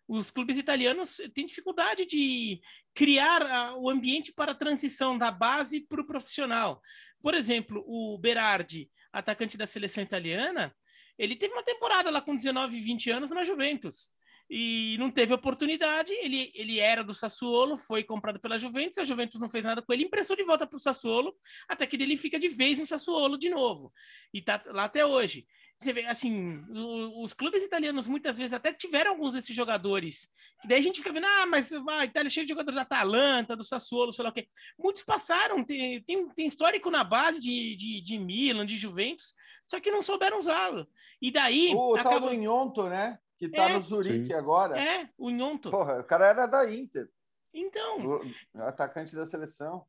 os 0.08 0.32
clubes 0.32 0.58
italianos 0.58 1.22
têm 1.34 1.46
dificuldade 1.46 2.06
de 2.06 2.62
criar 2.94 3.76
o 3.78 3.90
ambiente 3.90 4.32
para 4.32 4.54
a 4.54 4.56
transição 4.56 5.18
da 5.18 5.30
base 5.30 5.82
para 5.82 6.02
o 6.02 6.08
profissional. 6.08 6.82
Por 7.22 7.34
exemplo, 7.34 7.84
o 7.86 8.18
Berardi, 8.18 8.90
atacante 9.12 9.58
da 9.58 9.68
seleção 9.68 10.04
italiana, 10.04 10.74
ele 11.18 11.36
teve 11.36 11.54
uma 11.54 11.64
temporada 11.64 12.10
lá 12.10 12.22
com 12.22 12.36
19, 12.36 12.80
20 12.80 13.10
anos 13.12 13.32
na 13.32 13.44
Juventus 13.44 14.12
e 14.50 14.96
não 15.00 15.12
teve 15.12 15.34
oportunidade. 15.34 16.14
Ele, 16.14 16.52
ele 16.56 16.80
era 16.80 17.04
do 17.04 17.14
Sassuolo, 17.14 17.78
foi 17.78 18.04
comprado 18.04 18.40
pela 18.40 18.58
Juventus, 18.58 18.98
a 18.98 19.04
Juventus 19.04 19.40
não 19.40 19.50
fez 19.50 19.64
nada 19.64 19.82
com 19.82 19.92
ele, 19.92 20.06
impressou 20.06 20.36
de 20.36 20.44
volta 20.44 20.66
para 20.66 20.78
o 20.78 20.80
Sassuolo, 20.80 21.36
até 21.68 21.86
que 21.86 21.96
ele 21.96 22.18
fica 22.18 22.40
de 22.40 22.48
vez 22.48 22.80
no 22.80 22.86
Sassuolo 22.86 23.38
de 23.38 23.50
novo 23.50 23.92
e 24.34 24.42
tá 24.42 24.62
lá 24.68 24.86
até 24.86 25.06
hoje. 25.06 25.46
Você 25.80 25.94
vê, 25.94 26.06
assim, 26.06 26.66
os 27.22 27.34
clubes 27.34 27.64
italianos 27.64 28.08
muitas 28.08 28.36
vezes 28.36 28.52
até 28.52 28.74
tiveram 28.74 29.12
alguns 29.12 29.34
desses 29.34 29.56
jogadores. 29.56 30.28
Que 30.60 30.68
daí 30.68 30.80
a 30.80 30.82
gente 30.82 30.98
fica 30.98 31.14
vendo, 31.14 31.28
ah, 31.28 31.46
mas 31.46 31.72
a 31.72 32.04
Itália 32.06 32.28
é 32.28 32.32
cheia 32.32 32.46
de 32.46 32.52
jogadores 32.52 32.76
da 32.76 32.82
Atalanta, 32.82 33.56
do 33.56 33.64
Sassuolo, 33.64 34.12
sei 34.12 34.24
lá 34.24 34.32
o 34.32 34.34
quê. 34.34 34.48
Muitos 34.78 35.04
passaram, 35.04 35.64
tem, 35.64 36.02
tem, 36.02 36.28
tem 36.30 36.48
histórico 36.48 36.90
na 36.90 37.04
base 37.04 37.40
de, 37.40 37.76
de, 37.76 38.02
de 38.02 38.18
Milan, 38.18 38.66
de 38.66 38.76
Juventus, 38.76 39.36
só 39.68 39.80
que 39.80 39.92
não 39.92 40.02
souberam 40.02 40.40
usá-lo. 40.40 40.88
E 41.22 41.30
daí. 41.30 41.74
O 41.76 41.94
acabou... 41.94 42.22
tal 42.22 42.30
do 42.30 42.36
Nhonto, 42.36 42.90
né? 42.90 43.20
Que 43.38 43.48
tá 43.48 43.70
é, 43.70 43.74
no 43.76 43.82
Zurique 43.82 44.34
agora. 44.34 44.80
É, 44.80 45.08
o 45.16 45.30
Nhonto. 45.30 45.70
Porra, 45.70 46.00
o 46.00 46.04
cara 46.04 46.28
era 46.28 46.48
da 46.48 46.74
Inter. 46.74 47.08
Então. 47.54 48.20
O 48.56 48.62
atacante 48.64 49.16
da 49.16 49.28
seleção. 49.28 49.86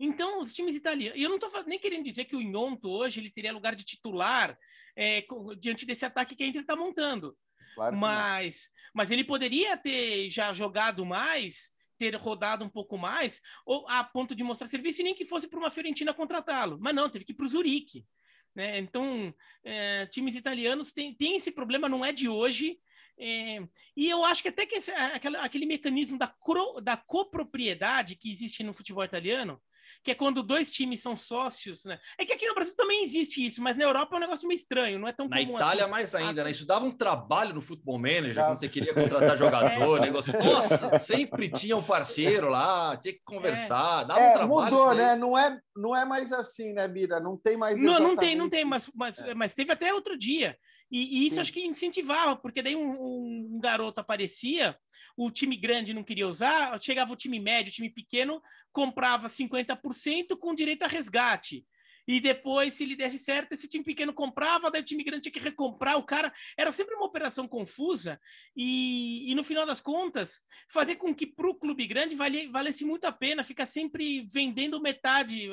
Então, 0.00 0.40
os 0.40 0.52
times 0.52 0.74
italianos. 0.74 1.18
E 1.18 1.22
eu 1.22 1.28
não 1.28 1.36
estou 1.36 1.50
nem 1.64 1.78
querendo 1.78 2.04
dizer 2.04 2.24
que 2.24 2.36
o 2.36 2.40
Nhonto 2.40 2.88
hoje 2.88 3.20
ele 3.20 3.30
teria 3.30 3.52
lugar 3.52 3.74
de 3.74 3.84
titular 3.84 4.58
é, 4.96 5.24
diante 5.58 5.84
desse 5.84 6.04
ataque 6.04 6.34
que 6.34 6.42
a 6.42 6.46
Inter 6.46 6.62
está 6.62 6.74
montando. 6.74 7.36
Claro 7.74 7.94
mas, 7.94 8.70
mas 8.94 9.10
ele 9.10 9.22
poderia 9.22 9.76
ter 9.76 10.30
já 10.30 10.52
jogado 10.52 11.04
mais, 11.04 11.72
ter 11.98 12.14
rodado 12.16 12.64
um 12.64 12.68
pouco 12.68 12.96
mais, 12.96 13.42
ou 13.66 13.86
a 13.88 14.02
ponto 14.02 14.34
de 14.34 14.42
mostrar 14.42 14.66
serviço, 14.66 15.02
e 15.02 15.04
nem 15.04 15.14
que 15.14 15.26
fosse 15.26 15.46
para 15.46 15.58
uma 15.58 15.70
Fiorentina 15.70 16.14
contratá-lo. 16.14 16.78
Mas 16.80 16.94
não, 16.94 17.10
teve 17.10 17.24
que 17.24 17.32
ir 17.32 17.34
para 17.34 17.46
o 17.46 17.48
Zurique. 17.48 18.06
Né? 18.54 18.78
Então, 18.78 19.34
é, 19.62 20.06
times 20.06 20.34
italianos 20.34 20.92
têm, 20.92 21.14
têm 21.14 21.36
esse 21.36 21.52
problema, 21.52 21.88
não 21.88 22.02
é 22.02 22.12
de 22.12 22.28
hoje. 22.28 22.78
É, 23.18 23.58
e 23.94 24.08
eu 24.08 24.24
acho 24.24 24.42
que 24.42 24.48
até 24.48 24.64
que 24.64 24.76
esse, 24.76 24.90
aquele, 24.90 25.36
aquele 25.36 25.66
mecanismo 25.66 26.18
da, 26.18 26.28
cro, 26.28 26.80
da 26.80 26.96
copropriedade 26.96 28.16
que 28.16 28.32
existe 28.32 28.62
no 28.62 28.72
futebol 28.72 29.04
italiano, 29.04 29.60
que 30.06 30.12
é 30.12 30.14
quando 30.14 30.40
dois 30.40 30.70
times 30.70 31.02
são 31.02 31.16
sócios, 31.16 31.84
né? 31.84 31.98
É 32.16 32.24
que 32.24 32.32
aqui 32.32 32.46
no 32.46 32.54
Brasil 32.54 32.76
também 32.76 33.02
existe 33.02 33.44
isso, 33.44 33.60
mas 33.60 33.76
na 33.76 33.82
Europa 33.82 34.14
é 34.14 34.18
um 34.18 34.20
negócio 34.20 34.46
meio 34.46 34.56
estranho, 34.56 35.00
não 35.00 35.08
é 35.08 35.12
tão 35.12 35.26
na 35.26 35.36
comum. 35.38 35.54
Na 35.54 35.58
Itália 35.58 35.82
assim. 35.82 35.90
mais 35.90 36.14
ainda, 36.14 36.44
né? 36.44 36.52
Isso 36.52 36.64
dava 36.64 36.84
um 36.84 36.92
trabalho 36.92 37.52
no 37.52 37.60
Football 37.60 37.98
Manager, 37.98 38.44
quando 38.44 38.58
você 38.58 38.68
queria 38.68 38.94
contratar 38.94 39.34
jogador, 39.36 39.98
é. 39.98 40.00
negócio. 40.02 40.32
Nossa, 40.32 40.96
sempre 41.00 41.48
tinha 41.48 41.76
um 41.76 41.82
parceiro 41.82 42.48
lá, 42.48 42.96
tinha 42.96 43.14
que 43.14 43.22
conversar, 43.24 44.04
dava 44.04 44.20
é, 44.20 44.30
um 44.30 44.34
trabalho. 44.34 44.76
Mudou, 44.76 44.94
né? 44.94 45.16
Não 45.16 45.36
é, 45.36 45.60
não 45.76 45.96
é 45.96 46.04
mais 46.04 46.32
assim, 46.32 46.72
né, 46.72 46.86
Bira? 46.86 47.18
Não 47.18 47.36
tem 47.36 47.56
mais. 47.56 47.82
Não, 47.82 47.98
não 47.98 48.14
tem, 48.14 48.36
não 48.36 48.48
tem, 48.48 48.64
mas, 48.64 48.88
mas, 48.94 49.18
é. 49.18 49.34
mas 49.34 49.56
teve 49.56 49.72
até 49.72 49.92
outro 49.92 50.16
dia. 50.16 50.56
E, 50.90 51.18
e 51.18 51.26
isso 51.26 51.34
Sim. 51.34 51.40
acho 51.40 51.52
que 51.52 51.66
incentivava, 51.66 52.36
porque 52.36 52.62
daí 52.62 52.76
um, 52.76 53.56
um, 53.56 53.58
garoto 53.60 54.00
aparecia, 54.00 54.76
o 55.16 55.30
time 55.30 55.56
grande 55.56 55.94
não 55.94 56.04
queria 56.04 56.28
usar, 56.28 56.78
chegava 56.80 57.12
o 57.12 57.16
time 57.16 57.40
médio, 57.40 57.70
o 57.70 57.74
time 57.74 57.90
pequeno, 57.90 58.42
comprava 58.72 59.28
50% 59.28 60.36
com 60.38 60.54
direito 60.54 60.82
a 60.82 60.88
resgate. 60.88 61.64
E 62.08 62.20
depois, 62.20 62.74
se 62.74 62.84
ele 62.84 62.94
desse 62.94 63.18
certo, 63.18 63.52
esse 63.52 63.66
time 63.66 63.82
pequeno 63.82 64.12
comprava, 64.12 64.70
daí 64.70 64.80
o 64.80 64.84
time 64.84 65.02
grande 65.02 65.22
tinha 65.22 65.32
que 65.32 65.40
recomprar 65.40 65.98
o 65.98 66.04
cara. 66.04 66.32
Era 66.56 66.70
sempre 66.70 66.94
uma 66.94 67.06
operação 67.06 67.48
confusa 67.48 68.20
e, 68.54 69.30
e 69.30 69.34
no 69.34 69.42
final 69.42 69.66
das 69.66 69.80
contas, 69.80 70.40
fazer 70.68 70.96
com 70.96 71.12
que 71.12 71.26
para 71.26 71.48
o 71.48 71.54
clube 71.54 71.84
grande 71.86 72.14
vale, 72.14 72.46
valesse 72.48 72.84
muito 72.84 73.06
a 73.06 73.12
pena 73.12 73.42
ficar 73.42 73.66
sempre 73.66 74.24
vendendo 74.30 74.80
metade, 74.80 75.48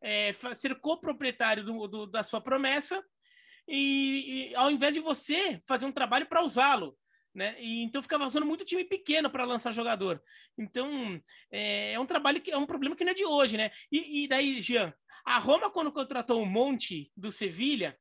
é, 0.00 0.32
ser 0.56 0.78
coproprietário 0.78 1.64
do, 1.64 1.88
do, 1.88 2.06
da 2.06 2.22
sua 2.22 2.40
promessa 2.40 3.02
e, 3.66 4.50
e 4.50 4.54
ao 4.54 4.70
invés 4.70 4.94
de 4.94 5.00
você 5.00 5.60
fazer 5.66 5.86
um 5.86 5.92
trabalho 5.92 6.26
para 6.26 6.44
usá-lo. 6.44 6.96
Né? 7.36 7.54
E, 7.60 7.82
então 7.82 8.00
ficava 8.00 8.24
usando 8.24 8.46
muito 8.46 8.64
time 8.64 8.82
pequeno 8.82 9.28
para 9.28 9.44
lançar 9.44 9.70
jogador. 9.70 10.22
Então 10.56 11.20
é, 11.52 11.92
é, 11.92 12.00
um 12.00 12.06
trabalho 12.06 12.40
que 12.40 12.50
é 12.50 12.56
um 12.56 12.64
problema 12.64 12.96
que 12.96 13.04
não 13.04 13.12
é 13.12 13.14
de 13.14 13.26
hoje, 13.26 13.58
né? 13.58 13.70
E, 13.92 14.24
e, 14.24 14.26
daí, 14.26 14.62
Jean, 14.62 14.90
a 15.22 15.36
Roma, 15.36 15.70
quando 15.70 15.92
contratou 15.92 16.42
o 16.42 16.46
Monte 16.46 17.12
do 17.14 17.30
Sevilha, 17.30 17.94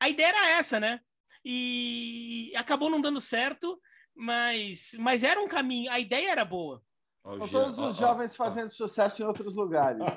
a 0.00 0.08
ideia 0.08 0.30
era 0.30 0.50
essa, 0.58 0.80
né? 0.80 0.98
E 1.44 2.52
acabou 2.56 2.90
não 2.90 3.00
dando 3.00 3.20
certo, 3.20 3.80
mas, 4.12 4.90
mas 4.98 5.22
era 5.22 5.40
um 5.40 5.46
caminho, 5.46 5.88
a 5.92 6.00
ideia 6.00 6.32
era 6.32 6.44
boa. 6.44 6.82
Com 7.22 7.46
todos 7.48 7.78
os 7.78 7.96
jovens 7.96 8.34
fazendo 8.34 8.72
sucesso 8.72 9.22
em 9.22 9.26
outros 9.26 9.54
lugares. 9.54 10.00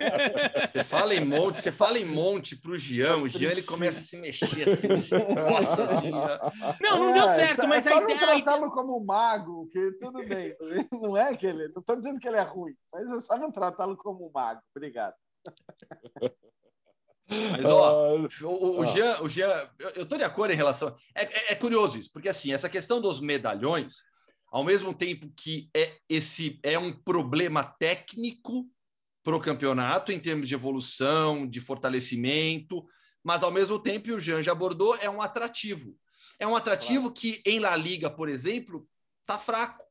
É 0.00 0.66
você 0.66 0.84
fala 0.84 1.14
em 1.14 1.24
monte, 1.24 1.60
você 1.60 1.70
fala 1.70 1.98
em 1.98 2.04
monte 2.04 2.56
para 2.56 2.72
o 2.72 2.78
Jean, 2.78 3.18
o 3.18 3.28
Jean 3.28 3.50
ele 3.50 3.62
começa 3.62 3.98
a 3.98 4.02
se 4.02 4.16
mexer 4.18 4.68
assim, 4.68 4.92
assim 4.92 5.34
nossa 5.34 5.86
senhora. 6.00 6.40
Não, 6.80 6.98
não 6.98 7.10
é, 7.10 7.12
deu 7.14 7.28
certo, 7.28 7.68
mas 7.68 7.86
é 7.86 7.90
só 7.90 7.98
a 7.98 8.02
ideia... 8.02 8.18
não 8.18 8.26
tratá-lo 8.26 8.70
como 8.70 9.04
mago, 9.04 9.68
que 9.70 9.92
tudo 10.00 10.26
bem. 10.26 10.56
Não 10.92 11.16
é 11.16 11.36
que 11.36 11.46
ele, 11.46 11.68
não 11.68 11.80
estou 11.80 11.96
dizendo 11.96 12.18
que 12.18 12.28
ele 12.28 12.36
é 12.36 12.42
ruim, 12.42 12.74
mas 12.92 13.10
é 13.10 13.20
só 13.20 13.36
não 13.36 13.50
tratá-lo 13.50 13.96
como 13.96 14.30
mago. 14.32 14.60
Obrigado. 14.74 15.14
Mas, 17.28 17.64
ó, 17.64 18.16
o, 18.44 18.80
o, 18.80 18.86
Jean, 18.86 19.22
o 19.22 19.28
Jean, 19.28 19.70
eu 19.94 20.02
estou 20.02 20.18
de 20.18 20.24
acordo 20.24 20.52
em 20.52 20.56
relação. 20.56 20.94
É, 21.14 21.24
é, 21.24 21.52
é 21.52 21.54
curioso 21.54 21.98
isso, 21.98 22.10
porque 22.12 22.28
assim, 22.28 22.52
essa 22.52 22.68
questão 22.68 23.00
dos 23.00 23.20
medalhões 23.20 24.09
ao 24.50 24.64
mesmo 24.64 24.92
tempo 24.92 25.32
que 25.36 25.70
é 25.74 25.98
esse 26.08 26.58
é 26.62 26.78
um 26.78 26.92
problema 26.92 27.62
técnico 27.62 28.68
para 29.22 29.36
o 29.36 29.40
campeonato 29.40 30.10
em 30.10 30.18
termos 30.18 30.48
de 30.48 30.54
evolução, 30.54 31.46
de 31.46 31.60
fortalecimento, 31.60 32.84
mas 33.22 33.42
ao 33.42 33.50
mesmo 33.50 33.78
tempo 33.78 34.12
o 34.12 34.18
Jean 34.20 34.42
já 34.42 34.52
abordou 34.52 34.96
é 34.96 35.08
um 35.08 35.22
atrativo. 35.22 35.96
É 36.38 36.46
um 36.46 36.56
atrativo 36.56 37.12
claro. 37.12 37.14
que 37.14 37.42
em 37.44 37.60
La 37.60 37.76
Liga, 37.76 38.10
por 38.10 38.28
exemplo, 38.28 38.88
tá 39.26 39.38
fraco. 39.38 39.84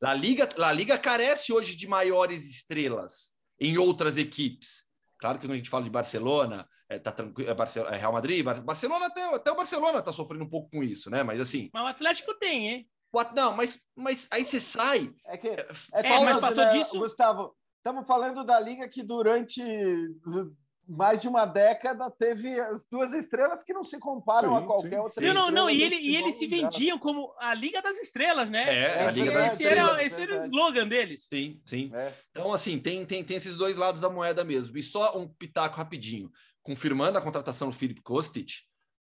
La 0.00 0.14
Liga, 0.14 0.48
La 0.56 0.72
Liga 0.72 0.98
carece 0.98 1.52
hoje 1.52 1.76
de 1.76 1.86
maiores 1.86 2.50
estrelas 2.50 3.34
em 3.60 3.78
outras 3.78 4.16
equipes. 4.16 4.84
Claro 5.18 5.38
que 5.38 5.46
quando 5.46 5.52
a 5.52 5.56
gente 5.56 5.70
fala 5.70 5.84
de 5.84 5.90
Barcelona, 5.90 6.68
é, 6.88 6.98
tá 6.98 7.12
tranquilo, 7.12 7.48
é, 7.48 7.54
Barcelona, 7.54 7.94
é 7.94 7.98
Real 7.98 8.12
Madrid, 8.12 8.44
Barcelona 8.64 9.06
até, 9.06 9.22
até 9.34 9.52
o 9.52 9.56
Barcelona 9.56 10.00
está 10.00 10.12
sofrendo 10.12 10.44
um 10.44 10.48
pouco 10.48 10.70
com 10.70 10.82
isso, 10.82 11.08
né? 11.08 11.22
Mas 11.22 11.38
assim. 11.38 11.70
Mas 11.72 11.84
o 11.84 11.86
Atlético 11.86 12.34
tem, 12.34 12.68
hein? 12.68 12.90
Não, 13.34 13.54
mas, 13.54 13.80
mas 13.94 14.26
aí 14.30 14.44
você 14.44 14.60
sai. 14.60 15.14
É 15.26 15.36
que 15.36 15.48
é, 15.48 15.68
é 15.92 16.24
mas 16.24 16.40
passou 16.40 16.64
né, 16.64 16.72
disso. 16.72 16.98
Gustavo, 16.98 17.54
estamos 17.76 18.06
falando 18.06 18.44
da 18.44 18.58
liga 18.58 18.88
que 18.88 19.02
durante 19.02 19.62
mais 20.88 21.20
de 21.20 21.28
uma 21.28 21.44
década 21.44 22.10
teve 22.10 22.58
as 22.60 22.84
duas 22.90 23.12
estrelas 23.12 23.62
que 23.62 23.72
não 23.72 23.84
se 23.84 23.98
comparam 23.98 24.50
sim, 24.50 24.64
a 24.64 24.66
qualquer 24.66 24.90
sim, 24.90 24.96
outra. 24.96 25.24
Sim. 25.24 25.32
Não, 25.32 25.50
não, 25.50 25.70
e, 25.70 25.82
ele, 25.82 25.96
e 25.96 26.16
eles 26.16 26.36
se 26.36 26.46
vendiam 26.46 26.98
como 26.98 27.32
a 27.38 27.54
Liga 27.54 27.80
das 27.80 27.98
Estrelas, 27.98 28.50
né? 28.50 28.62
É, 28.74 29.06
a 29.06 29.10
Liga 29.10 29.26
esse, 29.26 29.34
das 29.34 29.52
Estrelas. 29.52 29.98
Era, 29.98 30.04
esse 30.04 30.22
era 30.22 30.40
o 30.40 30.44
slogan 30.44 30.88
deles. 30.88 31.26
Sim, 31.32 31.60
sim. 31.64 31.90
É. 31.94 32.12
Então, 32.30 32.52
assim, 32.52 32.78
tem, 32.78 33.04
tem, 33.06 33.22
tem 33.22 33.36
esses 33.36 33.56
dois 33.56 33.76
lados 33.76 34.00
da 34.00 34.10
moeda 34.10 34.42
mesmo. 34.44 34.76
E 34.76 34.82
só 34.82 35.16
um 35.16 35.28
pitaco 35.28 35.76
rapidinho. 35.76 36.30
Confirmando 36.62 37.18
a 37.18 37.22
contratação 37.22 37.68
do 37.68 37.74
Felipe 37.74 38.02
Kostic, 38.02 38.50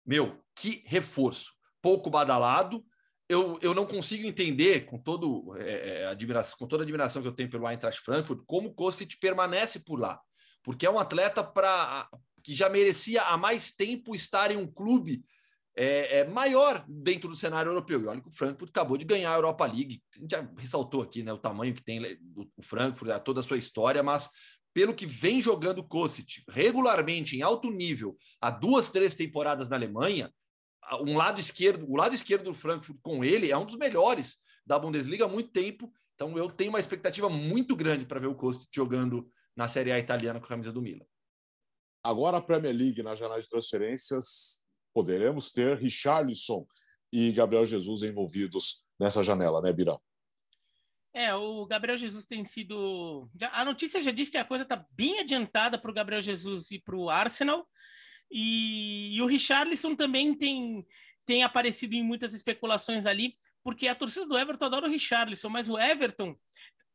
meu, 0.05 0.39
que 0.55 0.83
reforço. 0.85 1.53
Pouco 1.81 2.09
badalado, 2.09 2.83
eu, 3.29 3.59
eu 3.61 3.75
não 3.75 3.85
consigo 3.85 4.27
entender, 4.27 4.85
com, 4.85 4.97
todo, 4.97 5.55
é, 5.55 6.11
é, 6.11 6.15
com 6.57 6.67
toda 6.67 6.81
a 6.81 6.85
admiração 6.85 7.21
que 7.21 7.27
eu 7.27 7.35
tenho 7.35 7.49
pelo 7.49 7.69
Eintracht 7.69 8.01
Frankfurt, 8.01 8.41
como 8.47 8.69
o 8.69 8.73
Kostic 8.73 9.19
permanece 9.21 9.81
por 9.81 9.99
lá. 9.99 10.19
Porque 10.63 10.85
é 10.85 10.89
um 10.89 10.97
atleta 10.97 11.43
para 11.43 12.09
que 12.43 12.55
já 12.55 12.67
merecia 12.69 13.21
há 13.21 13.37
mais 13.37 13.71
tempo 13.71 14.15
estar 14.15 14.49
em 14.49 14.57
um 14.57 14.65
clube 14.65 15.23
é, 15.75 16.19
é, 16.19 16.27
maior 16.27 16.83
dentro 16.87 17.29
do 17.29 17.35
cenário 17.35 17.69
europeu. 17.69 18.01
E 18.01 18.07
olha 18.07 18.19
que 18.19 18.27
o 18.27 18.35
Frankfurt 18.35 18.71
acabou 18.71 18.97
de 18.97 19.05
ganhar 19.05 19.31
a 19.31 19.37
Europa 19.37 19.65
League. 19.65 20.01
A 20.15 20.19
gente 20.19 20.31
já 20.31 20.49
ressaltou 20.57 21.01
aqui 21.01 21.21
né, 21.21 21.31
o 21.31 21.37
tamanho 21.37 21.73
que 21.73 21.83
tem 21.83 22.01
o 22.35 22.63
Frankfurt, 22.63 23.21
toda 23.23 23.41
a 23.41 23.43
sua 23.43 23.57
história, 23.57 24.01
mas 24.01 24.31
pelo 24.73 24.93
que 24.93 25.05
vem 25.05 25.41
jogando 25.41 25.83
Kostic 25.83 26.43
regularmente 26.49 27.37
em 27.37 27.41
alto 27.41 27.69
nível 27.69 28.17
há 28.41 28.49
duas, 28.49 28.89
três 28.89 29.13
temporadas 29.13 29.69
na 29.69 29.75
Alemanha, 29.75 30.33
um 31.01 31.15
lado 31.17 31.39
esquerdo, 31.39 31.85
o 31.89 31.95
lado 31.95 32.15
esquerdo 32.15 32.45
do 32.45 32.53
Frankfurt 32.53 32.99
com 33.01 33.23
ele 33.23 33.51
é 33.51 33.57
um 33.57 33.65
dos 33.65 33.75
melhores 33.75 34.37
da 34.65 34.77
Bundesliga 34.77 35.25
há 35.25 35.27
muito 35.27 35.51
tempo. 35.51 35.91
Então 36.15 36.37
eu 36.37 36.49
tenho 36.49 36.71
uma 36.71 36.79
expectativa 36.79 37.29
muito 37.29 37.75
grande 37.75 38.05
para 38.05 38.19
ver 38.19 38.27
o 38.27 38.35
Kostic 38.35 38.69
jogando 38.73 39.31
na 39.55 39.67
Série 39.67 39.91
A 39.91 39.99
italiana 39.99 40.39
com 40.39 40.45
a 40.45 40.49
camisa 40.49 40.71
do 40.71 40.81
Milan. 40.81 41.05
Agora 42.03 42.37
a 42.37 42.41
Premier 42.41 42.75
League 42.75 43.03
na 43.03 43.15
janela 43.15 43.41
de 43.41 43.47
transferências, 43.47 44.61
poderemos 44.93 45.51
ter 45.51 45.77
Richarlison 45.77 46.65
e 47.11 47.31
Gabriel 47.31 47.65
Jesus 47.65 48.03
envolvidos 48.03 48.85
nessa 48.99 49.23
janela, 49.23 49.61
né, 49.61 49.73
Bira? 49.73 49.97
É, 51.13 51.33
o 51.33 51.65
Gabriel 51.65 51.97
Jesus 51.97 52.25
tem 52.25 52.45
sido. 52.45 53.29
A 53.51 53.65
notícia 53.65 54.01
já 54.01 54.11
diz 54.11 54.29
que 54.29 54.37
a 54.37 54.45
coisa 54.45 54.63
está 54.63 54.85
bem 54.91 55.19
adiantada 55.19 55.77
para 55.77 55.89
o 55.89 55.93
Gabriel 55.93 56.21
Jesus 56.21 56.69
e 56.71 56.79
para 56.79 56.95
o 56.95 57.09
Arsenal. 57.09 57.67
E, 58.31 59.15
e 59.15 59.21
o 59.21 59.25
Richarlison 59.25 59.95
também 59.95 60.33
tem, 60.33 60.85
tem 61.25 61.43
aparecido 61.43 61.95
em 61.95 62.03
muitas 62.03 62.33
especulações 62.33 63.05
ali, 63.05 63.35
porque 63.63 63.87
a 63.87 63.95
torcida 63.95 64.25
do 64.25 64.37
Everton 64.37 64.65
adora 64.65 64.87
o 64.87 64.89
Richarlison, 64.89 65.49
mas 65.49 65.69
o 65.69 65.77
Everton, 65.77 66.35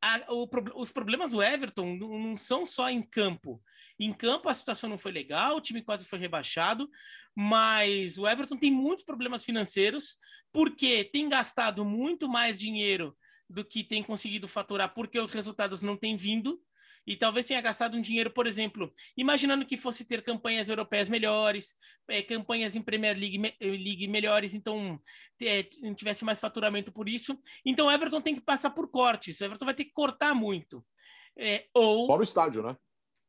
a, 0.01 0.20
o, 0.28 0.49
os 0.76 0.91
problemas 0.91 1.32
do 1.32 1.43
Everton 1.43 1.97
não, 1.97 2.18
não 2.18 2.37
são 2.37 2.64
só 2.64 2.89
em 2.89 3.03
campo. 3.03 3.62
Em 3.99 4.12
campo 4.12 4.49
a 4.49 4.55
situação 4.55 4.89
não 4.89 4.99
foi 4.99 5.12
legal, 5.12 5.57
o 5.57 5.61
time 5.61 5.82
quase 5.82 6.05
foi 6.05 6.18
rebaixado, 6.18 6.91
mas 7.35 8.18
o 8.18 8.26
Everton 8.26 8.57
tem 8.57 8.70
muitos 8.70 9.05
problemas 9.05 9.45
financeiros, 9.45 10.18
porque 10.53 11.05
tem 11.05 11.28
gastado 11.28 11.85
muito 11.85 12.28
mais 12.28 12.59
dinheiro 12.59 13.16
do 13.49 13.64
que 13.64 13.85
tem 13.85 14.03
conseguido 14.03 14.49
faturar, 14.49 14.95
porque 14.95 15.18
os 15.18 15.30
resultados 15.30 15.82
não 15.82 15.97
têm 15.97 16.16
vindo 16.16 16.61
e 17.07 17.17
talvez 17.17 17.47
tenha 17.47 17.61
gastado 17.61 17.97
um 17.97 18.01
dinheiro, 18.01 18.31
por 18.31 18.47
exemplo, 18.47 18.93
imaginando 19.17 19.67
que 19.67 19.77
fosse 19.77 20.05
ter 20.05 20.23
campanhas 20.23 20.69
europeias 20.69 21.09
melhores, 21.09 21.75
é, 22.09 22.23
campanhas 22.23 22.75
em 22.75 22.83
Premier 22.83 23.17
League, 23.19 23.39
me, 23.39 23.55
eh, 23.61 23.67
League 23.67 24.09
melhores, 24.09 24.55
então 24.55 25.01
é, 25.41 25.63
tivesse 25.95 26.25
mais 26.25 26.41
faturamento 26.41 26.93
por 26.93 27.09
isso. 27.09 27.39
Então 27.65 27.87
o 27.87 27.91
Everton 27.91 28.21
tem 28.21 28.35
que 28.35 28.41
passar 28.41 28.71
por 28.71 28.91
cortes, 28.91 29.41
o 29.41 29.45
Everton 29.45 29.65
vai 29.65 29.75
ter 29.75 29.85
que 29.85 29.93
cortar 29.93 30.35
muito. 30.35 30.85
É, 31.37 31.67
ou 31.75 32.07
Fora 32.07 32.21
o 32.21 32.25
estádio, 32.25 32.63
né? 32.63 32.77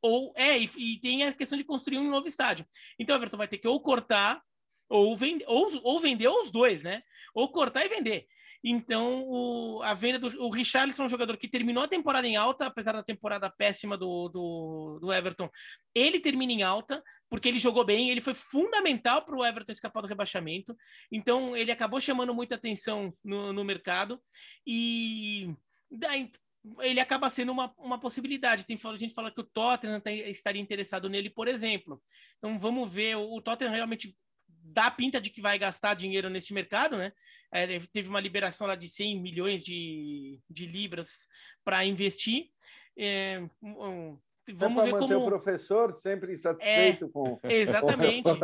Ou 0.01 0.33
é, 0.35 0.59
e, 0.59 0.69
e, 0.77 0.99
tem 0.99 1.23
a 1.23 1.33
questão 1.33 1.57
de 1.57 1.63
construir 1.63 1.97
um 1.97 2.09
novo 2.09 2.27
estádio. 2.27 2.65
Então 2.99 3.15
o 3.15 3.19
Everton 3.19 3.37
vai 3.37 3.47
ter 3.47 3.57
que 3.57 3.67
ou 3.67 3.79
cortar 3.79 4.41
ou, 4.87 5.17
vend, 5.17 5.43
ou, 5.47 5.81
ou 5.83 5.99
vender 5.99 6.27
ou 6.27 6.43
os 6.43 6.51
dois, 6.51 6.83
né? 6.83 7.01
Ou 7.33 7.51
cortar 7.51 7.85
e 7.85 7.89
vender. 7.89 8.27
Então, 8.67 9.23
o, 9.27 9.83
a 9.83 9.93
venda 9.93 10.17
do 10.17 10.41
o 10.41 10.49
Richarlison 10.49 11.03
é 11.03 11.05
um 11.05 11.09
jogador 11.09 11.37
que 11.37 11.47
terminou 11.47 11.83
a 11.83 11.87
temporada 11.87 12.27
em 12.27 12.35
alta, 12.35 12.65
apesar 12.65 12.93
da 12.93 13.03
temporada 13.03 13.47
péssima 13.47 13.95
do, 13.95 14.27
do, 14.27 14.97
do 14.99 15.13
Everton. 15.13 15.47
Ele 15.93 16.19
termina 16.19 16.51
em 16.51 16.63
alta, 16.63 17.03
porque 17.29 17.47
ele 17.47 17.59
jogou 17.59 17.85
bem, 17.85 18.09
ele 18.09 18.21
foi 18.21 18.33
fundamental 18.33 19.23
para 19.23 19.37
o 19.37 19.45
Everton 19.45 19.71
escapar 19.71 20.01
do 20.01 20.07
rebaixamento. 20.07 20.75
Então, 21.11 21.55
ele 21.55 21.71
acabou 21.71 22.01
chamando 22.01 22.33
muita 22.33 22.55
atenção 22.55 23.13
no, 23.23 23.53
no 23.53 23.63
mercado. 23.63 24.19
E 24.65 25.53
daí, 25.91 26.31
ele 26.79 26.99
acaba 26.99 27.29
sendo 27.29 27.51
uma, 27.51 27.71
uma 27.77 27.99
possibilidade. 27.99 28.65
Tem, 28.65 28.79
gente 28.97 29.13
fala 29.13 29.29
que 29.29 29.41
o 29.41 29.43
Tottenham 29.43 30.01
estaria 30.25 30.61
interessado 30.61 31.07
nele, 31.07 31.29
por 31.29 31.47
exemplo. 31.47 32.01
Então, 32.39 32.57
vamos 32.57 32.91
ver. 32.91 33.15
O, 33.15 33.35
o 33.35 33.41
Tottenham 33.43 33.73
realmente 33.73 34.17
dá 34.65 34.89
pinta 34.89 35.21
de 35.21 35.29
que 35.29 35.41
vai 35.41 35.57
gastar 35.57 35.93
dinheiro 35.93 36.29
nesse 36.29 36.53
mercado, 36.53 36.97
né? 36.97 37.11
É, 37.51 37.79
teve 37.93 38.09
uma 38.09 38.19
liberação 38.19 38.67
lá 38.67 38.75
de 38.75 38.89
100 38.89 39.21
milhões 39.21 39.63
de, 39.63 40.39
de 40.49 40.65
libras 40.65 41.27
para 41.63 41.85
investir. 41.85 42.49
É, 42.97 43.41
um, 43.61 44.17
vamos 44.53 44.83
é 44.83 44.85
ver 44.85 44.99
como 44.99 45.17
o 45.17 45.25
professor 45.25 45.93
sempre 45.95 46.33
insatisfeito 46.33 47.05
é, 47.05 47.09
com 47.09 47.39
exatamente 47.49 48.23
com 48.23 48.37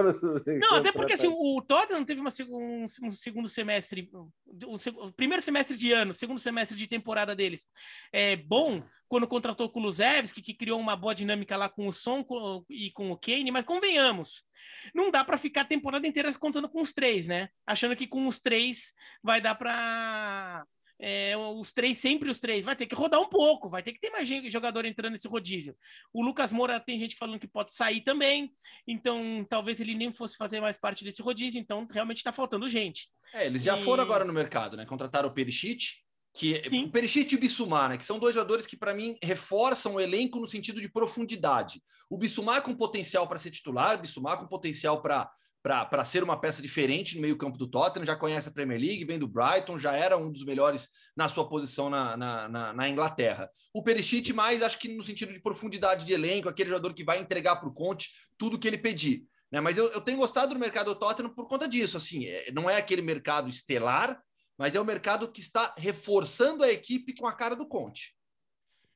não 0.59 0.77
até 0.77 0.91
porque 0.91 1.13
assim 1.13 1.27
o 1.27 1.61
Tottenham 1.61 2.03
teve 2.03 2.19
uma, 2.19 2.31
um, 2.49 2.85
um 3.03 3.11
segundo 3.11 3.47
semestre 3.47 4.09
o, 4.13 4.75
o, 5.05 5.13
primeiro 5.13 5.43
semestre 5.43 5.77
de 5.77 5.91
ano 5.91 6.13
segundo 6.13 6.39
semestre 6.39 6.75
de 6.75 6.87
temporada 6.87 7.35
deles 7.35 7.67
é 8.11 8.35
bom 8.35 8.81
quando 9.11 9.27
contratou 9.27 9.65
o 9.65 9.69
Kulusevski 9.69 10.41
que 10.41 10.53
criou 10.53 10.79
uma 10.79 10.95
boa 10.95 11.13
dinâmica 11.13 11.57
lá 11.57 11.67
com 11.67 11.85
o 11.85 11.91
Son 11.91 12.23
e 12.69 12.91
com 12.91 13.11
o 13.11 13.17
Kane 13.17 13.51
mas 13.51 13.65
convenhamos 13.65 14.45
não 14.95 15.11
dá 15.11 15.21
para 15.21 15.37
ficar 15.37 15.61
a 15.61 15.65
temporada 15.65 16.07
inteira 16.07 16.33
contando 16.35 16.69
com 16.69 16.79
os 16.81 16.93
três, 16.93 17.27
né? 17.27 17.49
Achando 17.67 17.93
que 17.93 18.07
com 18.07 18.25
os 18.25 18.39
três 18.39 18.93
vai 19.21 19.41
dar 19.41 19.55
para 19.55 20.65
é, 20.97 21.35
os 21.35 21.73
três, 21.73 21.97
sempre 21.97 22.29
os 22.29 22.39
três, 22.39 22.63
vai 22.63 22.73
ter 22.73 22.85
que 22.85 22.95
rodar 22.95 23.19
um 23.19 23.27
pouco, 23.27 23.67
vai 23.67 23.83
ter 23.83 23.91
que 23.91 23.99
ter 23.99 24.11
mais 24.11 24.25
jogador 24.49 24.85
entrando 24.85 25.11
nesse 25.11 25.27
rodízio. 25.27 25.75
O 26.13 26.23
Lucas 26.23 26.53
Moura 26.53 26.79
tem 26.79 26.97
gente 26.97 27.17
falando 27.17 27.39
que 27.39 27.47
pode 27.47 27.73
sair 27.73 28.01
também, 28.01 28.53
então 28.87 29.45
talvez 29.49 29.81
ele 29.81 29.93
nem 29.93 30.13
fosse 30.13 30.37
fazer 30.37 30.61
mais 30.61 30.77
parte 30.77 31.03
desse 31.03 31.21
rodízio, 31.21 31.59
então 31.59 31.85
realmente 31.91 32.17
está 32.17 32.31
faltando 32.31 32.69
gente. 32.69 33.09
É, 33.33 33.45
eles 33.45 33.63
já 33.63 33.77
e... 33.77 33.83
foram 33.83 34.03
agora 34.03 34.23
no 34.23 34.31
mercado, 34.31 34.77
né? 34.77 34.85
Contrataram 34.85 35.27
o 35.27 35.33
Perichit, 35.33 36.01
que 36.33 36.67
Sim. 36.69 36.85
o 36.85 36.91
Perichit 36.91 37.33
e 37.33 37.37
o 37.37 37.41
Bissumar, 37.41 37.89
né, 37.89 37.97
que 37.97 38.05
são 38.05 38.17
dois 38.17 38.33
jogadores 38.35 38.65
que 38.65 38.77
para 38.77 38.93
mim 38.93 39.17
reforçam 39.21 39.95
o 39.95 39.99
elenco 39.99 40.39
no 40.39 40.47
sentido 40.47 40.81
de 40.81 40.89
profundidade. 40.89 41.81
O 42.09 42.17
Bissumar 42.17 42.61
com 42.61 42.75
potencial 42.75 43.27
para 43.27 43.39
ser 43.39 43.51
titular, 43.51 43.95
o 43.95 44.01
Bissumar 44.01 44.37
com 44.39 44.47
potencial 44.47 45.01
para 45.01 45.29
para 45.63 46.03
ser 46.03 46.23
uma 46.23 46.39
peça 46.39 46.59
diferente 46.59 47.15
no 47.15 47.21
meio-campo 47.21 47.55
do 47.55 47.67
Tottenham, 47.67 48.03
já 48.03 48.15
conhece 48.15 48.49
a 48.49 48.51
Premier 48.51 48.79
League, 48.79 49.05
vem 49.05 49.19
do 49.19 49.27
Brighton, 49.27 49.77
já 49.77 49.93
era 49.93 50.17
um 50.17 50.31
dos 50.31 50.43
melhores 50.43 50.89
na 51.15 51.29
sua 51.29 51.47
posição 51.47 51.87
na, 51.87 52.17
na, 52.17 52.49
na, 52.49 52.73
na 52.73 52.89
Inglaterra. 52.89 53.47
O 53.71 53.83
Perichit, 53.83 54.33
mais 54.33 54.63
acho 54.63 54.79
que 54.79 54.87
no 54.87 55.03
sentido 55.03 55.31
de 55.31 55.39
profundidade 55.39 56.03
de 56.03 56.13
elenco, 56.13 56.49
aquele 56.49 56.69
jogador 56.69 56.95
que 56.95 57.03
vai 57.03 57.19
entregar 57.19 57.57
para 57.57 57.69
o 57.69 57.73
Conte 57.73 58.09
tudo 58.39 58.57
que 58.57 58.67
ele 58.67 58.77
pedir. 58.77 59.23
Né? 59.51 59.59
Mas 59.59 59.77
eu, 59.77 59.91
eu 59.91 60.01
tenho 60.01 60.17
gostado 60.17 60.55
do 60.55 60.59
mercado 60.59 60.93
do 60.93 60.99
Tottenham 60.99 61.29
por 61.29 61.47
conta 61.47 61.67
disso. 61.67 61.95
Assim, 61.95 62.25
é, 62.25 62.51
não 62.51 62.67
é 62.67 62.77
aquele 62.77 63.03
mercado 63.03 63.47
estelar, 63.47 64.19
mas 64.61 64.75
é 64.75 64.79
o 64.79 64.85
mercado 64.85 65.27
que 65.27 65.39
está 65.39 65.73
reforçando 65.75 66.63
a 66.63 66.71
equipe 66.71 67.15
com 67.15 67.25
a 67.25 67.33
cara 67.33 67.55
do 67.55 67.65
Conte. 67.65 68.15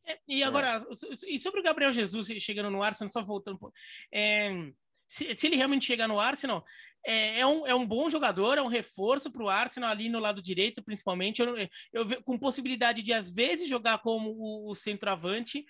É, 0.06 0.20
e 0.28 0.44
agora, 0.44 0.78
é. 0.78 1.16
e 1.28 1.40
sobre 1.40 1.60
o 1.60 1.64
Gabriel 1.64 1.92
Jesus 1.92 2.28
chegando 2.40 2.70
no 2.70 2.84
Arsenal, 2.84 3.12
só 3.12 3.24
voltando, 3.24 3.74
é, 4.14 4.52
se, 5.08 5.36
se, 5.36 5.48
ele 5.48 5.56
realmente 5.56 5.84
chegar 5.84 6.08
no 6.08 6.20
Arsenal, 6.20 6.64
é, 7.04 7.40
é, 7.40 7.48
um, 7.48 7.66
é 7.66 7.74
um 7.74 7.84
bom 7.84 8.12
jogador, 8.12 8.60
é 8.60 8.62
um 8.62 8.68
reforço 8.68 9.32
para 9.32 9.42
o 9.42 9.50
Arsenal 9.50 9.90
ali 9.90 10.08
no 10.08 10.20
lado 10.20 10.40
direito, 10.40 10.84
principalmente. 10.84 11.42
Eu, 11.42 11.58
eu, 11.92 12.24
com 12.24 12.38
possibilidade 12.38 13.02
de, 13.02 13.12
às 13.12 13.28
vezes, 13.28 13.68
jogar 13.68 13.98
como 14.04 14.36
o, 14.38 14.70
o 14.70 14.76
centroavante, 14.76 15.66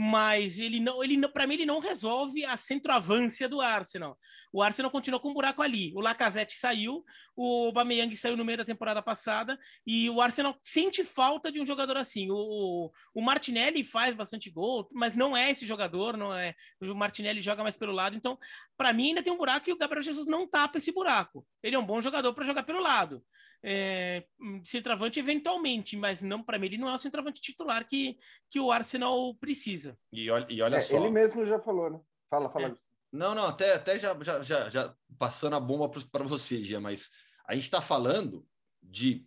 mas 0.00 0.60
ele 0.60 0.78
não, 0.78 1.02
ele 1.02 1.26
para 1.26 1.44
mim 1.44 1.54
ele 1.54 1.66
não 1.66 1.80
resolve 1.80 2.44
a 2.44 2.56
centroavância 2.56 3.48
do 3.48 3.60
Arsenal. 3.60 4.16
O 4.52 4.62
Arsenal 4.62 4.92
continua 4.92 5.18
com 5.18 5.30
um 5.30 5.34
buraco 5.34 5.60
ali. 5.60 5.92
O 5.92 6.00
Lacazette 6.00 6.54
saiu, 6.54 7.04
o 7.34 7.66
Aubameyang 7.66 8.14
saiu 8.14 8.36
no 8.36 8.44
meio 8.44 8.58
da 8.58 8.64
temporada 8.64 9.02
passada 9.02 9.58
e 9.84 10.08
o 10.08 10.20
Arsenal 10.20 10.56
sente 10.62 11.04
falta 11.04 11.50
de 11.50 11.60
um 11.60 11.66
jogador 11.66 11.96
assim. 11.96 12.28
O, 12.30 12.92
o 13.12 13.20
Martinelli 13.20 13.82
faz 13.82 14.14
bastante 14.14 14.48
gol, 14.48 14.88
mas 14.92 15.16
não 15.16 15.36
é 15.36 15.50
esse 15.50 15.66
jogador, 15.66 16.16
não 16.16 16.32
é. 16.32 16.54
O 16.80 16.94
Martinelli 16.94 17.40
joga 17.40 17.64
mais 17.64 17.74
pelo 17.74 17.92
lado, 17.92 18.14
então 18.14 18.38
para 18.76 18.92
mim 18.92 19.08
ainda 19.08 19.22
tem 19.22 19.32
um 19.32 19.36
buraco 19.36 19.68
e 19.68 19.72
o 19.72 19.76
Gabriel 19.76 20.02
Jesus 20.02 20.28
não 20.28 20.46
tapa 20.46 20.78
esse 20.78 20.92
buraco. 20.92 21.44
Ele 21.60 21.74
é 21.74 21.78
um 21.78 21.84
bom 21.84 22.00
jogador 22.00 22.32
para 22.34 22.46
jogar 22.46 22.62
pelo 22.62 22.80
lado 22.80 23.20
é, 23.62 24.24
centroavante 24.62 25.18
eventualmente, 25.18 25.96
mas 25.96 26.22
não 26.22 26.42
para 26.42 26.58
mim 26.58 26.66
ele 26.66 26.78
não 26.78 26.88
é 26.88 26.94
o 26.94 26.98
centroavante 26.98 27.40
titular 27.40 27.86
que, 27.86 28.16
que 28.50 28.60
o 28.60 28.70
Arsenal 28.70 29.34
precisa. 29.34 29.98
E 30.12 30.30
olha, 30.30 30.46
e 30.48 30.62
olha 30.62 30.76
é, 30.76 30.80
só. 30.80 30.96
Ele 30.96 31.10
mesmo 31.10 31.44
já 31.44 31.58
falou, 31.58 31.90
né? 31.90 32.00
Fala, 32.30 32.50
fala. 32.50 32.68
É. 32.68 32.74
Não, 33.10 33.34
não, 33.34 33.46
até, 33.46 33.74
até 33.74 33.98
já, 33.98 34.16
já, 34.22 34.42
já, 34.42 34.68
já 34.68 34.94
passando 35.18 35.56
a 35.56 35.60
bomba 35.60 35.88
para 36.12 36.24
você, 36.24 36.62
Gia, 36.62 36.80
mas 36.80 37.10
a 37.46 37.54
gente 37.54 37.64
está 37.64 37.80
falando 37.80 38.46
de 38.82 39.26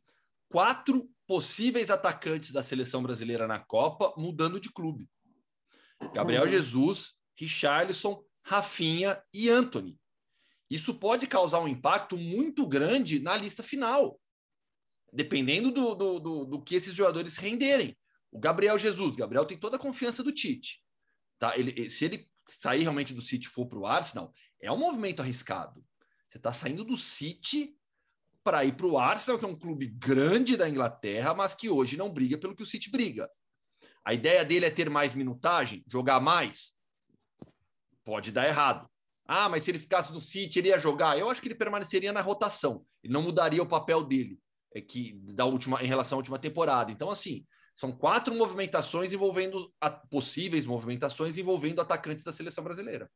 quatro 0.49 1.09
possíveis 1.25 1.89
atacantes 1.89 2.51
da 2.51 2.61
seleção 2.61 3.01
brasileira 3.01 3.47
na 3.47 3.59
Copa 3.59 4.13
mudando 4.17 4.59
de 4.59 4.71
clube. 4.71 5.09
Gabriel 6.13 6.43
uhum. 6.43 6.49
Jesus, 6.49 7.15
Richarlison, 7.35 8.23
Rafinha 8.43 9.21
e 9.33 9.49
Anthony. 9.49 9.99
Isso 10.71 10.93
pode 10.93 11.27
causar 11.27 11.59
um 11.59 11.67
impacto 11.67 12.17
muito 12.17 12.65
grande 12.65 13.19
na 13.19 13.35
lista 13.35 13.61
final, 13.61 14.17
dependendo 15.11 15.69
do, 15.69 15.93
do, 15.93 16.17
do, 16.17 16.45
do 16.45 16.61
que 16.63 16.75
esses 16.75 16.95
jogadores 16.95 17.35
renderem. 17.35 17.97
O 18.31 18.39
Gabriel 18.39 18.79
Jesus, 18.79 19.17
Gabriel 19.17 19.45
tem 19.45 19.57
toda 19.57 19.75
a 19.75 19.79
confiança 19.79 20.23
do 20.23 20.31
Tite. 20.31 20.81
Tá? 21.37 21.57
Ele, 21.57 21.89
se 21.89 22.05
ele 22.05 22.25
sair 22.47 22.83
realmente 22.83 23.13
do 23.13 23.21
City 23.21 23.47
e 23.47 23.49
for 23.49 23.65
para 23.65 23.79
o 23.79 23.85
Arsenal, 23.85 24.33
é 24.61 24.71
um 24.71 24.77
movimento 24.77 25.21
arriscado. 25.21 25.85
Você 26.29 26.37
está 26.37 26.53
saindo 26.53 26.85
do 26.85 26.95
City 26.95 27.75
para 28.41 28.63
ir 28.63 28.77
para 28.77 28.87
o 28.87 28.97
Arsenal, 28.97 29.37
que 29.37 29.43
é 29.43 29.49
um 29.49 29.59
clube 29.59 29.87
grande 29.87 30.55
da 30.55 30.69
Inglaterra, 30.69 31.33
mas 31.33 31.53
que 31.53 31.69
hoje 31.69 31.97
não 31.97 32.13
briga 32.13 32.37
pelo 32.37 32.55
que 32.55 32.63
o 32.63 32.65
City 32.65 32.89
briga. 32.89 33.29
A 34.05 34.13
ideia 34.13 34.45
dele 34.45 34.67
é 34.67 34.71
ter 34.71 34.89
mais 34.89 35.13
minutagem, 35.13 35.83
jogar 35.85 36.21
mais. 36.21 36.71
Pode 38.05 38.31
dar 38.31 38.47
errado. 38.47 38.89
Ah, 39.25 39.47
mas 39.47 39.63
se 39.63 39.71
ele 39.71 39.79
ficasse 39.79 40.11
no 40.11 40.19
City, 40.19 40.59
ele 40.59 40.69
ia 40.69 40.79
jogar. 40.79 41.17
Eu 41.17 41.29
acho 41.29 41.41
que 41.41 41.47
ele 41.47 41.55
permaneceria 41.55 42.11
na 42.11 42.21
rotação. 42.21 42.85
Ele 43.03 43.13
não 43.13 43.21
mudaria 43.21 43.61
o 43.61 43.67
papel 43.67 44.03
dele 44.03 44.39
é 44.73 44.81
que 44.81 45.13
da 45.33 45.45
última 45.45 45.81
em 45.83 45.87
relação 45.87 46.17
à 46.17 46.19
última 46.19 46.39
temporada. 46.39 46.91
Então, 46.91 47.09
assim, 47.09 47.45
são 47.75 47.91
quatro 47.91 48.33
movimentações 48.33 49.13
envolvendo 49.13 49.71
a, 49.79 49.89
possíveis 49.89 50.65
movimentações 50.65 51.37
envolvendo 51.37 51.81
atacantes 51.81 52.23
da 52.23 52.31
seleção 52.31 52.63
brasileira. 52.63 53.09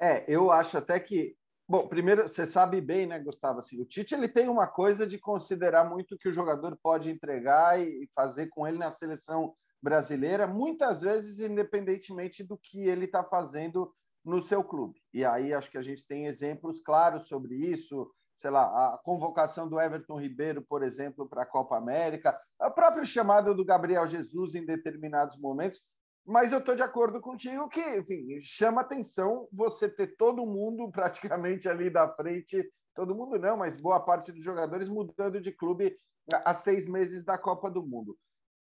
É, 0.00 0.24
eu 0.28 0.50
acho 0.50 0.76
até 0.76 0.98
que 0.98 1.36
Bom, 1.70 1.86
primeiro, 1.86 2.26
você 2.26 2.46
sabe 2.46 2.80
bem, 2.80 3.06
né, 3.06 3.18
Gustavo? 3.18 3.58
Assim, 3.58 3.78
o 3.78 3.84
Tite 3.84 4.14
ele 4.14 4.26
tem 4.26 4.48
uma 4.48 4.66
coisa 4.66 5.06
de 5.06 5.18
considerar 5.18 5.84
muito 5.84 6.16
que 6.16 6.26
o 6.26 6.32
jogador 6.32 6.78
pode 6.82 7.10
entregar 7.10 7.78
e 7.78 8.08
fazer 8.14 8.46
com 8.46 8.66
ele 8.66 8.78
na 8.78 8.90
seleção 8.90 9.52
brasileira, 9.82 10.46
muitas 10.46 11.02
vezes 11.02 11.40
independentemente 11.40 12.42
do 12.42 12.56
que 12.56 12.88
ele 12.88 13.04
está 13.04 13.22
fazendo 13.22 13.92
no 14.28 14.40
seu 14.42 14.62
clube. 14.62 15.00
E 15.12 15.24
aí 15.24 15.54
acho 15.54 15.70
que 15.70 15.78
a 15.78 15.82
gente 15.82 16.06
tem 16.06 16.26
exemplos 16.26 16.80
claros 16.80 17.26
sobre 17.26 17.54
isso. 17.54 18.10
Sei 18.36 18.50
lá, 18.50 18.94
a 18.94 18.98
convocação 18.98 19.68
do 19.68 19.80
Everton 19.80 20.20
Ribeiro, 20.20 20.62
por 20.62 20.82
exemplo, 20.82 21.28
para 21.28 21.42
a 21.42 21.46
Copa 21.46 21.76
América, 21.76 22.38
a 22.60 22.70
própria 22.70 23.04
chamada 23.04 23.52
do 23.52 23.64
Gabriel 23.64 24.06
Jesus 24.06 24.54
em 24.54 24.64
determinados 24.64 25.38
momentos. 25.38 25.80
Mas 26.24 26.52
eu 26.52 26.58
estou 26.58 26.76
de 26.76 26.82
acordo 26.82 27.20
contigo 27.20 27.68
que, 27.68 27.80
enfim, 27.96 28.38
chama 28.42 28.82
atenção 28.82 29.48
você 29.50 29.88
ter 29.88 30.14
todo 30.16 30.46
mundo 30.46 30.90
praticamente 30.92 31.68
ali 31.68 31.90
da 31.90 32.06
frente, 32.06 32.62
todo 32.94 33.14
mundo 33.14 33.38
não, 33.38 33.56
mas 33.56 33.80
boa 33.80 33.98
parte 33.98 34.30
dos 34.30 34.44
jogadores 34.44 34.88
mudando 34.88 35.40
de 35.40 35.50
clube 35.50 35.96
há 36.44 36.52
seis 36.52 36.86
meses 36.86 37.24
da 37.24 37.38
Copa 37.38 37.70
do 37.70 37.82
Mundo. 37.82 38.16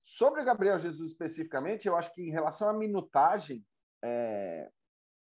Sobre 0.04 0.42
o 0.42 0.44
Gabriel 0.44 0.78
Jesus 0.78 1.12
especificamente, 1.12 1.86
eu 1.86 1.96
acho 1.96 2.12
que 2.12 2.20
em 2.20 2.32
relação 2.32 2.68
à 2.68 2.72
minutagem, 2.72 3.64
é... 4.02 4.68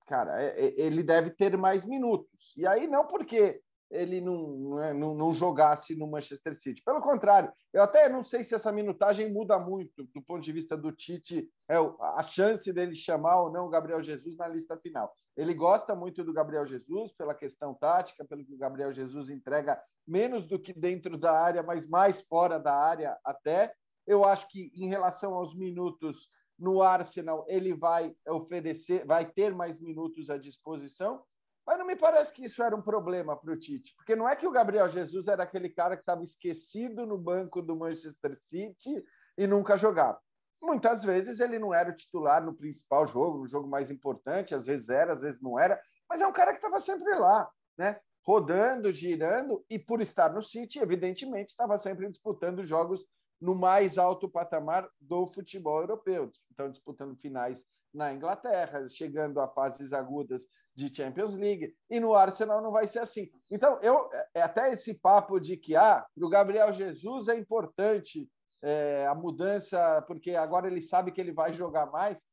cara, 0.05 0.41
é, 0.41 0.47
é, 0.47 0.73
ele 0.77 1.03
deve 1.03 1.31
ter 1.31 1.57
mais 1.57 1.85
minutos. 1.85 2.53
E 2.55 2.65
aí 2.67 2.87
não 2.87 3.07
porque 3.07 3.61
ele 3.89 4.19
não, 4.19 4.75
né, 4.77 4.93
não, 4.93 5.13
não, 5.13 5.33
jogasse 5.33 5.95
no 5.95 6.07
Manchester 6.07 6.55
City. 6.55 6.81
Pelo 6.83 7.01
contrário, 7.01 7.51
eu 7.73 7.83
até 7.83 8.09
não 8.09 8.23
sei 8.23 8.43
se 8.43 8.55
essa 8.55 8.71
minutagem 8.71 9.31
muda 9.31 9.57
muito 9.59 10.03
do 10.13 10.21
ponto 10.21 10.41
de 10.41 10.51
vista 10.51 10.75
do 10.75 10.91
Tite, 10.91 11.47
é 11.69 11.75
a 11.75 12.23
chance 12.23 12.71
dele 12.73 12.95
chamar 12.95 13.41
ou 13.41 13.51
não 13.51 13.67
o 13.67 13.69
Gabriel 13.69 14.01
Jesus 14.01 14.35
na 14.37 14.47
lista 14.47 14.77
final. 14.77 15.13
Ele 15.37 15.53
gosta 15.53 15.95
muito 15.95 16.23
do 16.23 16.33
Gabriel 16.33 16.65
Jesus 16.65 17.13
pela 17.13 17.35
questão 17.35 17.73
tática, 17.73 18.25
pelo 18.25 18.43
que 18.43 18.53
o 18.53 18.57
Gabriel 18.57 18.91
Jesus 18.91 19.29
entrega 19.29 19.81
menos 20.07 20.45
do 20.45 20.59
que 20.59 20.73
dentro 20.73 21.17
da 21.17 21.37
área, 21.37 21.61
mas 21.61 21.87
mais 21.87 22.21
fora 22.21 22.57
da 22.57 22.73
área 22.73 23.17
até. 23.23 23.73
Eu 24.07 24.23
acho 24.23 24.47
que 24.47 24.71
em 24.75 24.87
relação 24.87 25.33
aos 25.33 25.55
minutos 25.55 26.29
no 26.57 26.81
Arsenal, 26.81 27.45
ele 27.47 27.73
vai 27.73 28.15
oferecer, 28.27 29.05
vai 29.05 29.25
ter 29.25 29.53
mais 29.53 29.79
minutos 29.79 30.29
à 30.29 30.37
disposição 30.37 31.23
mas 31.65 31.79
não 31.79 31.85
me 31.85 31.95
parece 31.95 32.31
que 32.31 32.45
isso 32.45 32.61
era 32.61 32.75
um 32.75 32.81
problema 32.81 33.35
para 33.35 33.51
o 33.51 33.57
Tite, 33.57 33.95
porque 33.95 34.15
não 34.15 34.29
é 34.29 34.35
que 34.35 34.45
o 34.45 34.51
Gabriel 34.51 34.87
Jesus 34.87 35.27
era 35.27 35.43
aquele 35.43 35.69
cara 35.69 35.95
que 35.95 36.03
estava 36.03 36.21
esquecido 36.21 37.07
no 37.07 37.17
banco 37.17 37.61
do 37.61 37.75
Manchester 37.75 38.35
City 38.35 39.03
e 39.35 39.47
nunca 39.47 39.75
jogava. 39.75 40.19
Muitas 40.61 41.03
vezes 41.03 41.39
ele 41.39 41.57
não 41.57 41.73
era 41.73 41.89
o 41.89 41.95
titular 41.95 42.43
no 42.43 42.53
principal 42.53 43.07
jogo, 43.07 43.39
no 43.39 43.47
jogo 43.47 43.67
mais 43.67 43.89
importante, 43.89 44.53
às 44.53 44.67
vezes 44.67 44.89
era, 44.89 45.13
às 45.13 45.21
vezes 45.21 45.41
não 45.41 45.59
era, 45.59 45.81
mas 46.07 46.21
é 46.21 46.27
um 46.27 46.33
cara 46.33 46.51
que 46.51 46.59
estava 46.59 46.79
sempre 46.79 47.15
lá, 47.15 47.49
né? 47.77 47.99
rodando, 48.23 48.91
girando, 48.91 49.63
e 49.69 49.77
por 49.77 50.01
estar 50.01 50.33
no 50.33 50.41
City, 50.41 50.79
evidentemente, 50.79 51.49
estava 51.49 51.77
sempre 51.77 52.09
disputando 52.09 52.63
jogos 52.63 53.05
no 53.39 53.55
mais 53.55 53.97
alto 53.97 54.29
patamar 54.29 54.89
do 54.99 55.27
futebol 55.27 55.81
europeu. 55.81 56.31
Então, 56.51 56.69
disputando 56.69 57.15
finais 57.17 57.63
na 57.93 58.13
Inglaterra, 58.13 58.87
chegando 58.89 59.39
a 59.39 59.47
fases 59.47 59.93
agudas 59.93 60.47
de 60.73 60.93
Champions 60.93 61.35
League, 61.35 61.73
e 61.89 61.99
no 61.99 62.13
Arsenal 62.13 62.61
não 62.61 62.71
vai 62.71 62.85
ser 62.85 62.99
assim. 62.99 63.29
Então, 63.49 63.79
eu 63.81 64.09
é 64.33 64.41
até 64.41 64.69
esse 64.69 64.93
papo 64.95 65.39
de 65.39 65.55
que 65.55 65.75
ah, 65.75 66.05
o 66.17 66.27
Gabriel 66.27 66.73
Jesus 66.73 67.29
é 67.29 67.37
importante 67.37 68.29
é, 68.61 69.05
a 69.07 69.15
mudança, 69.15 70.03
porque 70.07 70.31
agora 70.31 70.67
ele 70.67 70.81
sabe 70.81 71.11
que 71.11 71.21
ele 71.21 71.31
vai 71.31 71.53
jogar 71.53 71.85
mais, 71.85 72.25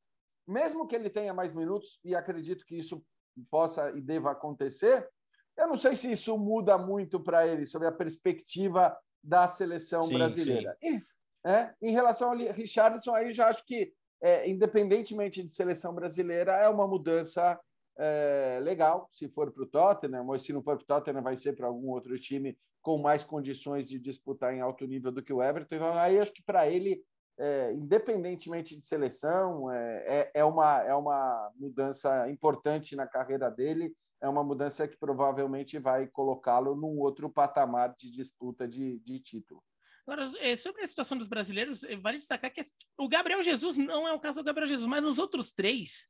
mesmo 0.46 0.88
que 0.88 0.96
ele 0.96 1.08
tenha 1.08 1.32
mais 1.32 1.52
minutos, 1.52 2.00
e 2.04 2.16
acredito 2.16 2.64
que 2.66 2.76
isso 2.76 3.04
possa 3.48 3.90
e 3.92 4.00
deva 4.00 4.32
acontecer, 4.32 5.08
eu 5.56 5.68
não 5.68 5.76
sei 5.76 5.94
se 5.94 6.10
isso 6.10 6.36
muda 6.36 6.76
muito 6.78 7.20
para 7.20 7.46
ele 7.46 7.66
sobre 7.66 7.86
a 7.86 7.92
perspectiva 7.92 8.96
da 9.22 9.46
seleção 9.46 10.02
sim, 10.02 10.14
brasileira. 10.14 10.76
Sim. 10.82 10.96
E, 10.96 11.48
é, 11.48 11.74
em 11.82 11.92
relação 11.92 12.30
ao 12.30 12.36
Richardson, 12.36 13.14
aí 13.14 13.30
já 13.32 13.48
acho 13.48 13.64
que, 13.64 13.92
é, 14.20 14.48
independentemente 14.48 15.42
de 15.42 15.50
seleção 15.50 15.94
brasileira, 15.94 16.52
é 16.52 16.68
uma 16.68 16.86
mudança 16.86 17.58
é, 17.98 18.58
legal 18.62 19.06
se 19.10 19.28
for 19.28 19.50
para 19.52 19.62
o 19.62 19.66
Tottenham, 19.66 20.24
mas 20.24 20.42
se 20.42 20.52
não 20.52 20.62
for 20.62 20.76
para 20.76 20.84
o 20.84 20.86
Tottenham, 20.86 21.22
vai 21.22 21.36
ser 21.36 21.54
para 21.54 21.66
algum 21.66 21.90
outro 21.90 22.18
time 22.18 22.56
com 22.80 22.98
mais 22.98 23.22
condições 23.22 23.88
de 23.88 23.98
disputar 23.98 24.52
em 24.54 24.60
alto 24.60 24.86
nível 24.86 25.12
do 25.12 25.22
que 25.22 25.32
o 25.32 25.42
Everton. 25.42 25.76
Então, 25.76 25.98
aí 25.98 26.18
acho 26.18 26.32
que 26.32 26.42
para 26.42 26.68
ele, 26.68 27.02
é, 27.38 27.72
independentemente 27.72 28.76
de 28.76 28.84
seleção, 28.84 29.70
é, 29.70 30.04
é, 30.06 30.30
é, 30.34 30.44
uma, 30.44 30.82
é 30.82 30.94
uma 30.94 31.50
mudança 31.56 32.28
importante 32.28 32.96
na 32.96 33.06
carreira 33.06 33.50
dele, 33.50 33.92
é 34.22 34.28
uma 34.28 34.44
mudança 34.44 34.86
que 34.86 34.96
provavelmente 34.96 35.78
vai 35.78 36.06
colocá-lo 36.06 36.76
num 36.76 37.00
outro 37.00 37.28
patamar 37.28 37.94
de 37.98 38.10
disputa 38.10 38.68
de, 38.68 39.00
de 39.00 39.18
título. 39.18 39.62
Agora, 40.06 40.30
é, 40.38 40.56
sobre 40.56 40.82
a 40.82 40.86
situação 40.86 41.18
dos 41.18 41.28
brasileiros, 41.28 41.82
é, 41.82 41.96
vale 41.96 42.18
destacar 42.18 42.52
que 42.52 42.62
o 42.96 43.08
Gabriel 43.08 43.42
Jesus 43.42 43.76
não 43.76 44.06
é 44.06 44.12
o 44.12 44.20
caso 44.20 44.40
do 44.40 44.44
Gabriel 44.44 44.68
Jesus, 44.68 44.86
mas 44.86 45.02
nos 45.02 45.18
outros 45.18 45.52
três, 45.52 46.08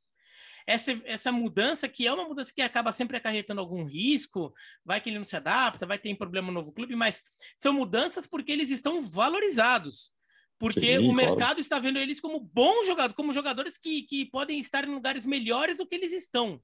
essa, 0.67 0.99
essa 1.05 1.31
mudança, 1.31 1.89
que 1.89 2.05
é 2.05 2.13
uma 2.13 2.27
mudança 2.27 2.53
que 2.53 2.61
acaba 2.61 2.91
sempre 2.91 3.17
acarretando 3.17 3.59
algum 3.59 3.83
risco, 3.83 4.53
vai 4.85 5.01
que 5.01 5.09
ele 5.09 5.17
não 5.17 5.25
se 5.25 5.35
adapta, 5.35 5.85
vai 5.85 5.97
ter 5.97 6.15
problema 6.15 6.47
no 6.47 6.53
novo 6.53 6.71
clube, 6.71 6.95
mas 6.95 7.23
são 7.57 7.73
mudanças 7.73 8.27
porque 8.27 8.51
eles 8.51 8.69
estão 8.69 9.01
valorizados. 9.01 10.11
Porque 10.59 10.99
Sim, 10.99 11.09
o 11.09 11.13
mercado 11.13 11.37
claro. 11.37 11.59
está 11.59 11.79
vendo 11.79 11.97
eles 11.97 12.21
como 12.21 12.39
bons 12.39 12.85
jogadores, 12.85 13.15
como 13.15 13.33
jogadores 13.33 13.77
que, 13.77 14.03
que 14.03 14.25
podem 14.27 14.59
estar 14.59 14.87
em 14.87 14.93
lugares 14.93 15.25
melhores 15.25 15.77
do 15.77 15.85
que 15.85 15.95
eles 15.95 16.13
estão. 16.13 16.61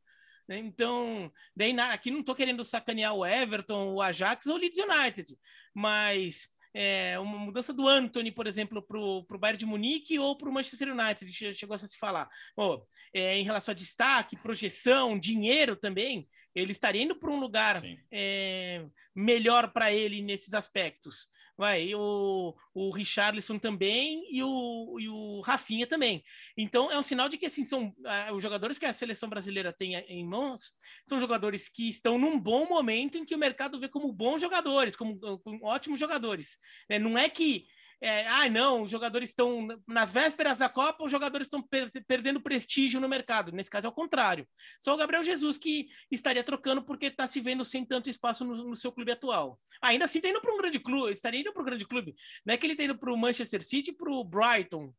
Então, 0.58 1.32
daí, 1.56 1.78
aqui 1.80 2.10
não 2.12 2.22
estou 2.22 2.36
querendo 2.36 2.64
sacanear 2.64 3.14
o 3.14 3.26
Everton, 3.26 3.94
o 3.94 4.02
Ajax 4.02 4.48
ou 4.48 4.56
o 4.56 4.58
Leeds 4.58 4.80
United, 4.80 5.38
mas 5.74 6.48
é, 6.74 7.18
uma 7.20 7.38
mudança 7.38 7.74
do 7.74 7.88
Anthony, 7.88 8.32
por 8.32 8.48
exemplo, 8.48 8.82
para 8.82 8.98
o 8.98 9.40
Bayern 9.40 9.58
de 9.58 9.66
Munique 9.66 10.20
ou 10.20 10.38
para 10.38 10.50
o 10.50 10.54
Manchester 10.54 10.94
United, 10.94 11.54
chegou 11.54 11.76
a 11.76 11.80
se 11.80 11.98
falar. 11.98 12.30
Oh, 12.56 12.82
é, 13.14 13.38
em 13.38 13.44
relação 13.44 13.72
a 13.72 13.76
destaque, 13.76 14.38
projeção, 14.38 15.18
dinheiro 15.18 15.76
também, 15.76 16.28
ele 16.54 16.72
estaria 16.72 17.04
indo 17.04 17.16
para 17.16 17.32
um 17.32 17.40
lugar 17.40 17.82
é, 18.12 18.86
melhor 19.16 19.72
para 19.72 19.94
ele 19.94 20.22
nesses 20.22 20.54
aspectos 20.54 21.30
vai, 21.60 21.94
o, 21.94 22.56
o 22.74 22.90
Richarlison 22.90 23.60
também 23.60 24.26
e 24.32 24.42
o, 24.42 24.98
e 24.98 25.10
o 25.10 25.42
Rafinha 25.42 25.86
também. 25.86 26.24
Então 26.58 26.90
é 26.90 26.98
um 26.98 27.04
sinal 27.04 27.28
de 27.28 27.38
que 27.38 27.48
assim 27.48 27.66
são 27.66 27.94
os 28.34 28.42
jogadores 28.42 28.78
que 28.78 28.86
a 28.86 28.94
seleção 28.94 29.28
brasileira 29.28 29.74
tem 29.74 29.96
em 29.96 30.26
mãos 30.26 30.72
são 31.06 31.20
jogadores 31.20 31.68
que 31.68 31.90
estão 31.90 32.18
num 32.18 32.40
bom 32.40 32.66
momento 32.66 33.18
em 33.18 33.26
que 33.26 33.36
o 33.36 33.38
mercado 33.38 33.78
vê 33.78 33.90
como 33.90 34.14
bons 34.14 34.40
jogadores, 34.40 34.96
como, 34.96 35.20
como 35.20 35.66
ótimos 35.66 36.00
jogadores. 36.00 36.58
É, 36.88 36.98
não 36.98 37.18
é 37.18 37.28
que 37.28 37.66
é, 38.02 38.26
ah, 38.28 38.50
não, 38.50 38.84
os 38.84 38.92
jogadores 38.92 39.30
estão 39.30 39.68
nas 39.86 40.12
vésperas 40.12 40.60
da 40.60 40.70
Copa, 40.70 41.04
os 41.04 41.12
jogadores 41.12 41.48
estão 41.48 41.62
per 41.62 41.90
perdendo 42.08 42.42
prestígio 42.42 43.00
no 43.00 43.10
mercado. 43.10 43.52
Nesse 43.52 43.70
caso 43.70 43.88
é 43.88 43.90
o 43.90 43.94
contrário. 43.94 44.48
Só 44.80 44.94
o 44.94 44.98
Gabriel 44.98 45.22
Jesus 45.22 45.58
que 45.58 45.90
estaria 46.10 46.44
trocando 46.44 46.82
porque 46.82 47.08
está 47.08 47.28
se 47.28 47.42
vendo 47.42 47.66
sem 47.66 47.84
tanto 47.86 48.10
espaço 48.10 48.46
no, 48.46 48.56
no 48.70 48.76
seu 48.76 48.92
clube 48.92 49.12
atual. 49.12 49.60
Ainda 49.82 50.06
assim, 50.06 50.20
está 50.20 50.30
indo 50.30 50.40
para 50.42 50.54
um 50.54 50.58
grande 50.58 50.80
clube, 50.80 51.12
estaria 51.12 51.42
indo 51.42 51.52
para 51.52 51.62
um 51.62 51.66
grande 51.66 51.86
clube. 51.86 52.16
Não 52.46 52.54
é 52.54 52.58
que 52.58 52.66
ele 52.66 52.74
está 52.74 52.86
indo 52.86 52.98
para 52.98 53.14
o 53.14 53.18
Manchester 53.18 53.64
City, 53.64 53.92
para 53.92 54.12
o 54.12 54.24
Brighton, 54.24 54.94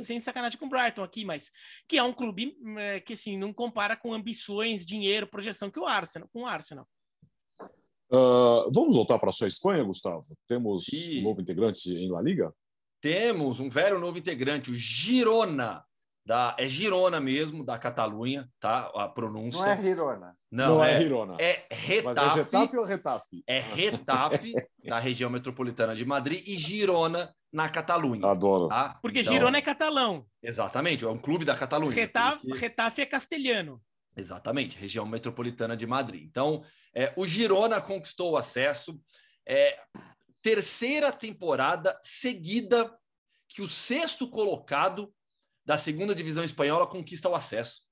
sem 0.00 0.20
sacanagem 0.20 0.58
com 0.58 0.66
o 0.66 0.68
Brighton 0.68 1.02
aqui, 1.02 1.24
mas 1.24 1.50
que 1.88 1.96
é 1.96 2.02
um 2.02 2.12
clube 2.12 2.54
é, 2.78 3.00
que 3.00 3.14
assim 3.14 3.38
não 3.38 3.52
compara 3.52 3.96
com 3.96 4.12
ambições, 4.12 4.84
dinheiro, 4.84 5.26
projeção 5.26 5.70
que 5.70 5.80
o 5.80 5.86
Arsenal, 5.86 6.28
com 6.32 6.42
o 6.42 6.46
Arsenal. 6.46 6.86
Uh, 8.12 8.70
vamos 8.74 8.94
voltar 8.94 9.18
para 9.18 9.30
a 9.30 9.32
sua 9.32 9.48
Espanha, 9.48 9.82
Gustavo? 9.82 10.22
Temos 10.46 10.86
um 10.92 11.22
novo 11.22 11.40
integrante 11.40 11.90
em 11.94 12.10
La 12.10 12.20
Liga? 12.20 12.52
Temos 13.00 13.58
um 13.58 13.68
velho 13.70 13.98
novo 13.98 14.18
integrante, 14.18 14.70
o 14.70 14.74
Girona. 14.74 15.82
da 16.24 16.54
é 16.58 16.68
Girona 16.68 17.20
mesmo, 17.20 17.64
da 17.64 17.78
Catalunha, 17.78 18.48
tá? 18.60 18.92
A 18.94 19.08
pronúncia. 19.08 19.60
Não 19.62 19.72
é 19.72 19.82
Girona. 19.82 20.36
Não, 20.50 20.68
Não 20.76 20.84
é, 20.84 20.94
é 20.94 21.00
Girona. 21.00 21.36
é 21.40 21.64
Mas 22.04 22.16
é 22.16 22.20
Retafe. 22.20 22.38
Getafe 22.38 22.78
ou 22.78 22.84
Retafe? 22.84 23.42
É 23.46 23.58
Retafe, 23.58 24.52
da 24.84 24.98
região 24.98 25.30
metropolitana 25.30 25.96
de 25.96 26.04
Madrid, 26.04 26.46
e 26.46 26.56
Girona, 26.56 27.34
na 27.52 27.68
Catalunha. 27.68 28.26
Adoro. 28.26 28.68
Tá? 28.68 28.98
Porque 29.02 29.20
Então, 29.20 29.32
Girona 29.32 29.58
é 29.58 29.62
catalão. 29.62 30.24
Exatamente, 30.42 31.04
é 31.04 31.08
um 31.08 31.18
clube 31.18 31.44
da 31.44 31.56
Catalunha. 31.56 31.94
Retafe, 31.94 32.46
que- 32.46 32.58
Retafe 32.58 33.02
é 33.02 33.06
castelhano. 33.06 33.80
Exatamente, 34.16 34.76
região 34.76 35.06
metropolitana 35.06 35.76
de 35.76 35.86
Madrid. 35.86 36.22
Então, 36.22 36.64
é, 36.94 37.12
o 37.16 37.26
Girona 37.26 37.80
conquistou 37.80 38.32
o 38.32 38.36
acesso. 38.36 39.00
É, 39.46 39.80
terceira 40.42 41.10
temporada 41.10 41.98
seguida 42.02 42.94
que 43.48 43.62
o 43.62 43.68
sexto 43.68 44.28
colocado 44.28 45.12
da 45.64 45.78
segunda 45.78 46.14
divisão 46.14 46.44
espanhola 46.44 46.86
conquista 46.86 47.28
o 47.28 47.34
acesso. 47.34 47.82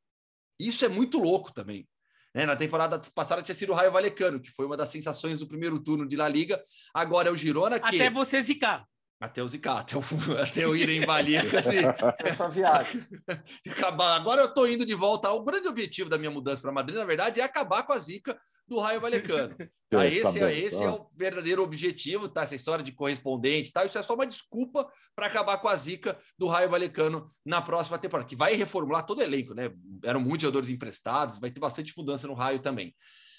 Isso 0.59 0.85
é 0.85 0.89
muito 0.89 1.19
louco 1.19 1.53
também. 1.53 1.89
né? 2.35 2.45
Na 2.45 2.57
temporada 2.57 3.01
passada 3.15 3.43
tinha 3.43 3.55
sido 3.55 3.73
o 3.73 3.75
Raio 3.75 3.93
Valecano, 3.93 4.41
que 4.41 4.51
foi 4.51 4.67
uma 4.67 4.77
das 4.77 4.89
sensações 4.91 5.39
do 5.39 5.47
primeiro 5.47 5.79
turno 5.83 6.07
de 6.07 6.17
La 6.17 6.29
Liga. 6.29 6.63
Agora 6.93 7.29
é 7.29 7.33
o 7.33 7.37
Girona 7.37 7.81
que. 7.81 7.87
Até 7.87 8.11
você 8.11 8.43
zicar. 8.43 8.87
Até 9.21 9.43
o 9.43 9.49
Zicar, 9.49 9.81
até, 9.81 9.99
o, 9.99 10.01
até 10.43 10.65
eu 10.65 10.75
ir 10.75 10.89
em 10.89 11.05
Vallecas 11.05 11.67
e, 11.69 11.81
Essa 12.27 12.49
viagem. 12.49 13.07
acabar. 13.69 14.17
Agora 14.17 14.41
eu 14.41 14.47
estou 14.47 14.67
indo 14.67 14.87
de 14.87 14.95
volta. 14.95 15.31
O 15.31 15.45
grande 15.45 15.69
objetivo 15.69 16.09
da 16.09 16.17
minha 16.17 16.31
mudança 16.31 16.63
para 16.63 16.73
Madrid, 16.73 16.97
na 16.97 17.05
verdade, 17.05 17.39
é 17.39 17.45
acabar 17.45 17.83
com 17.83 17.93
a 17.93 17.99
zica 17.99 18.41
do 18.67 18.79
Raio 18.79 19.01
Valecano. 19.01 19.55
Tá? 19.91 20.07
Esse, 20.07 20.43
é, 20.43 20.59
esse 20.59 20.83
é 20.83 20.89
o 20.89 21.07
verdadeiro 21.15 21.63
objetivo, 21.63 22.29
tá? 22.29 22.43
Essa 22.43 22.55
história 22.55 22.83
de 22.83 22.93
correspondente, 22.93 23.73
tá? 23.73 23.85
Isso 23.85 23.99
é 23.99 24.03
só 24.03 24.15
uma 24.15 24.27
desculpa 24.27 24.89
para 25.15 25.27
acabar 25.27 25.59
com 25.59 25.69
a 25.69 25.77
zica 25.77 26.17
do 26.39 26.47
Raio 26.47 26.71
Valecano 26.71 27.27
na 27.45 27.61
próxima 27.61 27.99
temporada, 27.99 28.29
que 28.29 28.37
vai 28.37 28.55
reformular 28.55 29.05
todo 29.05 29.19
o 29.19 29.23
elenco, 29.23 29.53
né? 29.53 29.71
Eram 30.05 30.21
muitos 30.21 30.43
jogadores 30.43 30.71
emprestados, 30.71 31.39
vai 31.39 31.51
ter 31.51 31.61
bastante 31.61 31.93
mudança 31.99 32.27
no 32.27 32.35
Raio 32.35 32.61
também. 32.61 32.95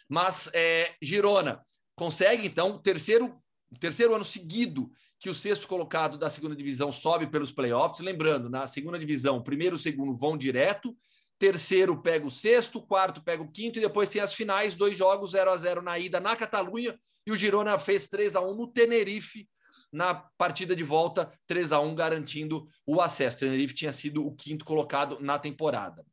Mas 0.07 0.49
é, 0.53 0.93
Girona 1.01 1.65
consegue, 1.95 2.45
então, 2.45 2.77
terceiro, 2.77 3.41
terceiro 3.79 4.13
ano 4.13 4.25
seguido 4.25 4.91
que 5.21 5.29
o 5.29 5.35
sexto 5.35 5.67
colocado 5.67 6.17
da 6.17 6.31
segunda 6.31 6.55
divisão 6.55 6.91
sobe 6.91 7.27
pelos 7.27 7.51
playoffs. 7.51 7.99
Lembrando, 7.99 8.49
na 8.49 8.65
segunda 8.65 8.97
divisão, 8.97 9.39
primeiro 9.39 9.75
e 9.75 9.79
segundo 9.79 10.15
vão 10.15 10.35
direto, 10.35 10.97
terceiro 11.37 12.01
pega 12.01 12.25
o 12.25 12.31
sexto, 12.31 12.81
quarto 12.81 13.23
pega 13.23 13.43
o 13.43 13.51
quinto, 13.51 13.77
e 13.77 13.81
depois 13.83 14.09
tem 14.09 14.19
as 14.19 14.33
finais, 14.33 14.73
dois 14.73 14.97
jogos 14.97 15.31
0 15.31 15.51
a 15.51 15.57
0 15.57 15.81
na 15.83 15.99
ida 15.99 16.19
na 16.19 16.35
Catalunha, 16.35 16.99
e 17.27 17.31
o 17.31 17.35
Girona 17.35 17.77
fez 17.77 18.07
3 18.07 18.35
a 18.35 18.41
1 18.41 18.55
no 18.55 18.67
Tenerife, 18.67 19.47
na 19.93 20.15
partida 20.15 20.75
de 20.75 20.83
volta, 20.83 21.31
3 21.45 21.71
a 21.71 21.79
1 21.79 21.93
garantindo 21.93 22.67
o 22.83 22.99
acesso. 22.99 23.35
O 23.35 23.39
Tenerife 23.41 23.75
tinha 23.75 23.91
sido 23.91 24.25
o 24.25 24.35
quinto 24.35 24.65
colocado 24.65 25.19
na 25.19 25.37
temporada. 25.37 26.03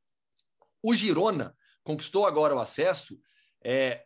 O 0.82 0.94
Girona 0.94 1.56
conquistou 1.82 2.26
agora 2.26 2.54
o 2.54 2.58
acesso, 2.58 3.18
é, 3.64 4.04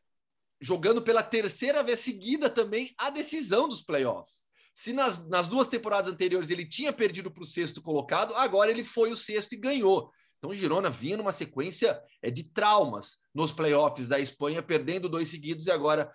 jogando 0.61 1.03
pela 1.03 1.25
terceira 1.25 1.83
vez 1.83 1.99
seguida 1.99 2.49
também 2.49 2.95
a 2.97 3.11
decisão 3.11 3.69
dos 3.69 3.83
playoffs. 3.83 4.52
Se 4.75 4.93
nas, 4.93 5.27
nas 5.29 5.47
duas 5.47 5.69
temporadas 5.69 6.11
anteriores 6.11 6.51
ele 6.51 6.65
tinha 6.65 6.93
perdido 6.93 7.31
para 7.31 7.43
o 7.43 7.47
sexto 7.47 7.83
colocado, 7.83 8.35
agora 8.35 8.71
ele 8.71 8.85
foi 8.85 9.13
o 9.13 9.17
sexto 9.17 9.53
e 9.53 9.59
ganhou. 9.59 10.11
Então 10.39 10.51
o 10.51 10.55
Girona 10.55 10.91
vinha 10.91 11.17
numa 11.17 11.31
sequência 11.31 12.01
é, 12.21 12.31
de 12.31 12.45
traumas 12.45 13.19
nos 13.33 13.53
playoffs 13.53 14.09
da 14.09 14.19
Espanha, 14.19 14.63
perdendo 14.63 15.09
dois 15.09 15.29
seguidos 15.29 15.67
e 15.67 15.71
agora 15.71 16.11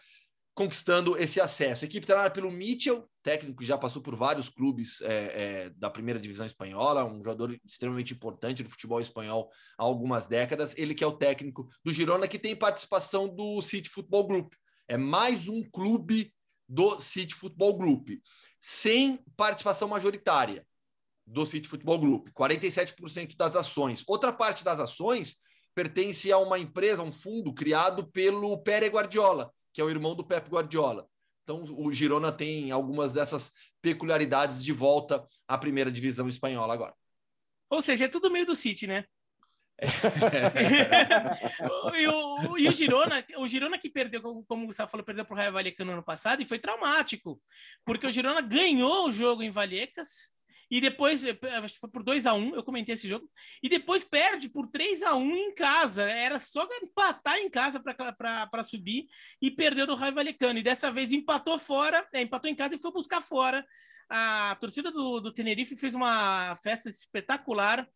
conquistando 0.57 1.15
esse 1.15 1.39
acesso. 1.39 1.85
A 1.85 1.87
equipe 1.87 2.05
treinada 2.05 2.31
pelo 2.31 2.51
Mitchell, 2.51 3.07
técnico 3.21 3.59
que 3.59 3.65
já 3.65 3.77
passou 3.77 4.01
por 4.01 4.15
vários 4.15 4.49
clubes 4.49 4.99
é, 5.01 5.07
é, 5.07 5.69
da 5.69 5.87
primeira 5.87 6.19
divisão 6.19 6.47
espanhola, 6.47 7.05
um 7.05 7.23
jogador 7.23 7.55
extremamente 7.63 8.15
importante 8.15 8.63
do 8.63 8.69
futebol 8.69 8.99
espanhol 8.99 9.51
há 9.77 9.83
algumas 9.83 10.25
décadas. 10.25 10.73
Ele 10.75 10.95
que 10.95 11.03
é 11.03 11.07
o 11.07 11.15
técnico 11.15 11.69
do 11.85 11.93
Girona, 11.93 12.27
que 12.27 12.39
tem 12.39 12.55
participação 12.55 13.29
do 13.29 13.61
City 13.61 13.87
Football 13.87 14.27
Group. 14.27 14.53
É 14.87 14.97
mais 14.97 15.47
um 15.47 15.61
clube 15.69 16.33
do 16.67 16.99
City 16.99 17.33
Football 17.33 17.77
Group, 17.77 18.09
sem 18.59 19.23
participação 19.35 19.87
majoritária 19.87 20.65
do 21.25 21.45
City 21.45 21.67
Football 21.67 21.99
Group, 21.99 22.29
47% 22.29 23.35
das 23.35 23.55
ações. 23.55 24.03
Outra 24.07 24.31
parte 24.31 24.63
das 24.63 24.79
ações 24.79 25.37
pertence 25.75 26.31
a 26.31 26.37
uma 26.37 26.57
empresa, 26.57 27.03
um 27.03 27.11
fundo 27.11 27.53
criado 27.53 28.07
pelo 28.07 28.57
Pere 28.57 28.87
Guardiola, 28.87 29.53
que 29.73 29.79
é 29.79 29.83
o 29.83 29.89
irmão 29.89 30.15
do 30.15 30.25
Pep 30.25 30.49
Guardiola. 30.49 31.07
Então, 31.43 31.63
o 31.63 31.93
Girona 31.93 32.31
tem 32.31 32.71
algumas 32.71 33.13
dessas 33.13 33.53
peculiaridades 33.81 34.63
de 34.63 34.73
volta 34.73 35.25
à 35.47 35.57
primeira 35.57 35.91
divisão 35.91 36.27
espanhola 36.27 36.73
agora. 36.73 36.93
Ou 37.69 37.81
seja, 37.81 38.05
é 38.05 38.07
tudo 38.07 38.31
meio 38.31 38.45
do 38.45 38.55
City, 38.55 38.87
né? 38.87 39.05
E, 41.95 42.07
o, 42.07 42.57
e 42.57 42.67
o 42.67 42.71
Girona, 42.71 43.25
o 43.37 43.47
Girona 43.47 43.77
que 43.77 43.89
perdeu, 43.89 44.21
como, 44.21 44.63
o 44.63 44.67
Gustavo 44.67 44.89
falou, 44.89 45.05
perdeu 45.05 45.23
para 45.23 45.33
o 45.33 45.37
Raio 45.37 45.53
Vallecano 45.53 45.91
no 45.91 45.97
ano 45.97 46.03
passado 46.03 46.41
e 46.41 46.45
foi 46.45 46.57
traumático, 46.57 47.39
porque 47.85 48.07
o 48.07 48.11
Girona 48.11 48.41
ganhou 48.41 49.07
o 49.07 49.11
jogo 49.11 49.43
em 49.43 49.51
Vallecas 49.51 50.35
e 50.69 50.81
depois, 50.81 51.23
que 51.23 51.79
foi 51.79 51.89
por 51.89 52.03
2 52.03 52.25
a 52.25 52.33
1 52.33 52.37
um, 52.37 52.55
eu 52.55 52.63
comentei 52.63 52.93
esse 52.93 53.07
jogo, 53.07 53.29
e 53.63 53.69
depois 53.69 54.03
perde 54.03 54.49
por 54.49 54.67
3 54.67 55.01
a 55.03 55.15
1 55.15 55.19
um 55.19 55.35
em 55.35 55.55
casa. 55.55 56.03
Era 56.03 56.39
só 56.39 56.67
empatar 56.83 57.37
em 57.37 57.49
casa 57.49 57.79
para 57.79 58.63
subir 58.63 59.07
e 59.41 59.49
perdeu 59.49 59.87
do 59.87 59.95
Raio 59.95 60.13
Vallecano. 60.13 60.59
E 60.59 60.63
dessa 60.63 60.91
vez 60.91 61.13
empatou 61.13 61.57
fora, 61.57 62.05
é, 62.11 62.21
empatou 62.21 62.51
em 62.51 62.55
casa 62.55 62.75
e 62.75 62.79
foi 62.79 62.91
buscar 62.91 63.21
fora. 63.21 63.65
A 64.09 64.57
torcida 64.59 64.91
do, 64.91 65.21
do 65.21 65.33
Tenerife 65.33 65.75
fez 65.77 65.95
uma 65.95 66.55
festa 66.57 66.89
espetacular. 66.89 67.87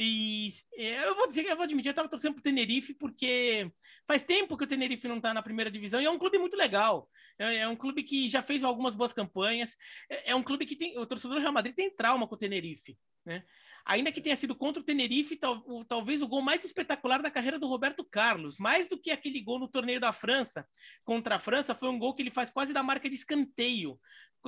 E 0.00 0.48
eu 0.76 1.12
vou 1.16 1.26
dizer 1.26 1.44
eu 1.44 1.56
vou 1.56 1.64
admitir, 1.64 1.88
eu 1.88 1.90
estava 1.90 2.08
torcendo 2.08 2.34
para 2.34 2.38
o 2.38 2.42
Tenerife, 2.44 2.94
porque 2.94 3.68
faz 4.06 4.22
tempo 4.24 4.56
que 4.56 4.62
o 4.62 4.66
Tenerife 4.66 5.08
não 5.08 5.16
está 5.16 5.34
na 5.34 5.42
primeira 5.42 5.68
divisão 5.68 6.00
e 6.00 6.04
é 6.04 6.10
um 6.10 6.20
clube 6.20 6.38
muito 6.38 6.56
legal. 6.56 7.10
É, 7.36 7.56
é, 7.56 7.68
um 7.68 7.74
clube 7.74 8.04
que 8.04 8.28
já 8.28 8.40
fez 8.40 8.62
algumas 8.62 8.94
boas 8.94 9.12
campanhas. 9.12 9.76
É, 10.08 10.30
é, 10.30 10.34
um 10.36 10.42
clube 10.42 10.66
que 10.66 10.76
tem. 10.76 10.96
O 10.96 11.04
torcedor 11.04 11.38
do 11.38 11.40
Real 11.40 11.52
Madrid 11.52 11.74
tem 11.74 11.90
trauma 11.90 12.28
com 12.28 12.36
o 12.36 12.38
Tenerife, 12.38 12.96
né? 13.26 13.44
Ainda 13.84 14.12
que 14.12 14.20
tenha 14.20 14.36
sido 14.36 14.54
contra 14.54 14.80
o 14.80 14.84
Tenerife, 14.84 15.34
tal, 15.34 15.64
o, 15.66 15.84
talvez 15.84 16.22
o 16.22 16.28
gol 16.28 16.42
mais 16.42 16.62
espetacular 16.62 17.20
da 17.20 17.30
carreira 17.30 17.58
do 17.58 17.66
Roberto 17.66 18.04
Carlos, 18.04 18.56
mais 18.56 18.88
do 18.88 18.98
que 19.00 19.10
aquele 19.10 19.40
gol 19.40 19.58
no 19.58 19.66
torneio 19.66 19.98
da 19.98 20.12
França 20.12 20.68
contra 21.04 21.36
a 21.36 21.38
França, 21.40 21.74
foi 21.74 21.88
um 21.88 21.98
gol 21.98 22.14
que 22.14 22.22
ele 22.22 22.30
faz 22.30 22.50
quase 22.50 22.72
da 22.72 22.84
marca 22.84 23.08
de 23.08 23.16
escanteio 23.16 23.98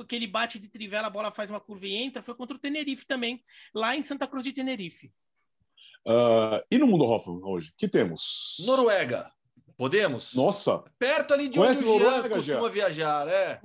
que 0.07 0.15
ele 0.15 0.27
bate 0.27 0.57
de 0.57 0.69
trivela, 0.69 1.07
a 1.07 1.09
bola 1.09 1.31
faz 1.31 1.49
uma 1.49 1.59
curva 1.59 1.85
e 1.85 1.95
entra, 1.95 2.23
foi 2.23 2.33
contra 2.33 2.55
o 2.55 2.59
Tenerife 2.59 3.05
também, 3.05 3.43
lá 3.73 3.95
em 3.95 4.01
Santa 4.01 4.25
Cruz 4.25 4.43
de 4.43 4.53
Tenerife. 4.53 5.11
Uh, 6.07 6.61
e 6.71 6.77
no 6.77 6.87
mundo 6.87 7.05
Hoffman 7.05 7.39
hoje, 7.43 7.73
que 7.77 7.87
temos? 7.87 8.57
Noruega. 8.65 9.31
Podemos? 9.77 10.35
Nossa! 10.35 10.83
Perto 10.99 11.33
ali 11.33 11.47
de 11.47 11.57
Conhece 11.57 11.83
onde 11.83 12.03
o 12.03 12.09
Jean 12.11 12.29
costuma 12.29 12.41
Jean? 12.61 12.69
viajar, 12.69 13.27
é. 13.27 13.59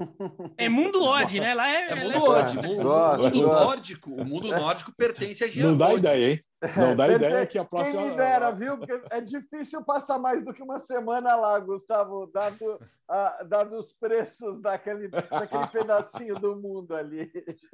É 0.56 0.66
mundo 0.66 1.02
Odd, 1.04 1.38
né? 1.40 1.52
Lá 1.52 1.68
é, 1.68 1.90
É 1.90 1.94
mundo 1.94 2.24
Odd. 2.24 2.56
Mundo, 2.56 2.82
Gosto, 2.84 3.22
mundo 3.36 3.46
nórdico. 3.46 4.10
O 4.14 4.24
mundo 4.24 4.48
nórdico 4.48 4.92
pertence 4.96 5.44
a 5.44 5.46
Jean 5.48 5.68
Não 5.70 5.76
dá 5.76 5.92
ideia, 5.92 6.30
hein? 6.32 6.44
Não 6.74 6.96
dá 6.96 7.04
Perfeito. 7.08 7.24
ideia 7.32 7.46
que 7.46 7.58
a 7.58 7.64
próxima. 7.66 8.00
Quem 8.00 8.10
me 8.12 8.16
dera, 8.16 8.50
viu? 8.50 8.78
Porque 8.78 9.02
é 9.10 9.20
difícil 9.20 9.84
passar 9.84 10.18
mais 10.18 10.42
do 10.42 10.54
que 10.54 10.62
uma 10.62 10.78
semana 10.78 11.36
lá, 11.36 11.58
Gustavo, 11.58 12.26
dado, 12.32 12.80
ah, 13.10 13.44
dado 13.46 13.78
os 13.78 13.92
preços 13.92 14.58
daquele, 14.58 15.08
daquele 15.08 15.66
pedacinho 15.66 16.36
do 16.40 16.56
mundo 16.56 16.96
ali. 16.96 17.30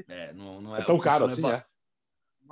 É, 0.08 0.32
não, 0.32 0.60
não 0.60 0.74
é, 0.76 0.80
É 0.80 0.84
tão 0.84 0.98
caro 0.98 1.26
é 1.26 1.28
assim, 1.28 1.42
ba- 1.42 1.54
é? 1.58 1.64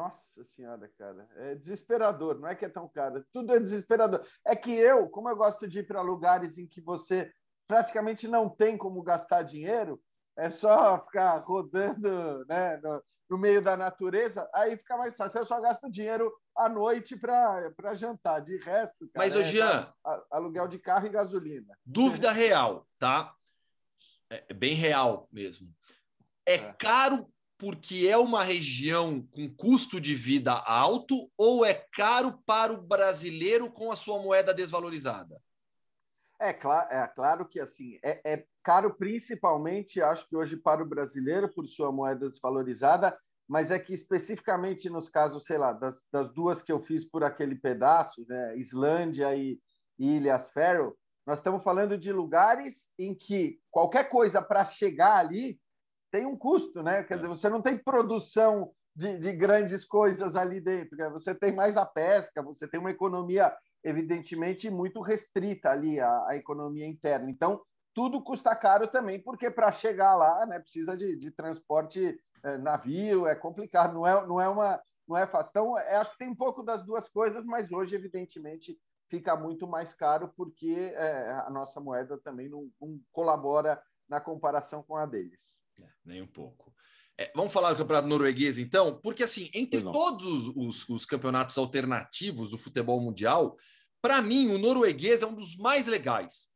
Nossa 0.00 0.42
senhora, 0.44 0.90
cara, 0.96 1.28
é 1.36 1.54
desesperador. 1.54 2.38
Não 2.38 2.48
é 2.48 2.54
que 2.54 2.64
é 2.64 2.68
tão 2.68 2.88
caro, 2.88 3.22
tudo 3.32 3.54
é 3.54 3.60
desesperador. 3.60 4.24
É 4.46 4.56
que 4.56 4.72
eu, 4.72 5.08
como 5.10 5.28
eu 5.28 5.36
gosto 5.36 5.68
de 5.68 5.80
ir 5.80 5.86
para 5.86 6.00
lugares 6.00 6.56
em 6.56 6.66
que 6.66 6.80
você 6.80 7.30
praticamente 7.68 8.26
não 8.26 8.48
tem 8.48 8.78
como 8.78 9.02
gastar 9.02 9.42
dinheiro, 9.42 10.00
é 10.36 10.48
só 10.50 10.98
ficar 11.04 11.38
rodando 11.40 12.44
né, 12.46 12.78
no, 12.78 13.02
no 13.28 13.38
meio 13.38 13.60
da 13.60 13.76
natureza, 13.76 14.48
aí 14.54 14.76
fica 14.76 14.96
mais 14.96 15.16
fácil. 15.16 15.40
Eu 15.40 15.46
só 15.46 15.60
gasto 15.60 15.90
dinheiro 15.90 16.32
à 16.56 16.66
noite 16.68 17.14
para 17.16 17.94
jantar. 17.94 18.40
De 18.40 18.56
resto, 18.56 19.06
cara, 19.12 19.26
Mas, 19.26 19.36
ô 19.36 19.40
é 19.40 19.44
Jean, 19.44 19.92
aluguel 20.30 20.66
de 20.66 20.78
carro 20.78 21.06
e 21.06 21.10
gasolina. 21.10 21.78
dúvida 21.84 22.32
real, 22.32 22.88
tá? 22.98 23.34
É 24.30 24.44
é 24.48 24.54
bem 24.54 24.74
real 24.74 25.28
mesmo. 25.30 25.68
É 26.46 26.54
É. 26.54 26.72
caro 26.72 27.30
porque 27.60 28.08
é 28.08 28.16
uma 28.16 28.42
região 28.42 29.20
com 29.30 29.54
custo 29.54 30.00
de 30.00 30.14
vida 30.14 30.50
alto 30.50 31.30
ou 31.36 31.62
é 31.62 31.74
caro 31.74 32.42
para 32.46 32.72
o 32.72 32.80
brasileiro 32.80 33.70
com 33.70 33.92
a 33.92 33.96
sua 33.96 34.20
moeda 34.22 34.54
desvalorizada? 34.54 35.38
É, 36.40 36.54
claro, 36.54 36.88
é 36.90 37.06
claro 37.06 37.46
que 37.46 37.60
assim 37.60 37.98
é, 38.02 38.18
é 38.24 38.44
caro 38.64 38.94
principalmente, 38.94 40.00
acho 40.00 40.26
que 40.26 40.34
hoje 40.34 40.56
para 40.56 40.82
o 40.82 40.88
brasileiro 40.88 41.52
por 41.52 41.68
sua 41.68 41.92
moeda 41.92 42.30
desvalorizada, 42.30 43.14
mas 43.46 43.70
é 43.70 43.78
que 43.78 43.92
especificamente 43.92 44.88
nos 44.88 45.10
casos, 45.10 45.44
sei 45.44 45.58
lá, 45.58 45.74
das, 45.74 46.02
das 46.10 46.32
duas 46.32 46.62
que 46.62 46.72
eu 46.72 46.78
fiz 46.78 47.04
por 47.04 47.22
aquele 47.22 47.56
pedaço, 47.56 48.24
né, 48.26 48.56
Islândia 48.56 49.36
e, 49.36 49.60
e 49.98 50.16
Ilhas 50.16 50.50
Faroe, 50.50 50.94
nós 51.26 51.40
estamos 51.40 51.62
falando 51.62 51.98
de 51.98 52.10
lugares 52.10 52.90
em 52.98 53.14
que 53.14 53.60
qualquer 53.70 54.08
coisa 54.08 54.40
para 54.40 54.64
chegar 54.64 55.18
ali 55.18 55.60
tem 56.10 56.26
um 56.26 56.36
custo, 56.36 56.82
né? 56.82 57.02
Quer 57.02 57.16
dizer, 57.16 57.28
você 57.28 57.48
não 57.48 57.62
tem 57.62 57.78
produção 57.78 58.72
de, 58.94 59.18
de 59.18 59.32
grandes 59.32 59.84
coisas 59.84 60.36
ali 60.36 60.60
dentro. 60.60 60.96
Né? 60.96 61.08
Você 61.10 61.34
tem 61.34 61.54
mais 61.54 61.76
a 61.76 61.86
pesca, 61.86 62.42
você 62.42 62.68
tem 62.68 62.80
uma 62.80 62.90
economia, 62.90 63.54
evidentemente, 63.82 64.70
muito 64.70 65.00
restrita 65.00 65.70
ali, 65.70 66.00
a, 66.00 66.26
a 66.28 66.36
economia 66.36 66.86
interna. 66.86 67.30
Então, 67.30 67.60
tudo 67.94 68.22
custa 68.22 68.54
caro 68.54 68.86
também, 68.86 69.20
porque 69.20 69.50
para 69.50 69.72
chegar 69.72 70.14
lá 70.14 70.46
né, 70.46 70.58
precisa 70.58 70.96
de, 70.96 71.16
de 71.16 71.30
transporte 71.30 72.18
é, 72.42 72.58
navio, 72.58 73.26
é 73.26 73.34
complicado, 73.34 73.94
não 73.94 74.06
é, 74.06 74.26
não 74.26 74.40
é 74.40 74.48
uma. 74.48 74.80
Não 75.08 75.16
é 75.16 75.26
fácil. 75.26 75.50
Então, 75.50 75.78
é, 75.78 75.96
acho 75.96 76.12
que 76.12 76.18
tem 76.18 76.28
um 76.28 76.36
pouco 76.36 76.62
das 76.62 76.86
duas 76.86 77.08
coisas, 77.08 77.44
mas 77.44 77.72
hoje, 77.72 77.96
evidentemente, 77.96 78.78
fica 79.08 79.34
muito 79.34 79.66
mais 79.66 79.92
caro 79.92 80.32
porque 80.36 80.92
é, 80.94 81.32
a 81.32 81.50
nossa 81.50 81.80
moeda 81.80 82.16
também 82.18 82.48
não, 82.48 82.70
não, 82.80 83.00
colabora 83.10 83.82
na 84.08 84.20
comparação 84.20 84.84
com 84.84 84.96
a 84.96 85.04
deles. 85.04 85.60
É, 85.84 85.90
nem 86.04 86.22
um 86.22 86.26
pouco. 86.26 86.74
É, 87.18 87.30
vamos 87.34 87.52
falar 87.52 87.72
do 87.72 87.76
campeonato 87.76 88.08
norueguês, 88.08 88.56
então? 88.56 88.98
Porque, 88.98 89.22
assim, 89.22 89.50
entre 89.52 89.82
todos 89.82 90.48
os, 90.56 90.88
os, 90.88 91.04
campeonatos 91.04 91.58
alternativos 91.58 92.50
do 92.50 92.58
futebol 92.58 93.00
mundial, 93.00 93.58
para 94.00 94.22
mim, 94.22 94.48
o 94.48 94.58
norueguês 94.58 95.22
é 95.22 95.26
um 95.26 95.34
dos 95.34 95.56
mais 95.56 95.86
legais. 95.86 96.48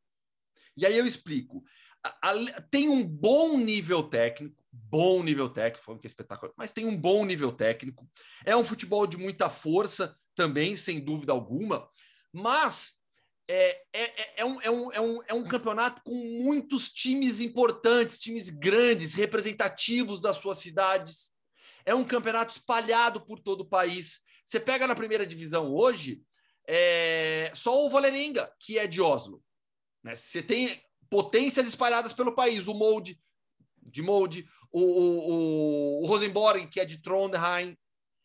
E 0.76 0.86
aí 0.86 0.96
eu 0.96 1.06
explico. 1.06 1.62
A, 2.02 2.30
a, 2.30 2.60
tem 2.70 2.88
um 2.88 3.06
bom 3.06 3.58
nível 3.58 4.02
técnico, 4.02 4.62
bom 4.72 5.22
nível 5.22 5.48
técnico, 5.48 5.98
que 5.98 6.06
é 6.06 6.08
espetacular, 6.08 6.52
mas 6.56 6.72
tem 6.72 6.86
um 6.86 6.96
bom 6.96 7.24
nível 7.24 7.52
técnico. 7.52 8.08
É 8.44 8.56
um 8.56 8.64
futebol 8.64 9.06
de 9.06 9.16
muita 9.16 9.50
força 9.50 10.16
também, 10.34 10.76
sem 10.76 10.98
dúvida 10.98 11.32
alguma, 11.32 11.88
mas 12.32 12.94
é, 13.48 13.82
é, 13.92 14.02
é, 14.02 14.34
é, 14.38 14.44
um, 14.44 14.60
é, 14.60 14.70
um, 14.70 14.92
é, 14.92 15.00
um, 15.00 15.22
é 15.28 15.34
um 15.34 15.44
campeonato 15.46 16.02
com 16.02 16.14
muitos 16.14 16.88
times 16.88 17.40
importantes, 17.40 18.18
times 18.18 18.48
grandes, 18.48 19.14
representativos 19.14 20.20
das 20.20 20.36
suas 20.36 20.58
cidades. 20.58 21.30
É 21.84 21.94
um 21.94 22.04
campeonato 22.04 22.54
espalhado 22.54 23.20
por 23.20 23.38
todo 23.38 23.60
o 23.60 23.68
país. 23.68 24.20
Você 24.44 24.58
pega 24.58 24.86
na 24.86 24.94
primeira 24.94 25.26
divisão 25.26 25.72
hoje, 25.72 26.22
é, 26.66 27.50
só 27.54 27.84
o 27.84 27.90
Valerenga, 27.90 28.50
que 28.58 28.78
é 28.78 28.86
de 28.86 29.00
Oslo. 29.00 29.42
Né? 30.02 30.14
Você 30.14 30.42
tem 30.42 30.82
potências 31.10 31.66
espalhadas 31.66 32.12
pelo 32.12 32.34
país. 32.34 32.66
O 32.66 32.74
Molde, 32.74 33.20
de 33.82 34.00
Molde, 34.00 34.46
o, 34.72 34.80
o, 34.80 36.02
o 36.02 36.06
Rosenborg, 36.06 36.66
que 36.68 36.80
é 36.80 36.84
de 36.84 37.02
Trondheim, 37.02 37.76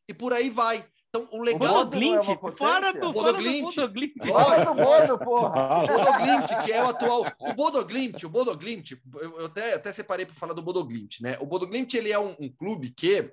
e 0.08 0.14
por 0.14 0.34
aí 0.34 0.50
vai. 0.50 0.88
Então, 1.10 1.28
o 1.32 1.42
legal... 1.42 1.82
O 1.82 1.86
Bodoglint, 1.86 2.30
é 2.30 2.52
fora 2.52 2.94
do 2.94 3.12
Bodoglint. 3.12 3.64
Bodoglint. 3.64 4.14
Fora 4.28 4.66
do 4.66 4.74
Bodo, 4.76 5.18
porra. 5.18 5.84
O 5.84 5.88
Bodoglint, 5.88 6.66
que 6.66 6.72
é 6.72 6.84
o 6.84 6.88
atual... 6.88 7.26
O 7.40 7.54
Bodoglint, 7.54 8.24
o 8.24 8.30
Bodoglint, 8.30 8.92
eu 9.20 9.46
até, 9.48 9.74
até 9.74 9.92
separei 9.92 10.26
para 10.26 10.36
falar 10.36 10.54
do 10.54 10.62
Bodoglint, 10.62 11.20
né? 11.22 11.36
O 11.40 11.48
Bodoglint, 11.48 11.92
ele 11.96 12.12
é 12.12 12.20
um, 12.20 12.36
um 12.40 12.50
clube 12.50 12.92
que 12.92 13.32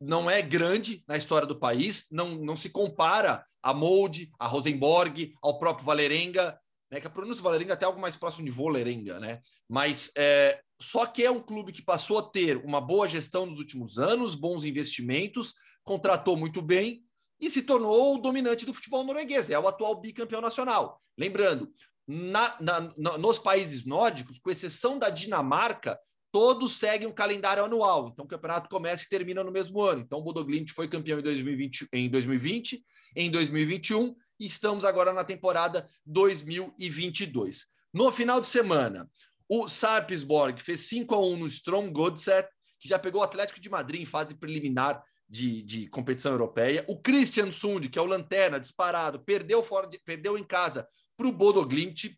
não 0.00 0.30
é 0.30 0.40
grande 0.40 1.02
na 1.08 1.16
história 1.16 1.46
do 1.46 1.58
país, 1.58 2.06
não, 2.10 2.36
não 2.36 2.54
se 2.54 2.70
compara 2.70 3.44
a 3.60 3.74
Molde, 3.74 4.30
a 4.38 4.46
Rosenborg, 4.46 5.34
ao 5.42 5.58
próprio 5.58 5.84
Valerenga, 5.84 6.56
né? 6.88 7.00
Que 7.00 7.06
a 7.08 7.10
pronúncia 7.10 7.42
Valerenga 7.42 7.72
é 7.72 7.74
até 7.74 7.84
algo 7.84 8.00
mais 8.00 8.14
próximo 8.14 8.44
de 8.44 8.50
Volerenga, 8.50 9.18
né? 9.18 9.40
Mas 9.68 10.12
é, 10.16 10.60
só 10.80 11.06
que 11.06 11.24
é 11.24 11.30
um 11.30 11.40
clube 11.40 11.72
que 11.72 11.82
passou 11.82 12.18
a 12.18 12.22
ter 12.22 12.58
uma 12.58 12.80
boa 12.80 13.08
gestão 13.08 13.46
nos 13.46 13.58
últimos 13.58 13.98
anos, 13.98 14.34
bons 14.34 14.64
investimentos, 14.64 15.54
contratou 15.84 16.36
muito 16.36 16.62
bem 16.62 17.04
e 17.40 17.50
se 17.50 17.62
tornou 17.62 18.14
o 18.14 18.18
dominante 18.18 18.64
do 18.64 18.74
futebol 18.74 19.04
norueguês. 19.04 19.50
É 19.50 19.58
o 19.58 19.66
atual 19.66 20.00
bicampeão 20.00 20.40
nacional. 20.40 21.02
Lembrando, 21.18 21.72
na, 22.06 22.56
na, 22.60 22.94
na, 22.96 23.18
nos 23.18 23.38
países 23.38 23.84
nórdicos, 23.84 24.38
com 24.38 24.50
exceção 24.50 24.98
da 24.98 25.10
Dinamarca, 25.10 25.98
todos 26.30 26.78
seguem 26.78 27.06
um 27.06 27.12
calendário 27.12 27.64
anual. 27.64 28.08
Então, 28.12 28.24
o 28.24 28.28
campeonato 28.28 28.68
começa 28.68 29.04
e 29.04 29.08
termina 29.08 29.44
no 29.44 29.52
mesmo 29.52 29.80
ano. 29.80 30.00
Então, 30.00 30.18
o 30.18 30.22
Bodoglint 30.22 30.70
foi 30.70 30.88
campeão 30.88 31.18
em 31.18 31.22
2020, 31.22 31.88
em 31.92 32.08
2020, 32.08 32.82
em 33.16 33.30
2021 33.30 34.14
e 34.42 34.46
estamos 34.46 34.84
agora 34.84 35.12
na 35.12 35.22
temporada 35.22 35.88
2022. 36.04 37.66
No 37.92 38.10
final 38.10 38.40
de 38.40 38.48
semana, 38.48 39.08
o 39.48 39.68
Sarpsborg 39.68 40.60
fez 40.60 40.88
5 40.88 41.14
a 41.14 41.20
1 41.20 41.36
no 41.36 41.46
Strom 41.46 41.92
Godset, 41.92 42.48
que 42.80 42.88
já 42.88 42.98
pegou 42.98 43.20
o 43.20 43.24
Atlético 43.24 43.60
de 43.60 43.70
Madrid 43.70 44.00
em 44.00 44.06
fase 44.06 44.34
preliminar 44.34 45.00
de, 45.32 45.62
de 45.62 45.86
competição 45.88 46.32
europeia. 46.32 46.84
O 46.86 47.00
Christian 47.00 47.50
Sund, 47.50 47.88
que 47.88 47.98
é 47.98 48.02
o 48.02 48.06
lanterna 48.06 48.60
disparado, 48.60 49.24
perdeu 49.24 49.62
fora 49.62 49.86
de, 49.86 49.98
perdeu 49.98 50.36
em 50.36 50.44
casa 50.44 50.86
para 51.16 51.26
o 51.26 51.32
Bodoglimt. 51.32 52.14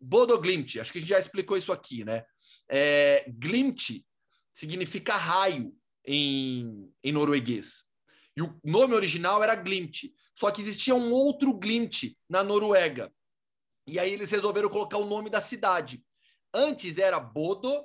Bodoglimt, 0.00 0.80
acho 0.80 0.90
que 0.90 0.96
a 0.96 1.00
gente 1.02 1.10
já 1.10 1.20
explicou 1.20 1.54
isso 1.58 1.70
aqui, 1.70 2.02
né? 2.02 2.24
É, 2.66 3.26
Glimt 3.28 4.02
significa 4.54 5.16
raio 5.16 5.76
em, 6.02 6.90
em 7.04 7.12
norueguês. 7.12 7.84
E 8.34 8.40
o 8.40 8.58
nome 8.64 8.94
original 8.94 9.42
era 9.42 9.54
Glimt. 9.54 10.10
Só 10.34 10.50
que 10.50 10.62
existia 10.62 10.94
um 10.94 11.12
outro 11.12 11.52
Glimt 11.52 12.16
na 12.26 12.42
Noruega. 12.42 13.12
E 13.86 13.98
aí 13.98 14.14
eles 14.14 14.30
resolveram 14.30 14.70
colocar 14.70 14.96
o 14.96 15.04
nome 15.04 15.28
da 15.28 15.42
cidade. 15.42 16.02
Antes 16.54 16.96
era 16.96 17.20
Bodo 17.20 17.84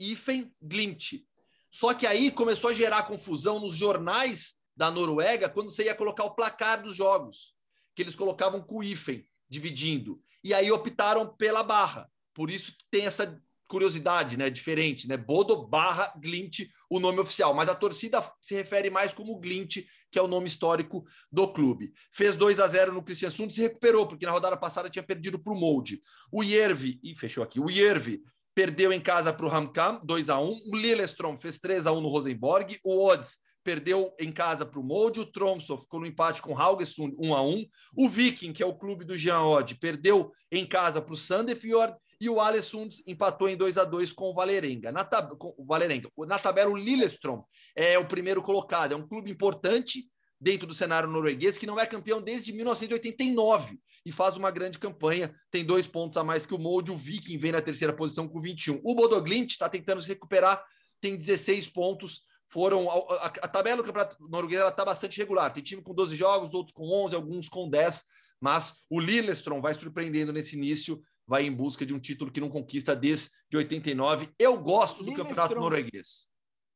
Ifen 0.00 0.52
Glimt. 0.60 1.24
Só 1.72 1.94
que 1.94 2.06
aí 2.06 2.30
começou 2.30 2.68
a 2.70 2.74
gerar 2.74 3.04
confusão 3.04 3.58
nos 3.58 3.74
jornais 3.74 4.56
da 4.76 4.90
Noruega 4.90 5.48
quando 5.48 5.70
você 5.70 5.84
ia 5.84 5.94
colocar 5.94 6.24
o 6.24 6.34
placar 6.34 6.82
dos 6.82 6.94
jogos, 6.94 7.54
que 7.96 8.02
eles 8.02 8.14
colocavam 8.14 8.60
com 8.60 8.78
o 8.78 8.84
Ifen 8.84 9.24
dividindo. 9.48 10.20
E 10.44 10.52
aí 10.52 10.70
optaram 10.70 11.34
pela 11.34 11.62
barra. 11.62 12.10
Por 12.34 12.50
isso 12.50 12.72
que 12.72 12.84
tem 12.90 13.06
essa 13.06 13.40
curiosidade, 13.66 14.36
né, 14.36 14.50
diferente, 14.50 15.08
né? 15.08 15.16
Bodo 15.16 15.66
barra 15.66 16.12
Glint, 16.20 16.68
o 16.90 17.00
nome 17.00 17.20
oficial, 17.20 17.54
mas 17.54 17.70
a 17.70 17.74
torcida 17.74 18.22
se 18.42 18.54
refere 18.54 18.90
mais 18.90 19.14
como 19.14 19.38
Glint, 19.38 19.78
que 20.10 20.18
é 20.18 20.22
o 20.22 20.28
nome 20.28 20.46
histórico 20.46 21.06
do 21.30 21.50
clube. 21.50 21.90
Fez 22.12 22.36
2 22.36 22.60
a 22.60 22.68
0 22.68 22.92
no 22.92 23.02
Cristian 23.02 23.30
Sund 23.30 23.50
e 23.50 23.54
se 23.54 23.62
recuperou, 23.62 24.06
porque 24.06 24.26
na 24.26 24.32
rodada 24.32 24.58
passada 24.58 24.90
tinha 24.90 25.02
perdido 25.02 25.38
para 25.38 25.54
o 25.54 25.56
Molde. 25.56 26.02
O 26.30 26.42
Yervi, 26.42 27.00
e 27.02 27.16
fechou 27.16 27.42
aqui, 27.42 27.58
o 27.58 27.70
Yervi 27.70 28.22
perdeu 28.54 28.92
em 28.92 29.00
casa 29.00 29.32
para 29.32 29.46
o 29.46 29.50
Hamkam, 29.50 30.00
2 30.04 30.28
a 30.28 30.38
1 30.38 30.62
O 30.72 30.76
Lillestrom 30.76 31.36
fez 31.36 31.58
3 31.58 31.86
a 31.86 31.92
1 31.92 32.00
no 32.00 32.08
Rosenborg. 32.08 32.78
O 32.84 33.06
Odds 33.06 33.38
perdeu 33.64 34.14
em 34.18 34.32
casa 34.32 34.66
para 34.66 34.80
o 34.80 34.84
Molde. 34.84 35.20
O 35.20 35.26
Tromsø 35.26 35.76
ficou 35.78 36.00
no 36.00 36.06
empate 36.06 36.42
com 36.42 36.52
o 36.52 36.58
Haugesund, 36.58 37.14
1 37.18 37.34
a 37.34 37.42
1 37.42 37.64
O 37.96 38.08
Viking, 38.08 38.52
que 38.52 38.62
é 38.62 38.66
o 38.66 38.76
clube 38.76 39.04
do 39.04 39.16
Jean 39.16 39.42
Odd, 39.42 39.74
perdeu 39.76 40.32
em 40.50 40.66
casa 40.66 41.00
para 41.00 41.14
o 41.14 41.16
Sandefjord. 41.16 41.94
E 42.20 42.28
o 42.28 42.40
Alessund 42.40 43.02
empatou 43.04 43.48
em 43.48 43.56
2 43.56 43.76
a 43.78 43.84
2 43.84 44.12
com 44.12 44.30
o 44.30 44.34
Valerenga. 44.34 44.92
Na, 44.92 45.02
tab... 45.04 45.32
o 45.40 45.64
Valerenga. 45.64 46.08
Na 46.18 46.38
tabela, 46.38 46.70
o 46.70 46.76
Lillestrøm 46.76 47.42
é 47.74 47.98
o 47.98 48.06
primeiro 48.06 48.40
colocado. 48.40 48.92
É 48.92 48.96
um 48.96 49.06
clube 49.06 49.28
importante 49.28 50.04
dentro 50.42 50.66
do 50.66 50.74
cenário 50.74 51.08
norueguês 51.08 51.56
que 51.56 51.66
não 51.66 51.78
é 51.78 51.86
campeão 51.86 52.20
desde 52.20 52.52
1989 52.52 53.78
e 54.04 54.10
faz 54.10 54.36
uma 54.36 54.50
grande 54.50 54.76
campanha. 54.76 55.32
Tem 55.52 55.64
dois 55.64 55.86
pontos 55.86 56.16
a 56.16 56.24
mais 56.24 56.44
que 56.44 56.52
o 56.52 56.58
Molde. 56.58 56.90
O 56.90 56.96
Viking 56.96 57.38
vem 57.38 57.52
na 57.52 57.62
terceira 57.62 57.92
posição 57.92 58.26
com 58.26 58.40
21. 58.40 58.80
O 58.82 58.94
Bodoglimt 58.96 59.52
está 59.52 59.68
tentando 59.68 60.02
se 60.02 60.08
recuperar, 60.08 60.60
tem 61.00 61.16
16 61.16 61.68
pontos. 61.68 62.22
Foram 62.48 62.90
a, 62.90 62.94
a, 62.94 63.26
a 63.26 63.48
tabela 63.48 63.76
do 63.76 63.84
campeonato 63.84 64.16
norueguês 64.28 64.60
está 64.62 64.84
bastante 64.84 65.16
regular. 65.16 65.52
Tem 65.52 65.62
time 65.62 65.80
com 65.80 65.94
12 65.94 66.16
jogos, 66.16 66.52
outros 66.52 66.74
com 66.74 66.90
11, 67.04 67.14
alguns 67.14 67.48
com 67.48 67.70
10. 67.70 68.04
Mas 68.40 68.74
o 68.90 68.98
Lillestrøm 68.98 69.60
vai 69.60 69.74
surpreendendo 69.74 70.32
nesse 70.32 70.56
início 70.56 71.00
vai 71.24 71.46
em 71.46 71.52
busca 71.54 71.86
de 71.86 71.94
um 71.94 72.00
título 72.00 72.32
que 72.32 72.40
não 72.40 72.48
conquista 72.48 72.96
desde 72.96 73.30
89. 73.54 74.28
Eu 74.38 74.60
gosto 74.60 75.04
do 75.04 75.14
campeonato 75.14 75.54
norueguês. 75.54 76.31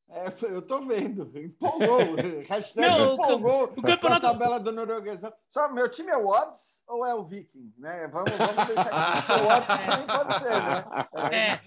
É, 0.09 0.32
eu 0.44 0.62
tô 0.62 0.80
vendo. 0.82 1.30
Empolgou. 1.36 1.98
Hashtag 2.48 2.88
não, 2.88 3.14
empolgou 3.14 3.64
o, 3.64 3.82
campeonato... 3.82 4.26
a 4.26 4.30
tabela 4.30 4.61
do 4.61 4.70
norueguês. 4.70 5.22
Só, 5.48 5.68
meu 5.72 5.88
time 5.90 6.11
é 6.11 6.16
o 6.16 6.28
Odds 6.28 6.84
ou 6.86 7.04
é 7.04 7.14
o 7.14 7.24
Viking? 7.24 7.74
Né? 7.76 8.07
Vamos, 8.09 8.32
vamos 8.36 8.66
deixar 8.66 9.18
aqui. 9.18 9.32
o 9.32 9.46
Odds 9.46 9.66
também 9.76 10.07
pode 10.07 10.38
ser, 10.38 10.62
né? 10.62 11.61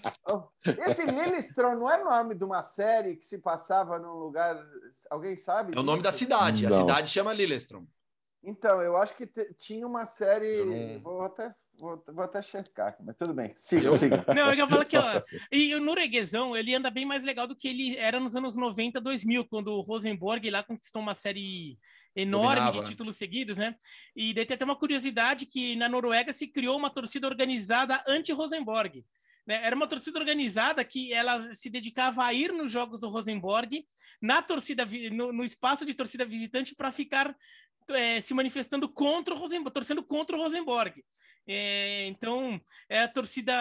É. 0.74 0.90
Esse 0.90 1.04
Lillestrøm 1.04 1.78
não 1.78 1.90
é 1.90 2.02
nome 2.02 2.34
de 2.34 2.44
uma 2.44 2.62
série 2.62 3.16
que 3.16 3.24
se 3.24 3.38
passava 3.38 3.98
num 3.98 4.14
lugar... 4.14 4.56
Alguém 5.10 5.36
sabe? 5.36 5.76
É 5.76 5.80
o 5.80 5.82
nome 5.82 6.02
da 6.02 6.12
cidade. 6.12 6.66
Não. 6.66 6.76
A 6.76 6.80
cidade 6.80 7.10
chama 7.10 7.34
Lillestrøm. 7.34 7.84
Então, 8.42 8.80
eu 8.80 8.96
acho 8.96 9.14
que 9.16 9.26
tinha 9.58 9.86
uma 9.86 10.06
série... 10.06 10.64
Não... 10.64 11.02
Vou 11.02 11.22
até 11.22 11.54
Vou, 11.80 12.04
vou, 12.08 12.24
até 12.24 12.42
checar, 12.42 12.96
mas 13.00 13.16
tudo 13.16 13.32
bem. 13.32 13.52
Siga, 13.56 13.96
siga. 13.96 14.24
Não, 14.34 14.52
eu 14.52 14.68
falo 14.68 14.84
que 14.84 14.96
ó, 14.96 15.22
e 15.50 15.74
o 15.74 15.80
norueguesão, 15.80 16.56
ele 16.56 16.74
anda 16.74 16.90
bem 16.90 17.06
mais 17.06 17.24
legal 17.24 17.46
do 17.46 17.56
que 17.56 17.68
ele 17.68 17.96
era 17.96 18.20
nos 18.20 18.36
anos 18.36 18.56
90, 18.56 19.00
2000, 19.00 19.46
quando 19.46 19.68
o 19.68 19.80
Rosenborg 19.80 20.50
lá 20.50 20.62
conquistou 20.62 21.00
uma 21.00 21.14
série 21.14 21.78
enorme 22.14 22.56
Dominava, 22.56 22.72
de 22.72 22.82
né? 22.82 22.88
títulos 22.88 23.16
seguidos, 23.16 23.56
né? 23.56 23.76
E 24.14 24.34
daí 24.34 24.44
tem 24.44 24.54
até 24.54 24.64
uma 24.64 24.76
curiosidade 24.76 25.46
que 25.46 25.76
na 25.76 25.88
Noruega 25.88 26.32
se 26.32 26.46
criou 26.48 26.76
uma 26.76 26.90
torcida 26.90 27.26
organizada 27.26 28.02
anti-Rosenborg. 28.06 29.04
Né? 29.46 29.60
Era 29.64 29.74
uma 29.74 29.86
torcida 29.86 30.18
organizada 30.18 30.84
que 30.84 31.12
ela 31.12 31.54
se 31.54 31.70
dedicava 31.70 32.24
a 32.24 32.34
ir 32.34 32.52
nos 32.52 32.70
jogos 32.70 33.00
do 33.00 33.08
Rosenborg, 33.08 33.86
na 34.20 34.42
torcida, 34.42 34.86
no, 35.12 35.32
no 35.32 35.44
espaço 35.44 35.86
de 35.86 35.94
torcida 35.94 36.24
visitante, 36.24 36.74
para 36.74 36.92
ficar 36.92 37.34
é, 37.88 38.20
se 38.20 38.34
manifestando 38.34 38.88
contra 38.88 39.34
o 39.34 39.38
Rosenborg, 39.38 39.72
torcendo 39.72 40.02
contra 40.02 40.36
o 40.36 40.40
Rosenborg. 40.40 41.02
É, 41.46 42.06
então, 42.06 42.60
é 42.88 43.02
a 43.02 43.08
torcida, 43.08 43.52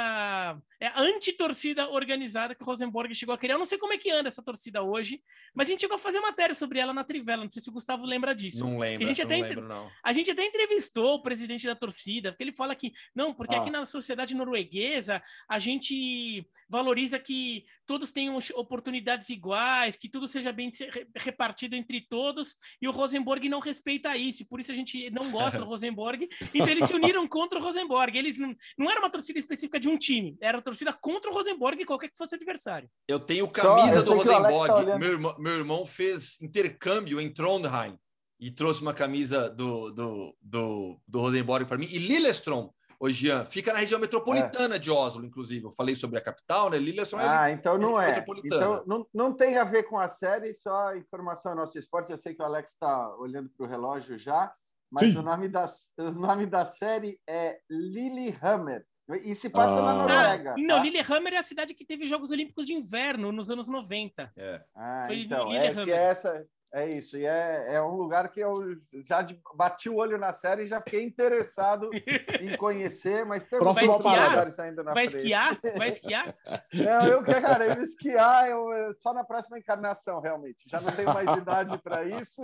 é 0.80 0.88
a 0.88 1.01
anti-torcida 1.01 1.89
organizada 1.89 2.53
que 2.53 2.61
o 2.61 2.65
Rosenborg 2.65 3.13
chegou 3.15 3.34
a 3.34 3.38
criar. 3.38 3.55
Eu 3.55 3.59
não 3.59 3.65
sei 3.65 3.77
como 3.77 3.93
é 3.93 3.97
que 3.97 4.11
anda 4.11 4.30
essa 4.30 4.43
torcida 4.43 4.84
hoje, 4.84 5.21
mas 5.55 5.67
a 5.67 5.71
gente 5.71 5.82
chegou 5.82 5.95
a 5.95 5.99
fazer 5.99 6.19
matéria 6.19 6.53
sobre 6.53 6.80
ela 6.80 6.93
na 6.93 7.03
Trivela. 7.03 7.43
Não 7.43 7.49
sei 7.51 7.61
se 7.61 7.69
o 7.69 7.73
Gustavo 7.73 8.05
lembra 8.05 8.36
disso. 8.36 8.63
Não 8.63 8.77
lembro, 8.77 9.05
a 9.05 9.07
gente 9.07 9.21
até 9.21 9.38
não 9.38 9.47
lembro, 9.47 9.67
não. 9.67 9.91
A 10.03 10.13
gente 10.13 10.30
até 10.32 10.45
entrevistou 10.45 11.15
o 11.15 11.21
presidente 11.21 11.65
da 11.65 11.75
torcida, 11.75 12.32
porque 12.32 12.43
ele 12.43 12.55
fala 12.55 12.75
que, 12.75 12.93
não, 13.15 13.34
porque 13.34 13.55
Ah. 13.55 13.59
aqui 13.61 13.69
na 13.71 13.86
sociedade 13.86 14.36
norueguesa 14.36 15.21
a 15.47 15.57
gente 15.57 16.45
valoriza 16.69 17.17
que 17.17 17.65
todos 17.88 18.11
tenham 18.11 18.38
oportunidades 18.53 19.27
iguais, 19.30 19.95
que 19.95 20.07
tudo 20.07 20.27
seja 20.27 20.51
bem 20.51 20.71
repartido 21.15 21.75
entre 21.75 22.01
todos, 22.01 22.55
e 22.80 22.88
o 22.88 22.91
Rosenborg 22.91 23.49
não 23.49 23.59
respeita 23.59 24.15
isso, 24.15 24.45
por 24.45 24.59
isso 24.59 24.71
a 24.71 24.75
gente 24.75 25.09
não 25.09 25.32
gosta 25.32 25.57
do 25.57 25.65
Rosenborg. 25.65 26.30
Então 26.53 26.67
eles 26.69 26.88
se 26.88 26.93
uniram 26.93 27.27
contra 27.27 27.57
o 27.57 27.61
Rosenborg. 27.70 28.17
Eles 28.17 28.38
não, 28.38 28.55
não 28.78 28.89
era 28.91 28.99
uma 28.99 29.09
torcida 29.09 29.39
específica 29.39 29.80
de 29.80 29.88
um 29.88 29.97
time, 29.97 30.38
era 30.41 30.57
a 30.57 30.61
torcida 30.61 30.91
contra 30.93 31.32
o 31.32 31.34
Rosenborg, 31.34 31.84
qualquer 31.86 32.09
que 32.09 32.17
fosse 32.17 32.36
adversário. 32.36 32.89
Eu 33.07 33.20
tenho 33.20 33.45
Só- 33.45 33.51
camisa 33.76 33.99
eu 33.99 34.03
do 34.03 34.09
tá 34.09 34.38
Rosenborg. 34.38 34.72
olhando. 34.74 34.99
meu, 34.99 35.11
irmão, 35.11 35.36
meu 35.39 35.53
irmão 35.53 35.86
fez 35.86 36.41
intercâmbio 36.41 37.20
em 37.22 37.34
Trondheim 37.34 37.97
e 38.39 38.49
trouxe 38.51 38.82
uma 38.82 38.93
camisa 38.93 39.49
do, 39.49 39.91
do, 39.91 40.36
do, 40.41 40.99
do 41.07 41.20
Rosenborg 41.20 41.65
para 41.65 41.78
mim. 41.78 41.88
E 41.91 41.97
Lillestrøm, 41.97 42.70
ô 42.99 43.09
Jean, 43.09 43.45
fica 43.45 43.74
na 43.74 43.80
região 43.80 43.99
metropolitana 43.99 44.80
de 44.80 44.89
Oslo, 44.89 45.26
inclusive. 45.26 45.65
Eu 45.65 45.72
falei 45.72 45.95
sobre 45.95 46.17
a 46.17 46.22
capital, 46.22 46.70
né? 46.70 46.78
Lillestrøm 46.78 47.20
é. 47.22 47.28
Ah, 47.28 47.51
então 47.51 47.78
não 47.78 47.99
é. 47.99 48.07
metropolitana. 48.07 48.55
Então 48.55 48.84
não, 48.88 49.07
não 49.13 49.34
tem 49.34 49.57
a 49.57 49.63
ver 49.63 49.84
com 49.84 49.97
a 49.97 50.07
série, 50.07 50.53
só 50.53 50.95
informação 50.95 51.53
nosso 51.55 51.78
esporte. 51.78 52.11
Eu 52.11 52.17
sei 52.17 52.34
que 52.34 52.41
o 52.41 52.45
Alex 52.45 52.72
está 52.72 53.13
olhando 53.17 53.49
para 53.49 53.65
o 53.65 53.70
relógio 53.70 54.17
já, 54.17 54.53
mas 54.92 55.06
Sim. 55.12 55.18
o 55.18 55.22
nome, 55.22 55.48
da, 55.48 55.66
o 56.00 56.12
nome 56.12 56.46
da 56.46 56.66
série 56.66 57.20
é 57.28 57.60
Lillehammer. 57.70 58.86
E 59.26 59.34
se 59.34 59.50
passa 59.50 59.82
na 59.82 59.92
Ah. 59.92 59.94
Noruega. 59.96 60.56
não, 60.58 60.78
tá? 60.78 60.84
Lillehammer 60.84 61.34
é 61.34 61.38
a 61.38 61.44
cidade 61.44 61.74
que 61.74 61.84
teve 61.86 62.06
Jogos 62.06 62.30
Olímpicos 62.30 62.66
de 62.66 62.74
Inverno 62.74 63.32
nos 63.32 63.50
anos 63.50 63.68
90. 63.68 64.32
É. 64.38 64.64
Ah, 64.76 65.06
Foi 65.08 65.22
então, 65.22 65.52
é 65.52 65.66
essa 65.66 66.46
é 66.74 66.88
isso. 66.89 67.17
E 67.17 67.26
é, 67.26 67.74
é 67.76 67.82
um 67.82 67.95
lugar 67.95 68.30
que 68.32 68.39
eu 68.39 68.76
já 69.05 69.22
de- 69.22 69.39
bati 69.55 69.89
o 69.89 69.95
olho 69.97 70.17
na 70.17 70.34
série 70.34 70.63
e 70.63 70.67
já 70.67 70.80
fiquei 70.82 71.03
interessado 71.03 71.89
em 72.41 72.55
conhecer, 72.57 73.26
mas 73.26 73.43
tem 73.45 73.59
parada. 73.59 74.30
lugares 74.30 74.59
ainda 74.59 74.84
na 74.84 74.93
Vai 74.93 75.09
frente. 75.09 75.17
esquiar? 75.24 75.59
Vai 75.78 75.89
esquiar? 75.89 76.36
Não, 76.74 77.07
eu, 77.07 77.24
cara, 77.24 77.65
eu 77.67 77.82
esquiar 77.84 78.49
eu, 78.49 78.70
eu- 78.72 78.93
só 78.97 79.13
na 79.13 79.24
próxima 79.24 79.57
encarnação, 79.57 80.20
realmente. 80.22 80.63
Já 80.67 80.80
não 80.80 80.91
tenho 80.91 81.13
mais 81.13 81.30
idade 81.38 81.78
para 81.80 82.03
isso 82.03 82.41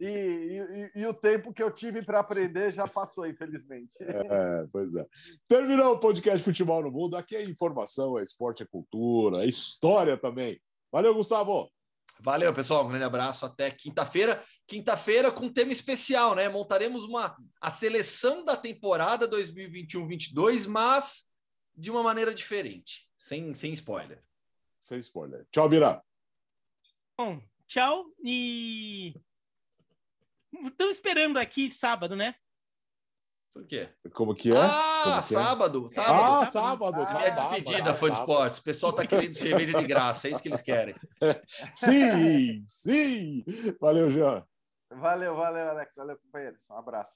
e, 0.00 0.90
e- 0.94 1.00
e 1.00 1.06
o 1.06 1.14
tempo 1.14 1.52
que 1.52 1.62
eu 1.62 1.70
tive 1.70 2.02
para 2.02 2.20
aprender 2.20 2.72
já 2.72 2.86
passou, 2.88 3.26
infelizmente. 3.26 3.94
É, 4.00 4.64
pois 4.72 4.94
é. 4.94 5.06
Terminou 5.48 5.94
o 5.94 6.00
podcast 6.00 6.44
Futebol 6.44 6.82
no 6.82 6.90
Mundo. 6.90 7.16
Aqui 7.16 7.36
é 7.36 7.44
informação, 7.44 8.18
é 8.18 8.22
esporte, 8.22 8.62
é 8.62 8.66
cultura, 8.66 9.44
é 9.44 9.46
história 9.46 10.16
também. 10.16 10.60
Valeu, 10.90 11.14
Gustavo. 11.14 11.68
Valeu, 12.20 12.52
pessoal. 12.52 12.84
Um 12.84 12.88
grande 12.88 13.04
abraço. 13.04 13.46
Até 13.46 13.70
quinta-feira. 13.70 14.44
Quinta-feira 14.66 15.30
com 15.30 15.52
tema 15.52 15.72
especial, 15.72 16.34
né? 16.34 16.48
Montaremos 16.48 17.04
uma 17.04 17.36
a 17.60 17.70
seleção 17.70 18.44
da 18.44 18.56
temporada 18.56 19.28
2021-22, 19.28 20.66
mas 20.66 21.26
de 21.76 21.90
uma 21.90 22.02
maneira 22.02 22.34
diferente, 22.34 23.08
sem, 23.16 23.54
sem 23.54 23.72
spoiler. 23.72 24.22
Sem 24.80 24.98
spoiler. 24.98 25.46
Tchau, 25.50 25.68
Bira. 25.68 26.02
Bom, 27.16 27.40
tchau 27.66 28.06
e. 28.24 29.14
Estamos 30.64 30.96
esperando 30.96 31.38
aqui 31.38 31.70
sábado, 31.70 32.16
né? 32.16 32.34
Por 33.58 33.66
quê? 33.66 33.88
Como 34.14 34.36
que 34.36 34.52
é? 34.52 34.56
Ah, 34.56 35.02
que 35.04 35.10
é? 35.10 35.22
sábado, 35.22 35.88
sábado. 35.88 36.22
Ah, 36.22 36.46
sábado. 36.46 36.52
sábado. 36.52 37.04
Sábado, 37.04 37.18
Minha 37.18 37.34
sábado, 37.34 37.50
despedida, 37.56 37.90
ah, 37.90 37.94
fã 37.94 38.08
de 38.08 38.14
sábado. 38.14 38.30
esportes. 38.30 38.58
O 38.60 38.62
pessoal 38.62 38.92
tá 38.92 39.04
querendo 39.04 39.34
cerveja 39.34 39.74
de 39.76 39.84
graça, 39.84 40.28
é 40.28 40.30
isso 40.30 40.40
que 40.40 40.48
eles 40.48 40.62
querem. 40.62 40.94
Sim, 41.74 42.64
sim. 42.68 43.44
Valeu, 43.80 44.12
Jean. 44.12 44.46
Valeu, 44.92 45.34
valeu, 45.34 45.70
Alex. 45.70 45.92
Valeu, 45.96 46.16
companheiros. 46.18 46.64
Um 46.70 46.76
abraço. 46.76 47.14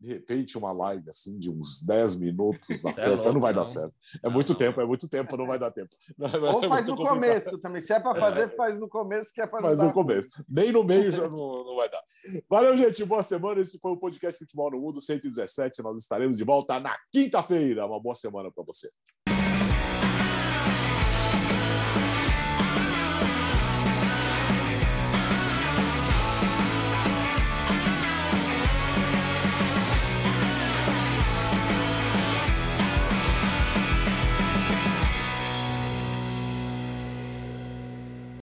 De 0.00 0.06
repente, 0.08 0.56
uma 0.56 0.70
live 0.70 1.08
assim 1.10 1.38
de 1.38 1.50
uns 1.50 1.82
10 1.84 2.20
minutos 2.20 2.82
na 2.84 2.90
É 2.90 2.94
festa 2.94 3.08
louco, 3.30 3.32
não 3.34 3.40
vai 3.40 3.52
não. 3.52 3.60
dar 3.60 3.64
certo. 3.64 3.94
É 4.22 4.26
Não, 4.28 4.32
muito 4.32 4.50
não. 4.50 4.56
tempo, 4.56 4.80
é 4.80 4.86
muito 4.86 5.08
tempo, 5.08 5.36
não 5.36 5.46
vai 5.46 5.58
dar 5.58 5.70
tempo. 5.72 5.88
Ou 6.54 6.64
É 6.64 6.68
faz 6.68 6.86
no 6.86 6.96
complicado. 6.96 7.14
começo 7.14 7.58
também. 7.58 7.82
Se 7.82 7.92
é 7.92 7.98
para 8.00 8.14
fazer, 8.14 8.48
faz 8.54 8.78
no 8.78 8.88
começo, 8.88 9.32
que 9.32 9.40
é 9.40 9.46
para 9.46 9.60
Faz 9.60 9.78
no 9.82 9.92
começo. 9.92 10.28
Nem 10.48 10.70
no 10.70 10.84
meio 10.84 11.10
já 11.10 11.22
não, 11.28 11.64
não 11.64 11.76
vai 11.76 11.88
dar. 11.90 12.00
Valeu, 12.48 12.76
gente. 12.76 13.04
Boa 13.04 13.22
semana. 13.22 13.60
Esse 13.60 13.78
foi 13.80 13.90
o 13.92 13.96
podcast 13.96 14.38
Futebol 14.38 14.70
no 14.70 14.80
Mundo 14.80 15.00
117. 15.00 15.82
Nós 15.82 16.00
estaremos 16.00 16.38
de 16.38 16.44
volta 16.44 16.78
na 16.78 16.96
quinta-feira. 17.10 17.84
Uma 17.86 18.00
boa 18.00 18.14
semana 18.14 18.52
para 18.52 18.62
você. 18.64 18.88